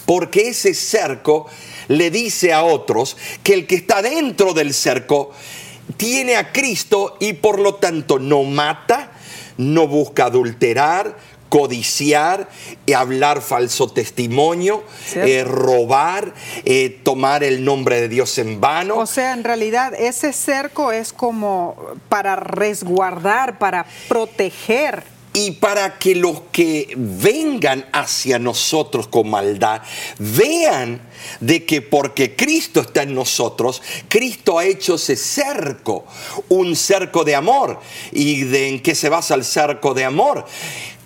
Porque 0.05 0.49
ese 0.49 0.73
cerco 0.73 1.47
le 1.87 2.11
dice 2.11 2.53
a 2.53 2.63
otros 2.63 3.17
que 3.41 3.53
el 3.53 3.67
que 3.67 3.75
está 3.75 4.01
dentro 4.01 4.53
del 4.53 4.73
cerco 4.73 5.31
tiene 5.97 6.35
a 6.35 6.51
Cristo 6.51 7.17
y 7.19 7.33
por 7.33 7.59
lo 7.59 7.75
tanto 7.75 8.19
no 8.19 8.43
mata, 8.43 9.11
no 9.57 9.87
busca 9.87 10.25
adulterar, 10.25 11.17
codiciar, 11.53 12.49
hablar 12.95 13.43
falso 13.43 13.87
testimonio, 13.87 14.83
eh, 15.13 15.43
robar, 15.43 16.33
eh, 16.65 16.99
tomar 17.03 17.43
el 17.43 17.63
nombre 17.63 18.01
de 18.01 18.09
Dios 18.09 18.39
en 18.39 18.59
vano. 18.59 18.97
O 18.97 19.05
sea, 19.05 19.33
en 19.33 19.43
realidad 19.43 19.93
ese 19.93 20.33
cerco 20.33 20.91
es 20.91 21.13
como 21.13 21.75
para 22.09 22.35
resguardar, 22.35 23.59
para 23.59 23.85
proteger 24.07 25.03
y 25.33 25.51
para 25.51 25.97
que 25.97 26.15
los 26.15 26.41
que 26.51 26.93
vengan 26.95 27.85
hacia 27.91 28.37
nosotros 28.37 29.07
con 29.07 29.29
maldad 29.29 29.81
vean 30.19 31.01
de 31.39 31.65
que 31.65 31.81
porque 31.81 32.35
Cristo 32.35 32.81
está 32.81 33.03
en 33.03 33.15
nosotros, 33.15 33.81
Cristo 34.07 34.59
ha 34.59 34.65
hecho 34.65 34.95
ese 34.95 35.15
cerco, 35.15 36.05
un 36.49 36.75
cerco 36.75 37.23
de 37.23 37.35
amor. 37.35 37.79
¿Y 38.11 38.43
de 38.43 38.69
en 38.69 38.79
qué 38.81 38.93
se 38.93 39.09
basa 39.09 39.33
el 39.33 39.43
cerco 39.43 39.93
de 39.93 40.05
amor? 40.05 40.45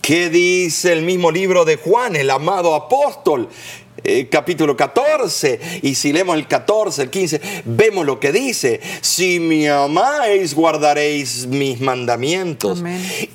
¿Qué 0.02 0.30
dice 0.30 0.94
el 0.94 1.02
mismo 1.02 1.32
libro 1.32 1.66
de 1.66 1.78
Juan, 1.78 2.16
el 2.16 2.30
amado 2.30 2.76
apóstol? 2.76 3.50
Eh, 4.04 4.28
capítulo 4.30 4.78
14, 4.78 5.60
y 5.82 5.96
si 5.96 6.14
leemos 6.14 6.38
el 6.38 6.48
14, 6.48 7.02
el 7.02 7.10
15, 7.10 7.42
vemos 7.66 8.06
lo 8.06 8.20
que 8.20 8.32
dice, 8.32 8.80
si 9.02 9.40
me 9.40 9.70
amáis, 9.70 10.54
guardaréis 10.54 11.48
mis 11.48 11.82
mandamientos. 11.82 12.84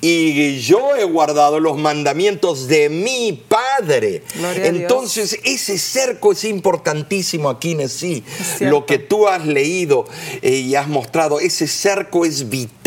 Y 0.01 0.57
yo 0.61 0.95
he 0.95 1.03
guardado 1.03 1.59
los 1.59 1.77
mandamientos 1.77 2.67
de 2.67 2.89
mi 2.89 3.33
Padre. 3.47 4.23
Entonces, 4.55 5.37
ese 5.43 5.77
cerco 5.77 6.31
es 6.31 6.45
importantísimo 6.45 7.49
aquí, 7.49 7.77
sí. 7.89 8.23
Lo 8.61 8.85
que 8.85 8.99
tú 8.99 9.27
has 9.27 9.45
leído 9.45 10.05
eh, 10.41 10.55
y 10.55 10.75
has 10.75 10.87
mostrado, 10.87 11.39
ese 11.39 11.67
cerco 11.67 12.25
es 12.25 12.49
vital, 12.49 12.82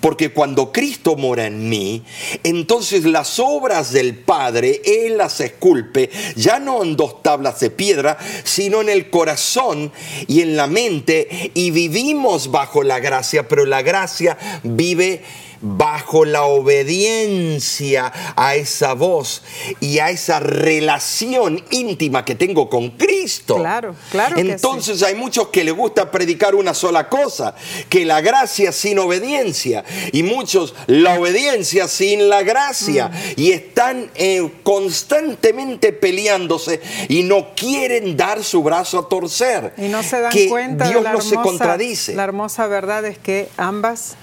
porque 0.00 0.30
cuando 0.30 0.72
Cristo 0.72 1.16
mora 1.16 1.46
en 1.46 1.68
mí, 1.68 2.02
entonces 2.42 3.04
las 3.04 3.38
obras 3.38 3.92
del 3.92 4.16
Padre, 4.16 4.80
Él 4.84 5.18
las 5.18 5.40
esculpe, 5.40 6.10
ya 6.36 6.58
no 6.58 6.82
en 6.82 6.96
dos 6.96 7.22
tablas 7.22 7.60
de 7.60 7.70
piedra, 7.70 8.18
sino 8.44 8.80
en 8.80 8.88
el 8.88 9.10
corazón 9.10 9.92
y 10.26 10.40
en 10.40 10.56
la 10.56 10.66
mente, 10.66 11.50
y 11.54 11.70
vivimos 11.70 12.50
bajo 12.50 12.82
la 12.82 13.00
gracia, 13.00 13.48
pero 13.48 13.64
la 13.64 13.82
gracia 13.82 14.36
vive 14.62 15.22
bajo 15.62 16.24
la 16.24 16.42
obediencia 16.44 18.12
a 18.36 18.54
esa 18.56 18.92
voz 18.94 19.42
y 19.80 19.98
a 19.98 20.10
esa 20.10 20.40
relación 20.40 21.62
íntima 21.70 22.24
que 22.24 22.34
tengo 22.34 22.68
con 22.68 22.90
Cristo. 22.90 23.56
Claro, 23.56 23.94
claro. 24.10 24.34
que 24.34 24.42
Entonces 24.42 24.98
sí. 24.98 25.04
hay 25.04 25.14
muchos 25.14 25.48
que 25.48 25.64
les 25.64 25.74
gusta 25.74 26.10
predicar 26.10 26.54
una 26.54 26.74
sola 26.74 27.08
cosa, 27.08 27.54
que 27.88 28.04
la 28.04 28.20
gracia 28.20 28.72
sin 28.72 28.98
obediencia 28.98 29.84
y 30.12 30.22
muchos 30.22 30.74
la 30.86 31.18
obediencia 31.18 31.88
sin 31.88 32.28
la 32.28 32.42
gracia 32.42 32.82
Mm. 32.92 33.10
y 33.36 33.52
están 33.52 34.10
eh, 34.14 34.50
constantemente 34.62 35.92
peleándose 35.92 36.80
y 37.08 37.22
no 37.22 37.54
quieren 37.54 38.16
dar 38.16 38.42
su 38.42 38.62
brazo 38.62 38.98
a 38.98 39.08
torcer. 39.08 39.74
Y 39.76 39.88
no 39.88 40.02
se 40.02 40.20
dan 40.20 40.32
que 40.32 40.48
cuenta 40.48 40.88
Dios 40.88 41.02
de 41.02 41.04
la 41.04 41.12
no 41.12 41.20
se 41.20 41.36
contradice. 41.36 42.14
La 42.14 42.24
hermosa 42.24 42.66
verdad 42.66 43.04
es 43.04 43.18
que 43.18 43.48
ambas 43.56 44.16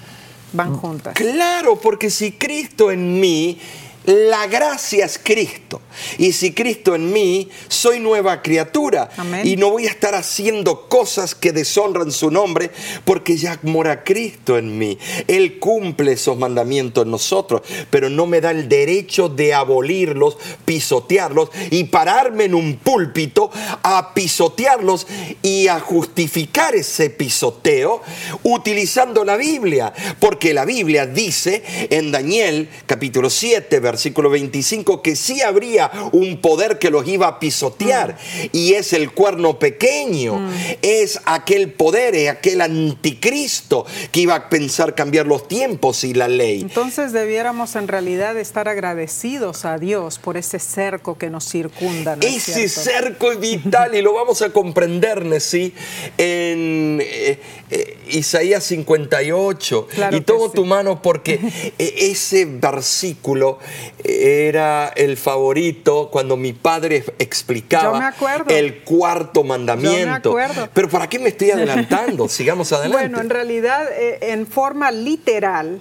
van 0.52 0.76
juntas. 0.76 1.14
Claro, 1.14 1.76
porque 1.76 2.10
si 2.10 2.32
Cristo 2.32 2.90
en 2.90 3.20
mí, 3.20 3.58
la 4.04 4.46
gracia 4.46 5.04
es 5.04 5.20
Cristo. 5.22 5.80
Y 6.18 6.32
si 6.32 6.52
Cristo 6.52 6.94
en 6.94 7.12
mí, 7.12 7.48
soy 7.68 8.00
nueva 8.00 8.40
criatura. 8.40 9.10
Amén. 9.16 9.46
Y 9.46 9.56
no 9.56 9.70
voy 9.70 9.86
a 9.86 9.90
estar 9.90 10.14
haciendo 10.14 10.88
cosas 10.88 11.34
que 11.34 11.52
deshonran 11.52 12.10
su 12.10 12.30
nombre, 12.30 12.70
porque 13.04 13.36
ya 13.36 13.58
mora 13.62 14.02
Cristo 14.02 14.56
en 14.56 14.78
mí. 14.78 14.98
Él 15.26 15.58
cumple 15.58 16.12
esos 16.12 16.38
mandamientos 16.38 17.04
en 17.04 17.10
nosotros, 17.10 17.62
pero 17.90 18.08
no 18.08 18.26
me 18.26 18.40
da 18.40 18.50
el 18.52 18.68
derecho 18.68 19.28
de 19.28 19.52
abolirlos, 19.52 20.38
pisotearlos 20.64 21.50
y 21.70 21.84
pararme 21.84 22.44
en 22.44 22.54
un 22.54 22.76
púlpito 22.76 23.50
a 23.82 24.14
pisotearlos 24.14 25.06
y 25.42 25.68
a 25.68 25.78
justificar 25.78 26.74
ese 26.74 27.10
pisoteo 27.10 28.02
utilizando 28.44 29.24
la 29.24 29.36
Biblia. 29.36 29.92
Porque 30.18 30.54
la 30.54 30.64
Biblia 30.64 31.06
dice 31.06 31.62
en 31.90 32.10
Daniel 32.10 32.68
capítulo 32.86 33.28
7, 33.28 33.80
versículo 33.80 33.89
25, 34.30 35.02
que 35.02 35.16
sí 35.16 35.40
habría 35.40 35.90
un 36.12 36.40
poder 36.40 36.78
que 36.78 36.90
los 36.90 37.06
iba 37.06 37.26
a 37.26 37.38
pisotear. 37.38 38.16
Y 38.52 38.74
es 38.74 38.92
el 38.92 39.12
cuerno 39.12 39.58
pequeño. 39.58 40.50
Es 40.82 41.20
aquel 41.24 41.72
poder, 41.72 42.14
es 42.14 42.30
aquel 42.30 42.60
anticristo 42.60 43.86
que 44.12 44.20
iba 44.20 44.34
a 44.34 44.48
pensar 44.48 44.94
cambiar 44.94 45.26
los 45.26 45.48
tiempos 45.48 46.04
y 46.04 46.14
la 46.14 46.28
ley. 46.28 46.60
Entonces 46.60 47.12
debiéramos 47.12 47.76
en 47.76 47.88
realidad 47.88 48.36
estar 48.38 48.68
agradecidos 48.68 49.64
a 49.64 49.78
Dios 49.78 50.18
por 50.18 50.36
ese 50.36 50.58
cerco 50.58 51.16
que 51.18 51.30
nos 51.30 51.48
circunda. 51.48 52.16
¿no 52.16 52.22
es 52.26 52.48
Ese 52.48 52.68
cerco 52.68 53.32
es 53.32 53.40
vital 53.40 53.94
y 53.94 54.02
lo 54.02 54.12
vamos 54.12 54.42
a 54.42 54.50
comprender, 54.50 55.24
Nesí, 55.24 55.72
en 56.18 57.00
eh, 57.00 57.38
eh, 57.70 57.98
Isaías 58.08 58.64
58. 58.64 59.86
Claro 59.86 60.16
y 60.16 60.20
tomo 60.20 60.46
sí. 60.46 60.52
tu 60.54 60.64
mano 60.64 61.02
porque 61.02 61.40
eh, 61.78 61.94
ese 61.98 62.44
versículo 62.44 63.58
era 64.04 64.88
el 64.88 65.16
favorito 65.16 66.08
cuando 66.10 66.36
mi 66.36 66.52
padre 66.52 67.04
explicaba 67.18 67.92
Yo 67.92 67.98
me 67.98 68.04
acuerdo. 68.04 68.54
el 68.54 68.82
cuarto 68.82 69.44
mandamiento. 69.44 70.30
acuerdo. 70.30 70.68
Pero 70.72 70.88
¿para 70.88 71.08
qué 71.08 71.18
me 71.18 71.28
estoy 71.28 71.50
adelantando? 71.50 72.28
Sigamos 72.28 72.72
adelante. 72.72 73.08
Bueno, 73.08 73.20
en 73.20 73.30
realidad, 73.30 73.86
eh, 73.92 74.18
en 74.32 74.46
forma 74.46 74.90
literal, 74.90 75.80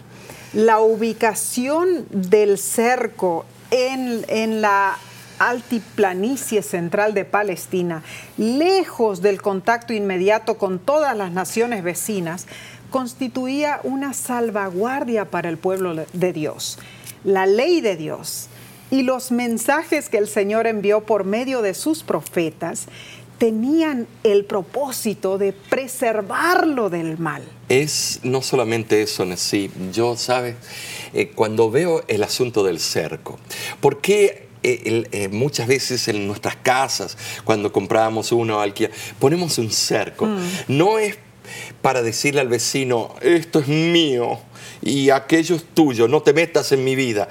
la 0.54 0.80
ubicación 0.80 2.06
del 2.10 2.58
cerco 2.58 3.46
en, 3.72 4.26
en 4.28 4.62
la 4.62 4.98
altiplanicie 5.40 6.62
central 6.62 7.14
de 7.14 7.26
Palestina, 7.26 8.04
lejos 8.38 9.22
del 9.22 9.42
contacto 9.42 9.94
inmediato 9.94 10.58
con 10.58 10.80
todas 10.80 11.16
las 11.16 11.32
naciones 11.32 11.84
vecinas, 11.84 12.46
constituía 12.90 13.80
una 13.84 14.14
salvaguardia 14.14 15.26
para 15.26 15.50
el 15.50 15.58
pueblo 15.58 15.96
de 15.96 16.34
Dios. 16.34 16.80
La 17.24 17.46
ley 17.46 17.82
de 17.82 17.96
Dios 17.96 18.48
y 18.92 19.04
los 19.04 19.32
mensajes 19.32 20.10
que 20.10 20.18
el 20.18 20.28
Señor 20.28 20.68
envió 20.68 21.02
por 21.02 21.24
medio 21.24 21.62
de 21.62 21.74
sus 21.74 22.04
profetas 22.04 22.86
tenían 23.38 24.06
el 24.24 24.44
propósito 24.46 25.38
de 25.38 25.54
preservarlo 25.54 26.90
del 26.90 27.18
mal. 27.18 27.44
Es 27.70 28.20
no 28.24 28.42
solamente 28.42 29.02
eso, 29.02 29.26
sí. 29.38 29.70
Yo, 29.94 30.18
¿sabes? 30.18 30.56
Eh, 31.14 31.30
cuando 31.34 31.72
veo 31.72 32.04
el 32.08 32.24
asunto 32.24 32.64
del 32.64 32.80
cerco, 32.80 33.40
¿por 33.80 34.02
qué 34.02 34.48
eh, 34.62 34.82
el- 34.86 35.08
eh, 35.14 35.30
muchas 35.30 35.68
veces 35.68 36.08
en 36.10 36.28
nuestras 36.28 36.58
casas, 36.58 37.18
cuando 37.46 37.72
compramos 37.72 38.34
uno 38.34 38.58
o 38.58 38.60
alquiler, 38.60 38.92
ponemos 39.20 39.58
un 39.58 39.72
cerco? 39.72 40.28
No 40.68 41.00
es 41.00 41.18
para 41.82 42.02
decirle 42.02 42.42
al 42.42 42.50
vecino, 42.50 43.16
esto 43.22 43.60
es 43.60 43.68
mío 43.70 44.40
y 44.82 45.10
aquello 45.10 45.56
es 45.56 45.64
tuyo, 45.74 46.08
no 46.08 46.22
te 46.22 46.34
metas 46.34 46.72
en 46.72 46.84
mi 46.84 46.96
vida. 46.96 47.28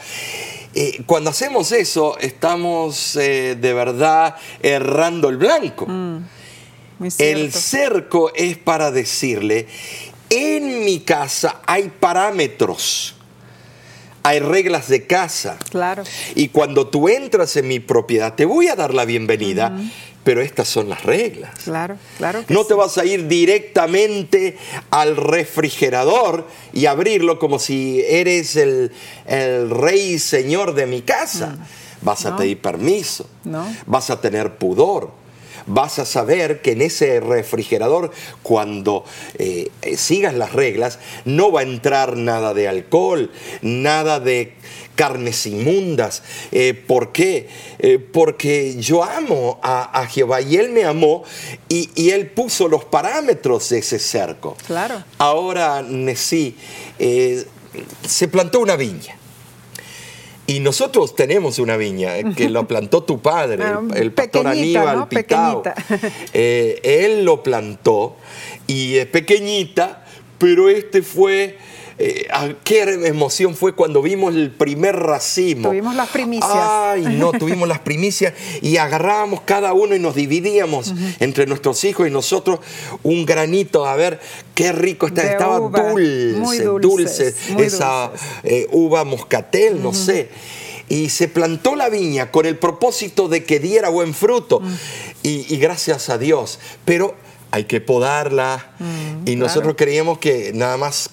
Eh, 0.74 1.02
cuando 1.06 1.30
hacemos 1.30 1.72
eso, 1.72 2.18
estamos 2.18 3.16
eh, 3.16 3.56
de 3.58 3.72
verdad 3.72 4.36
errando 4.62 5.28
el 5.28 5.36
blanco. 5.36 5.86
Muy 5.86 7.10
El 7.18 7.52
cerco 7.52 8.32
es 8.34 8.58
para 8.58 8.90
decirle, 8.90 9.66
en 10.30 10.84
mi 10.84 11.00
casa 11.00 11.62
hay 11.66 11.90
parámetros, 12.00 13.14
hay 14.22 14.40
reglas 14.40 14.88
de 14.88 15.06
casa. 15.06 15.58
Claro. 15.70 16.02
Y 16.34 16.48
cuando 16.48 16.88
tú 16.88 17.08
entras 17.08 17.56
en 17.56 17.68
mi 17.68 17.80
propiedad, 17.80 18.34
te 18.34 18.44
voy 18.44 18.68
a 18.68 18.76
dar 18.76 18.92
la 18.94 19.04
bienvenida, 19.04 19.72
pero 20.28 20.42
estas 20.42 20.68
son 20.68 20.90
las 20.90 21.04
reglas. 21.04 21.52
Claro, 21.64 21.96
claro. 22.18 22.44
que 22.44 22.52
No 22.52 22.60
sí. 22.60 22.68
te 22.68 22.74
vas 22.74 22.98
a 22.98 23.04
ir 23.06 23.28
directamente 23.28 24.58
al 24.90 25.16
refrigerador 25.16 26.46
y 26.74 26.84
abrirlo 26.84 27.38
como 27.38 27.58
si 27.58 28.02
eres 28.06 28.54
el, 28.56 28.92
el 29.26 29.70
rey 29.70 30.12
y 30.12 30.18
señor 30.18 30.74
de 30.74 30.84
mi 30.84 31.00
casa. 31.00 31.56
Vas 32.02 32.26
a 32.26 32.36
pedir 32.36 32.60
permiso, 32.60 33.26
No. 33.44 33.66
vas 33.86 34.10
a 34.10 34.20
tener 34.20 34.56
pudor. 34.56 35.12
Vas 35.66 35.98
a 35.98 36.04
saber 36.04 36.60
que 36.62 36.72
en 36.72 36.82
ese 36.82 37.20
refrigerador, 37.20 38.10
cuando 38.42 39.04
eh, 39.38 39.70
sigas 39.96 40.34
las 40.34 40.52
reglas, 40.52 40.98
no 41.24 41.50
va 41.52 41.60
a 41.60 41.62
entrar 41.62 42.16
nada 42.18 42.52
de 42.52 42.68
alcohol, 42.68 43.30
nada 43.62 44.20
de 44.20 44.54
carnes 44.98 45.46
inmundas. 45.46 46.24
Eh, 46.50 46.74
¿Por 46.74 47.12
qué? 47.12 47.48
Eh, 47.78 48.00
porque 48.00 48.74
yo 48.80 49.04
amo 49.04 49.60
a, 49.62 50.00
a 50.00 50.06
Jehová 50.08 50.40
y 50.40 50.56
Él 50.56 50.70
me 50.70 50.84
amó 50.84 51.22
y, 51.68 51.88
y 51.94 52.10
Él 52.10 52.26
puso 52.30 52.66
los 52.66 52.84
parámetros 52.84 53.68
de 53.68 53.78
ese 53.78 54.00
cerco. 54.00 54.56
Claro. 54.66 55.04
Ahora, 55.18 55.82
Nesí, 55.82 56.56
eh, 56.98 57.46
se 58.04 58.26
plantó 58.26 58.58
una 58.58 58.74
viña. 58.74 59.14
Y 60.48 60.58
nosotros 60.58 61.14
tenemos 61.14 61.60
una 61.60 61.76
viña 61.76 62.14
que 62.34 62.48
lo 62.48 62.66
plantó 62.66 63.04
tu 63.04 63.20
padre, 63.20 63.62
el, 63.62 63.96
el 64.02 64.12
pastor 64.12 64.48
Aníbal 64.48 64.98
¿no? 64.98 65.08
Pitao. 65.08 65.62
Él 66.32 67.24
lo 67.24 67.44
plantó 67.44 68.16
y 68.66 68.96
es 68.96 69.06
pequeñita, 69.06 70.04
pero 70.38 70.68
este 70.68 71.02
fue. 71.02 71.56
Eh, 72.00 72.26
ah, 72.30 72.50
qué 72.62 72.82
emoción 73.06 73.56
fue 73.56 73.74
cuando 73.74 74.02
vimos 74.02 74.34
el 74.34 74.50
primer 74.52 74.94
racimo. 74.96 75.68
Tuvimos 75.68 75.96
las 75.96 76.08
primicias. 76.08 76.50
Ay, 76.52 77.02
no, 77.18 77.32
tuvimos 77.38 77.66
las 77.68 77.80
primicias 77.80 78.34
y 78.62 78.76
agarrábamos 78.76 79.40
cada 79.40 79.72
uno 79.72 79.96
y 79.96 79.98
nos 79.98 80.14
dividíamos 80.14 80.94
entre 81.18 81.46
nuestros 81.46 81.82
hijos 81.84 82.06
y 82.06 82.10
nosotros 82.10 82.60
un 83.02 83.26
granito 83.26 83.84
a 83.86 83.96
ver 83.96 84.20
qué 84.54 84.70
rico 84.72 85.08
está. 85.08 85.22
De 85.22 85.32
Estaba 85.32 85.60
uva, 85.60 85.90
dulce, 85.90 86.36
muy 86.38 86.58
dulce, 86.58 87.34
muy 87.50 87.62
esa 87.64 88.08
dulces. 88.08 88.26
eh, 88.44 88.66
uva 88.70 89.04
moscatel, 89.04 89.82
no 89.82 89.92
sé. 89.92 90.28
Y 90.88 91.10
se 91.10 91.28
plantó 91.28 91.74
la 91.76 91.88
viña 91.90 92.30
con 92.30 92.46
el 92.46 92.56
propósito 92.56 93.28
de 93.28 93.44
que 93.44 93.58
diera 93.58 93.88
buen 93.88 94.14
fruto. 94.14 94.60
Mm. 94.60 94.74
Y, 95.24 95.54
y 95.54 95.58
gracias 95.58 96.08
a 96.08 96.16
Dios. 96.16 96.60
Pero 96.84 97.14
hay 97.50 97.64
que 97.64 97.80
podarla. 97.80 98.72
y 99.26 99.36
nosotros 99.36 99.72
Mm, 99.72 99.76
claro. 99.76 99.76
creíamos 99.76 100.18
que 100.18 100.52
nada 100.54 100.76
más 100.76 101.10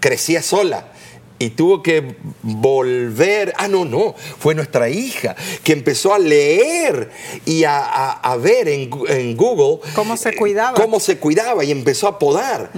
crecía 0.00 0.42
sola. 0.42 0.86
Y 1.42 1.48
tuvo 1.50 1.82
que 1.82 2.16
volver. 2.42 3.54
Ah, 3.56 3.66
no, 3.66 3.86
no. 3.86 4.14
Fue 4.38 4.54
nuestra 4.54 4.90
hija 4.90 5.34
que 5.64 5.72
empezó 5.72 6.12
a 6.12 6.18
leer 6.18 7.10
y 7.46 7.64
a, 7.64 7.78
a- 7.78 8.10
a 8.32 8.36
ver 8.36 8.68
en, 8.68 8.90
en 9.08 9.36
Google 9.38 9.80
Cómo 9.94 10.18
se 10.18 10.28
eh, 10.30 10.36
cuidaba. 10.36 10.74
cómo 10.74 11.00
se 11.00 11.16
cuidaba 11.16 11.64
y 11.64 11.70
empezó 11.70 12.08
a 12.08 12.18
podar. 12.18 12.70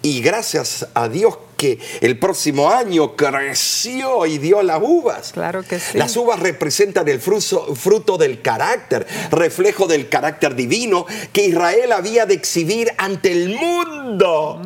Y 0.00 0.22
gracias 0.22 0.86
a 0.94 1.10
Dios 1.10 1.36
que 1.58 1.78
el 2.00 2.18
próximo 2.18 2.70
año 2.70 3.14
creció 3.14 4.24
y 4.24 4.38
dio 4.38 4.62
las 4.62 4.80
uvas. 4.82 5.32
Claro 5.32 5.62
que 5.62 5.78
sí. 5.78 5.98
Las 5.98 6.16
uvas 6.16 6.40
representan 6.40 7.06
el 7.08 7.20
fruto, 7.20 7.74
fruto 7.74 8.16
del 8.16 8.40
carácter, 8.40 9.06
reflejo 9.30 9.86
del 9.86 10.08
carácter 10.08 10.54
divino 10.54 11.04
que 11.34 11.44
Israel 11.44 11.92
había 11.92 12.24
de 12.24 12.32
exhibir 12.34 12.90
ante 12.96 13.32
el 13.32 13.50
mundo. 13.56 14.62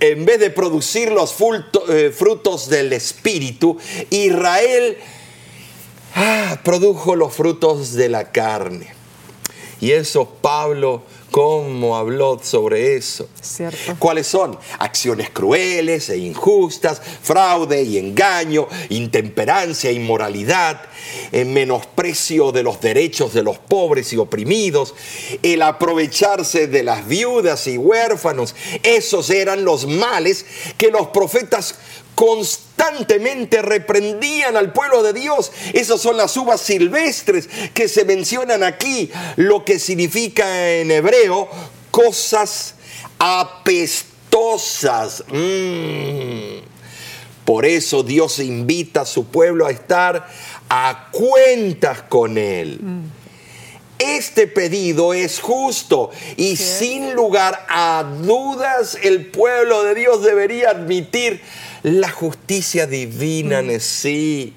En 0.00 0.24
vez 0.24 0.40
de 0.40 0.50
producir 0.50 1.12
los 1.12 1.34
eh, 1.88 2.10
frutos 2.10 2.68
del 2.70 2.92
Espíritu, 2.94 3.76
Israel 4.08 4.96
ah, 6.14 6.58
produjo 6.64 7.14
los 7.14 7.34
frutos 7.34 7.92
de 7.92 8.08
la 8.08 8.32
carne. 8.32 8.94
Y 9.80 9.92
eso 9.92 10.26
Pablo 10.40 11.02
cómo 11.30 11.96
habló 11.96 12.40
sobre 12.42 12.96
eso. 12.96 13.28
Cierto. 13.40 13.96
¿Cuáles 13.98 14.26
son? 14.26 14.58
Acciones 14.78 15.30
crueles 15.30 16.08
e 16.10 16.18
injustas, 16.18 17.00
fraude 17.22 17.82
y 17.82 17.98
engaño, 17.98 18.68
intemperancia, 18.88 19.90
inmoralidad, 19.90 20.82
el 21.32 21.46
menosprecio 21.46 22.52
de 22.52 22.62
los 22.62 22.80
derechos 22.80 23.32
de 23.32 23.42
los 23.42 23.58
pobres 23.58 24.12
y 24.12 24.16
oprimidos, 24.16 24.94
el 25.42 25.62
aprovecharse 25.62 26.66
de 26.66 26.82
las 26.82 27.06
viudas 27.06 27.66
y 27.66 27.78
huérfanos. 27.78 28.54
Esos 28.82 29.30
eran 29.30 29.64
los 29.64 29.86
males 29.86 30.46
que 30.76 30.90
los 30.90 31.08
profetas 31.08 31.76
constantemente 32.14 33.62
reprendían 33.62 34.56
al 34.56 34.72
pueblo 34.72 35.02
de 35.02 35.12
Dios. 35.12 35.52
Esas 35.72 36.00
son 36.00 36.16
las 36.16 36.36
uvas 36.36 36.60
silvestres 36.60 37.48
que 37.74 37.88
se 37.88 38.04
mencionan 38.04 38.62
aquí, 38.62 39.10
lo 39.36 39.64
que 39.64 39.78
significa 39.78 40.70
en 40.70 40.90
hebreo 40.90 41.48
cosas 41.90 42.74
apestosas. 43.18 45.24
Mm. 45.28 46.60
Por 47.44 47.66
eso 47.66 48.02
Dios 48.02 48.38
invita 48.38 49.02
a 49.02 49.06
su 49.06 49.26
pueblo 49.26 49.66
a 49.66 49.70
estar 49.70 50.26
a 50.68 51.08
cuentas 51.10 52.02
con 52.02 52.38
Él. 52.38 52.78
Mm. 52.80 53.00
Este 53.98 54.46
pedido 54.46 55.12
es 55.12 55.40
justo 55.40 56.10
y 56.38 56.56
sin 56.56 57.12
lugar 57.12 57.66
a 57.68 58.02
dudas 58.22 58.96
el 59.02 59.26
pueblo 59.26 59.82
de 59.82 59.94
Dios 59.94 60.22
debería 60.22 60.70
admitir 60.70 61.42
la 61.82 62.10
justicia 62.10 62.86
divina 62.86 63.60
en 63.60 63.80
sí, 63.80 64.54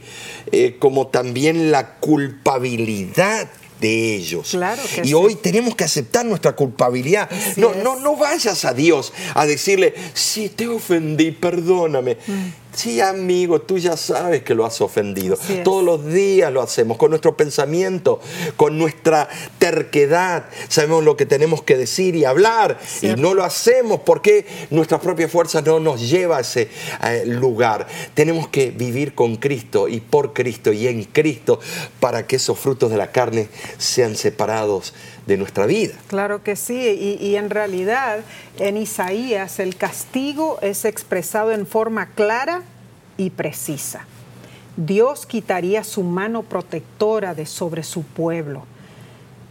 eh, 0.51 0.77
como 0.79 1.07
también 1.07 1.71
la 1.71 1.95
culpabilidad 1.95 3.49
de 3.79 4.15
ellos. 4.15 4.49
Claro 4.51 4.81
y 5.03 5.13
hoy 5.13 5.35
tenemos 5.35 5.75
que 5.75 5.83
aceptar 5.83 6.25
nuestra 6.25 6.53
culpabilidad. 6.55 7.29
no, 7.57 7.73
no, 7.75 7.99
no 7.99 8.15
vayas 8.15 8.65
a 8.65 8.73
Dios 8.73 9.13
a 9.33 9.45
decirle, 9.45 9.93
si 10.13 10.49
te 10.49 10.67
ofendí, 10.67 11.31
perdóname. 11.31 12.17
Mm. 12.25 12.62
Sí, 12.73 13.01
amigo, 13.01 13.61
tú 13.61 13.77
ya 13.77 13.95
sabes 13.95 14.43
que 14.43 14.55
lo 14.55 14.65
has 14.65 14.81
ofendido. 14.81 15.37
Todos 15.63 15.83
los 15.83 16.05
días 16.05 16.51
lo 16.51 16.61
hacemos 16.61 16.97
con 16.97 17.11
nuestro 17.11 17.37
pensamiento, 17.37 18.19
con 18.57 18.77
nuestra 18.77 19.29
terquedad. 19.59 20.45
Sabemos 20.69 21.03
lo 21.03 21.15
que 21.15 21.25
tenemos 21.25 21.61
que 21.61 21.77
decir 21.77 22.15
y 22.15 22.25
hablar 22.25 22.79
y 23.01 23.07
no 23.09 23.35
lo 23.35 23.43
hacemos 23.43 24.01
porque 24.01 24.45
nuestra 24.71 24.99
propia 24.99 25.27
fuerza 25.27 25.61
no 25.61 25.79
nos 25.79 26.09
lleva 26.09 26.37
a 26.37 26.41
ese 26.41 26.69
eh, 27.03 27.23
lugar. 27.25 27.87
Tenemos 28.15 28.47
que 28.47 28.71
vivir 28.71 29.13
con 29.13 29.35
Cristo 29.35 29.87
y 29.87 29.99
por 29.99 30.33
Cristo 30.33 30.73
y 30.73 30.87
en 30.87 31.03
Cristo 31.03 31.59
para 31.99 32.25
que 32.25 32.37
esos 32.37 32.57
frutos 32.57 32.89
de 32.89 32.97
la 32.97 33.11
carne 33.11 33.49
sean 33.77 34.15
separados 34.15 34.93
de 35.25 35.37
nuestra 35.37 35.65
vida. 35.65 35.93
Claro 36.07 36.43
que 36.43 36.55
sí, 36.55 37.17
y, 37.19 37.35
en 37.35 37.49
realidad 37.49 38.19
en 38.59 38.77
Isaías 38.77 39.59
el 39.59 39.75
castigo 39.75 40.59
es 40.61 40.85
expresado 40.85 41.51
en 41.51 41.65
forma 41.65 42.07
clara 42.07 42.61
y 43.17 43.29
precisa. 43.29 44.05
Dios 44.75 45.25
quitaría 45.25 45.83
su 45.83 46.03
mano 46.03 46.43
protectora 46.43 47.35
de 47.35 47.45
sobre 47.45 47.83
su 47.83 48.03
pueblo 48.03 48.65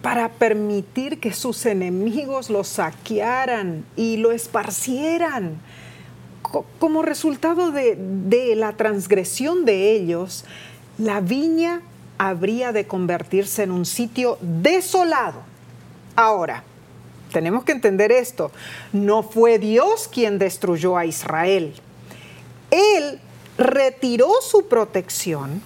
para 0.03 0.29
permitir 0.29 1.21
que 1.21 1.33
sus 1.33 1.65
enemigos 1.65 2.51
lo 2.51 2.65
saquearan 2.65 3.85
y 3.97 4.17
lo 4.17 4.33
esparcieran. 4.33 5.59
Como 6.81 7.03
resultado 7.03 7.71
de, 7.71 7.97
de 7.97 8.57
la 8.57 8.73
transgresión 8.73 9.65
de 9.65 9.93
ellos, 9.93 10.45
la 10.99 11.21
viña 11.21 11.81
habría 12.19 12.73
de 12.73 12.87
convertirse 12.87 13.63
en 13.63 13.71
un 13.71 13.87
sitio 13.87 14.39
desolado 14.41 15.52
Ahora, 16.17 16.65
tenemos 17.33 17.65
que 17.65 17.73
entender 17.73 18.13
esto. 18.13 18.53
No 18.93 19.23
fue 19.23 19.59
Dios 19.59 20.09
quien 20.09 20.39
destruyó 20.39 20.97
a 20.97 21.07
Israel. 21.07 21.75
Él 22.71 23.21
retiró 23.59 24.31
su 24.43 24.69
protección 24.69 25.63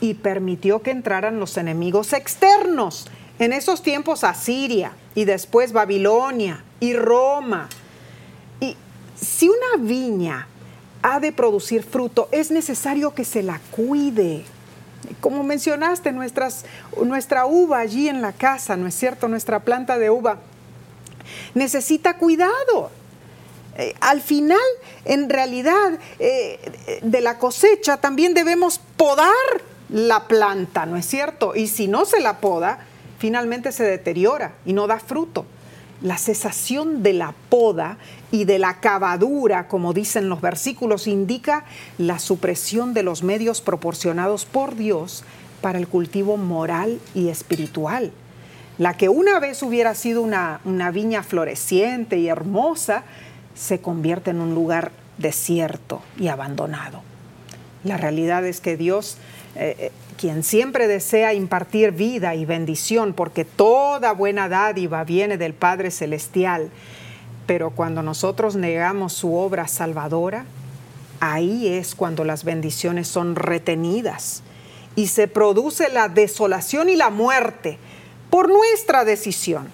y 0.00 0.14
permitió 0.14 0.82
que 0.82 0.90
entraran 0.90 1.40
los 1.40 1.56
enemigos 1.56 2.12
externos. 2.12 3.06
En 3.38 3.52
esos 3.52 3.82
tiempos 3.82 4.22
Asiria 4.24 4.92
y 5.14 5.24
después 5.24 5.72
Babilonia 5.72 6.62
y 6.80 6.94
Roma. 6.94 7.68
Y 8.60 8.76
si 9.16 9.48
una 9.48 9.82
viña 9.82 10.48
ha 11.02 11.20
de 11.20 11.32
producir 11.32 11.82
fruto, 11.82 12.28
es 12.32 12.50
necesario 12.50 13.14
que 13.14 13.24
se 13.24 13.42
la 13.42 13.60
cuide 13.70 14.44
como 15.20 15.42
mencionaste, 15.42 16.12
nuestras, 16.12 16.64
nuestra 17.02 17.46
uva 17.46 17.78
allí 17.78 18.08
en 18.08 18.22
la 18.22 18.32
casa, 18.32 18.76
¿no 18.76 18.86
es 18.86 18.94
cierto? 18.94 19.28
Nuestra 19.28 19.60
planta 19.60 19.98
de 19.98 20.10
uva 20.10 20.38
necesita 21.54 22.16
cuidado. 22.16 22.90
Eh, 23.76 23.94
al 24.00 24.20
final, 24.20 24.58
en 25.04 25.28
realidad, 25.28 25.98
eh, 26.18 27.00
de 27.02 27.20
la 27.20 27.38
cosecha 27.38 27.96
también 27.96 28.34
debemos 28.34 28.80
podar 28.96 29.34
la 29.88 30.26
planta, 30.28 30.86
¿no 30.86 30.96
es 30.96 31.06
cierto? 31.06 31.54
Y 31.54 31.68
si 31.68 31.88
no 31.88 32.04
se 32.04 32.20
la 32.20 32.38
poda, 32.38 32.78
finalmente 33.18 33.72
se 33.72 33.84
deteriora 33.84 34.54
y 34.64 34.72
no 34.72 34.86
da 34.86 34.98
fruto. 34.98 35.46
La 36.02 36.18
cesación 36.18 37.02
de 37.02 37.12
la 37.12 37.34
poda 37.48 37.98
y 38.30 38.44
de 38.44 38.58
la 38.58 38.80
cavadura, 38.80 39.68
como 39.68 39.92
dicen 39.92 40.28
los 40.28 40.40
versículos, 40.40 41.06
indica 41.06 41.64
la 41.98 42.18
supresión 42.18 42.94
de 42.94 43.02
los 43.02 43.22
medios 43.22 43.60
proporcionados 43.60 44.44
por 44.44 44.74
Dios 44.74 45.24
para 45.60 45.78
el 45.78 45.88
cultivo 45.88 46.36
moral 46.36 47.00
y 47.14 47.28
espiritual. 47.28 48.12
La 48.76 48.96
que 48.96 49.08
una 49.08 49.38
vez 49.38 49.62
hubiera 49.62 49.94
sido 49.94 50.20
una, 50.20 50.60
viña 50.92 51.22
floreciente 51.22 52.18
y 52.18 52.28
hermosa, 52.28 53.04
se 53.54 53.80
convierte 53.80 54.30
en 54.30 54.40
un 54.40 54.54
lugar 54.54 54.90
desierto 55.16 56.02
y 56.18 56.26
abandonado. 56.26 57.02
La 57.84 57.96
realidad 57.96 58.44
es 58.44 58.60
que 58.60 58.76
Dios, 58.76 59.16
eh, 59.56 59.76
eh, 59.78 59.92
quien 60.16 60.42
siempre 60.42 60.88
desea 60.88 61.34
impartir 61.34 61.92
vida 61.92 62.34
y 62.34 62.44
bendición, 62.44 63.12
porque 63.12 63.44
toda 63.44 64.12
buena 64.12 64.48
dádiva 64.48 65.04
viene 65.04 65.36
del 65.38 65.54
Padre 65.54 65.90
Celestial, 65.90 66.70
pero 67.46 67.70
cuando 67.70 68.02
nosotros 68.02 68.56
negamos 68.56 69.12
su 69.12 69.34
obra 69.34 69.68
salvadora, 69.68 70.46
ahí 71.20 71.68
es 71.68 71.94
cuando 71.94 72.24
las 72.24 72.44
bendiciones 72.44 73.08
son 73.08 73.36
retenidas 73.36 74.42
y 74.96 75.08
se 75.08 75.28
produce 75.28 75.88
la 75.88 76.08
desolación 76.08 76.88
y 76.88 76.96
la 76.96 77.10
muerte 77.10 77.78
por 78.30 78.48
nuestra 78.48 79.04
decisión, 79.04 79.68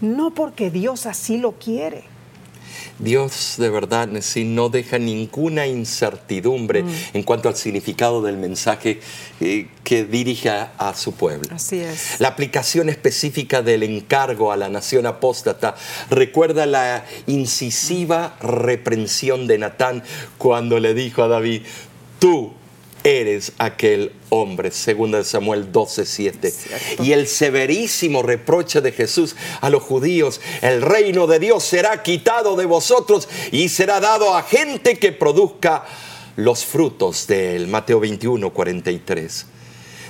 no 0.00 0.32
porque 0.32 0.70
Dios 0.70 1.06
así 1.06 1.38
lo 1.38 1.52
quiere. 1.52 2.11
Dios 3.02 3.56
de 3.58 3.68
verdad 3.68 4.08
no 4.08 4.68
deja 4.68 4.98
ninguna 4.98 5.66
incertidumbre 5.66 6.84
mm. 6.84 6.90
en 7.14 7.22
cuanto 7.24 7.48
al 7.48 7.56
significado 7.56 8.22
del 8.22 8.36
mensaje 8.36 9.00
eh, 9.40 9.66
que 9.84 10.04
dirige 10.04 10.50
a, 10.50 10.94
su 10.94 11.12
pueblo. 11.12 11.50
Así 11.54 11.80
es. 11.80 12.20
La 12.20 12.28
aplicación 12.28 12.88
específica 12.88 13.62
del 13.62 13.82
encargo 13.82 14.52
a 14.52 14.56
la 14.56 14.68
nación 14.68 15.06
apóstata 15.06 15.74
recuerda 16.10 16.66
la 16.66 17.04
incisiva 17.26 18.36
reprensión 18.40 19.46
de 19.46 19.58
Natán 19.58 20.02
cuando 20.38 20.78
le 20.78 20.94
dijo 20.94 21.22
a 21.22 21.28
David, 21.28 21.62
tú 22.18 22.52
eres 23.04 23.52
aquel 23.58 24.12
hombre, 24.28 24.70
segunda 24.70 25.18
de 25.18 25.24
Samuel 25.24 25.72
12, 25.72 26.06
7. 26.06 26.54
Y 27.02 27.12
el 27.12 27.26
severísimo 27.26 28.22
reproche 28.22 28.80
de 28.80 28.92
Jesús 28.92 29.36
a 29.60 29.70
los 29.70 29.82
judíos, 29.82 30.40
el 30.60 30.82
reino 30.82 31.26
de 31.26 31.38
Dios 31.38 31.64
será 31.64 32.02
quitado 32.02 32.56
de 32.56 32.66
vosotros 32.66 33.28
y 33.50 33.68
será 33.68 34.00
dado 34.00 34.36
a 34.36 34.42
gente 34.42 34.98
que 34.98 35.12
produzca 35.12 35.84
los 36.36 36.64
frutos 36.64 37.26
de 37.26 37.56
él. 37.56 37.68
Mateo 37.68 38.00
21, 38.00 38.50
43. 38.50 39.46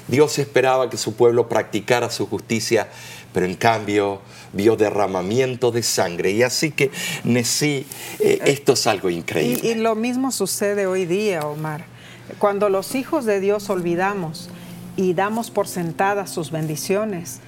Dios 0.09 0.39
esperaba 0.39 0.91
que 0.91 0.97
su 0.97 1.15
pueblo 1.15 1.49
practicara 1.49 2.11
su 2.11 2.27
justicia, 2.27 2.89
pero 3.33 3.47
en 3.47 3.55
cambio 3.55 4.21
vio 4.53 4.77
derramamiento 4.77 5.71
de 5.71 5.83
sangre. 5.83 6.33
Y 6.33 6.43
así 6.43 6.73
que, 6.73 6.91
Nesí, 7.25 7.87
eh, 8.19 8.41
esto 8.45 8.75
es 8.75 8.87
algo 8.87 9.09
increíble. 9.11 9.67
y 9.67 9.75
lo 9.75 9.95
mismo 9.95 10.33
sucede 10.33 10.87
hoy 10.87 11.07
día, 11.07 11.47
Omar. 11.47 11.92
Cuando 12.39 12.69
los 12.69 12.95
hijos 12.95 13.25
de 13.25 13.41
Dios 13.41 13.71
olvidamos 13.71 14.49
y 14.97 15.15
damos 15.15 15.51
por 15.51 15.69
sentadas 15.69 16.31
sus 16.31 16.51
bendiciones, 16.51 17.41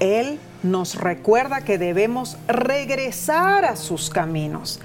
Él 0.00 0.38
nos 0.62 0.94
recuerda 0.94 1.62
que 1.62 1.78
debemos 1.78 2.36
regresar 2.48 3.64
a 3.64 3.76
sus 3.76 4.10
caminos. 4.10 4.80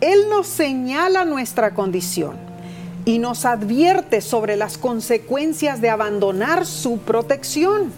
Él 0.00 0.28
nos 0.30 0.46
señala 0.46 1.24
nuestra 1.24 1.74
condición 1.74 2.36
y 3.04 3.18
nos 3.18 3.44
advierte 3.44 4.20
sobre 4.20 4.56
las 4.56 4.78
consecuencias 4.78 5.80
de 5.80 5.90
abandonar 5.90 6.66
su 6.66 6.98
protección. 6.98 7.92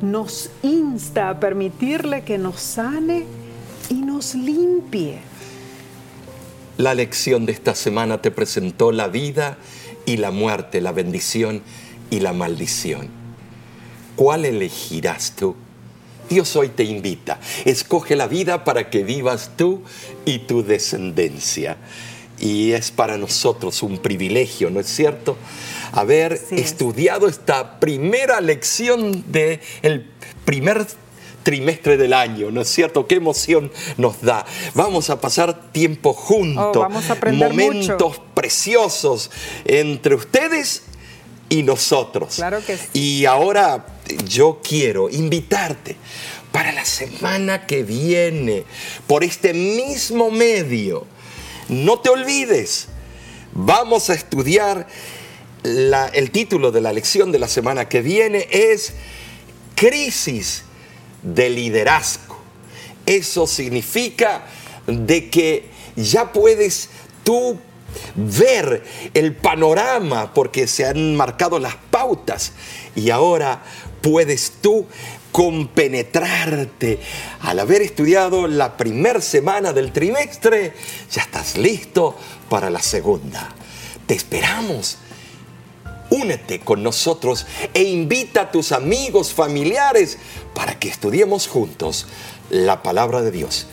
Nos 0.00 0.50
insta 0.62 1.28
a 1.28 1.40
permitirle 1.40 2.22
que 2.22 2.38
nos 2.38 2.60
sane 2.60 3.24
y 3.88 3.94
nos 3.94 4.34
limpie. 4.34 5.20
La 6.76 6.94
lección 6.94 7.46
de 7.46 7.52
esta 7.52 7.74
semana 7.74 8.20
te 8.20 8.30
presentó 8.30 8.92
la 8.92 9.06
vida 9.06 9.58
y 10.06 10.16
la 10.16 10.30
muerte, 10.30 10.80
la 10.80 10.92
bendición 10.92 11.62
y 12.10 12.20
la 12.20 12.32
maldición. 12.32 13.08
¿Cuál 14.16 14.44
elegirás 14.44 15.34
tú? 15.36 15.56
Dios 16.28 16.56
hoy 16.56 16.68
te 16.68 16.84
invita. 16.84 17.40
Escoge 17.64 18.16
la 18.16 18.26
vida 18.26 18.64
para 18.64 18.90
que 18.90 19.04
vivas 19.04 19.50
tú 19.56 19.82
y 20.24 20.40
tu 20.40 20.64
descendencia. 20.64 21.76
Y 22.38 22.72
es 22.72 22.90
para 22.90 23.18
nosotros 23.18 23.82
un 23.82 23.98
privilegio, 23.98 24.70
¿no 24.70 24.80
es 24.80 24.86
cierto? 24.86 25.36
Haber 25.92 26.40
estudiado 26.50 27.28
esta 27.28 27.78
primera 27.78 28.40
lección 28.40 29.24
del 29.30 29.60
el 29.82 30.06
primer 30.44 30.86
trimestre 31.42 31.96
del 31.96 32.12
año, 32.12 32.50
¿no 32.50 32.60
es 32.60 32.68
cierto? 32.68 33.06
Qué 33.06 33.16
emoción 33.16 33.70
nos 33.96 34.20
da. 34.22 34.44
Vamos 34.74 35.10
a 35.10 35.20
pasar 35.20 35.72
tiempo 35.72 36.12
juntos, 36.12 36.76
oh, 36.76 36.80
vamos 36.80 37.10
a 37.10 37.16
momentos 37.32 38.20
preciosos 38.34 39.30
entre 39.64 40.14
ustedes 40.14 40.82
y 41.48 41.62
nosotros. 41.62 42.36
Claro 42.36 42.64
que 42.64 42.76
sí. 42.76 42.86
Y 42.92 43.24
ahora 43.26 43.86
yo 44.26 44.60
quiero 44.62 45.10
invitarte 45.10 45.96
para 46.50 46.72
la 46.72 46.84
semana 46.84 47.66
que 47.66 47.82
viene, 47.82 48.64
por 49.06 49.24
este 49.24 49.54
mismo 49.54 50.30
medio. 50.30 51.06
No 51.68 52.00
te 52.00 52.10
olvides, 52.10 52.88
vamos 53.52 54.10
a 54.10 54.14
estudiar 54.14 54.86
el 55.64 56.30
título 56.30 56.72
de 56.72 56.80
la 56.80 56.92
lección 56.92 57.32
de 57.32 57.38
la 57.38 57.48
semana 57.48 57.88
que 57.88 58.02
viene 58.02 58.48
es 58.50 58.94
Crisis 59.76 60.64
de 61.22 61.50
liderazgo. 61.50 62.38
Eso 63.06 63.46
significa 63.46 64.44
de 64.86 65.30
que 65.30 65.70
ya 65.96 66.32
puedes 66.32 66.88
tú 67.24 67.58
ver 68.14 68.82
el 69.14 69.34
panorama 69.36 70.32
porque 70.32 70.66
se 70.66 70.86
han 70.86 71.14
marcado 71.16 71.58
las 71.58 71.76
pautas 71.90 72.52
y 72.94 73.10
ahora 73.10 73.62
puedes 74.00 74.52
tú 74.60 74.86
compenetrarte. 75.30 77.00
Al 77.40 77.58
haber 77.58 77.82
estudiado 77.82 78.46
la 78.46 78.76
primera 78.76 79.20
semana 79.20 79.72
del 79.72 79.92
trimestre, 79.92 80.74
ya 81.10 81.22
estás 81.22 81.56
listo 81.56 82.16
para 82.48 82.70
la 82.70 82.82
segunda. 82.82 83.48
Te 84.06 84.14
esperamos 84.14 84.98
únete 86.12 86.60
con 86.60 86.82
nosotros 86.82 87.46
e 87.72 87.82
invita 87.82 88.42
a 88.42 88.50
tus 88.50 88.70
amigos, 88.72 89.32
familiares, 89.32 90.18
para 90.54 90.78
que 90.78 90.88
estudiemos 90.88 91.48
juntos 91.48 92.06
la 92.50 92.82
palabra 92.82 93.22
de 93.22 93.30
Dios. 93.30 93.66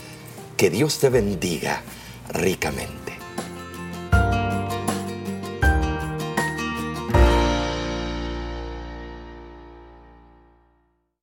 Que 0.55 0.69
Dios 0.69 0.99
te 0.99 1.09
bendiga 1.09 1.83
ricamente. 2.29 3.08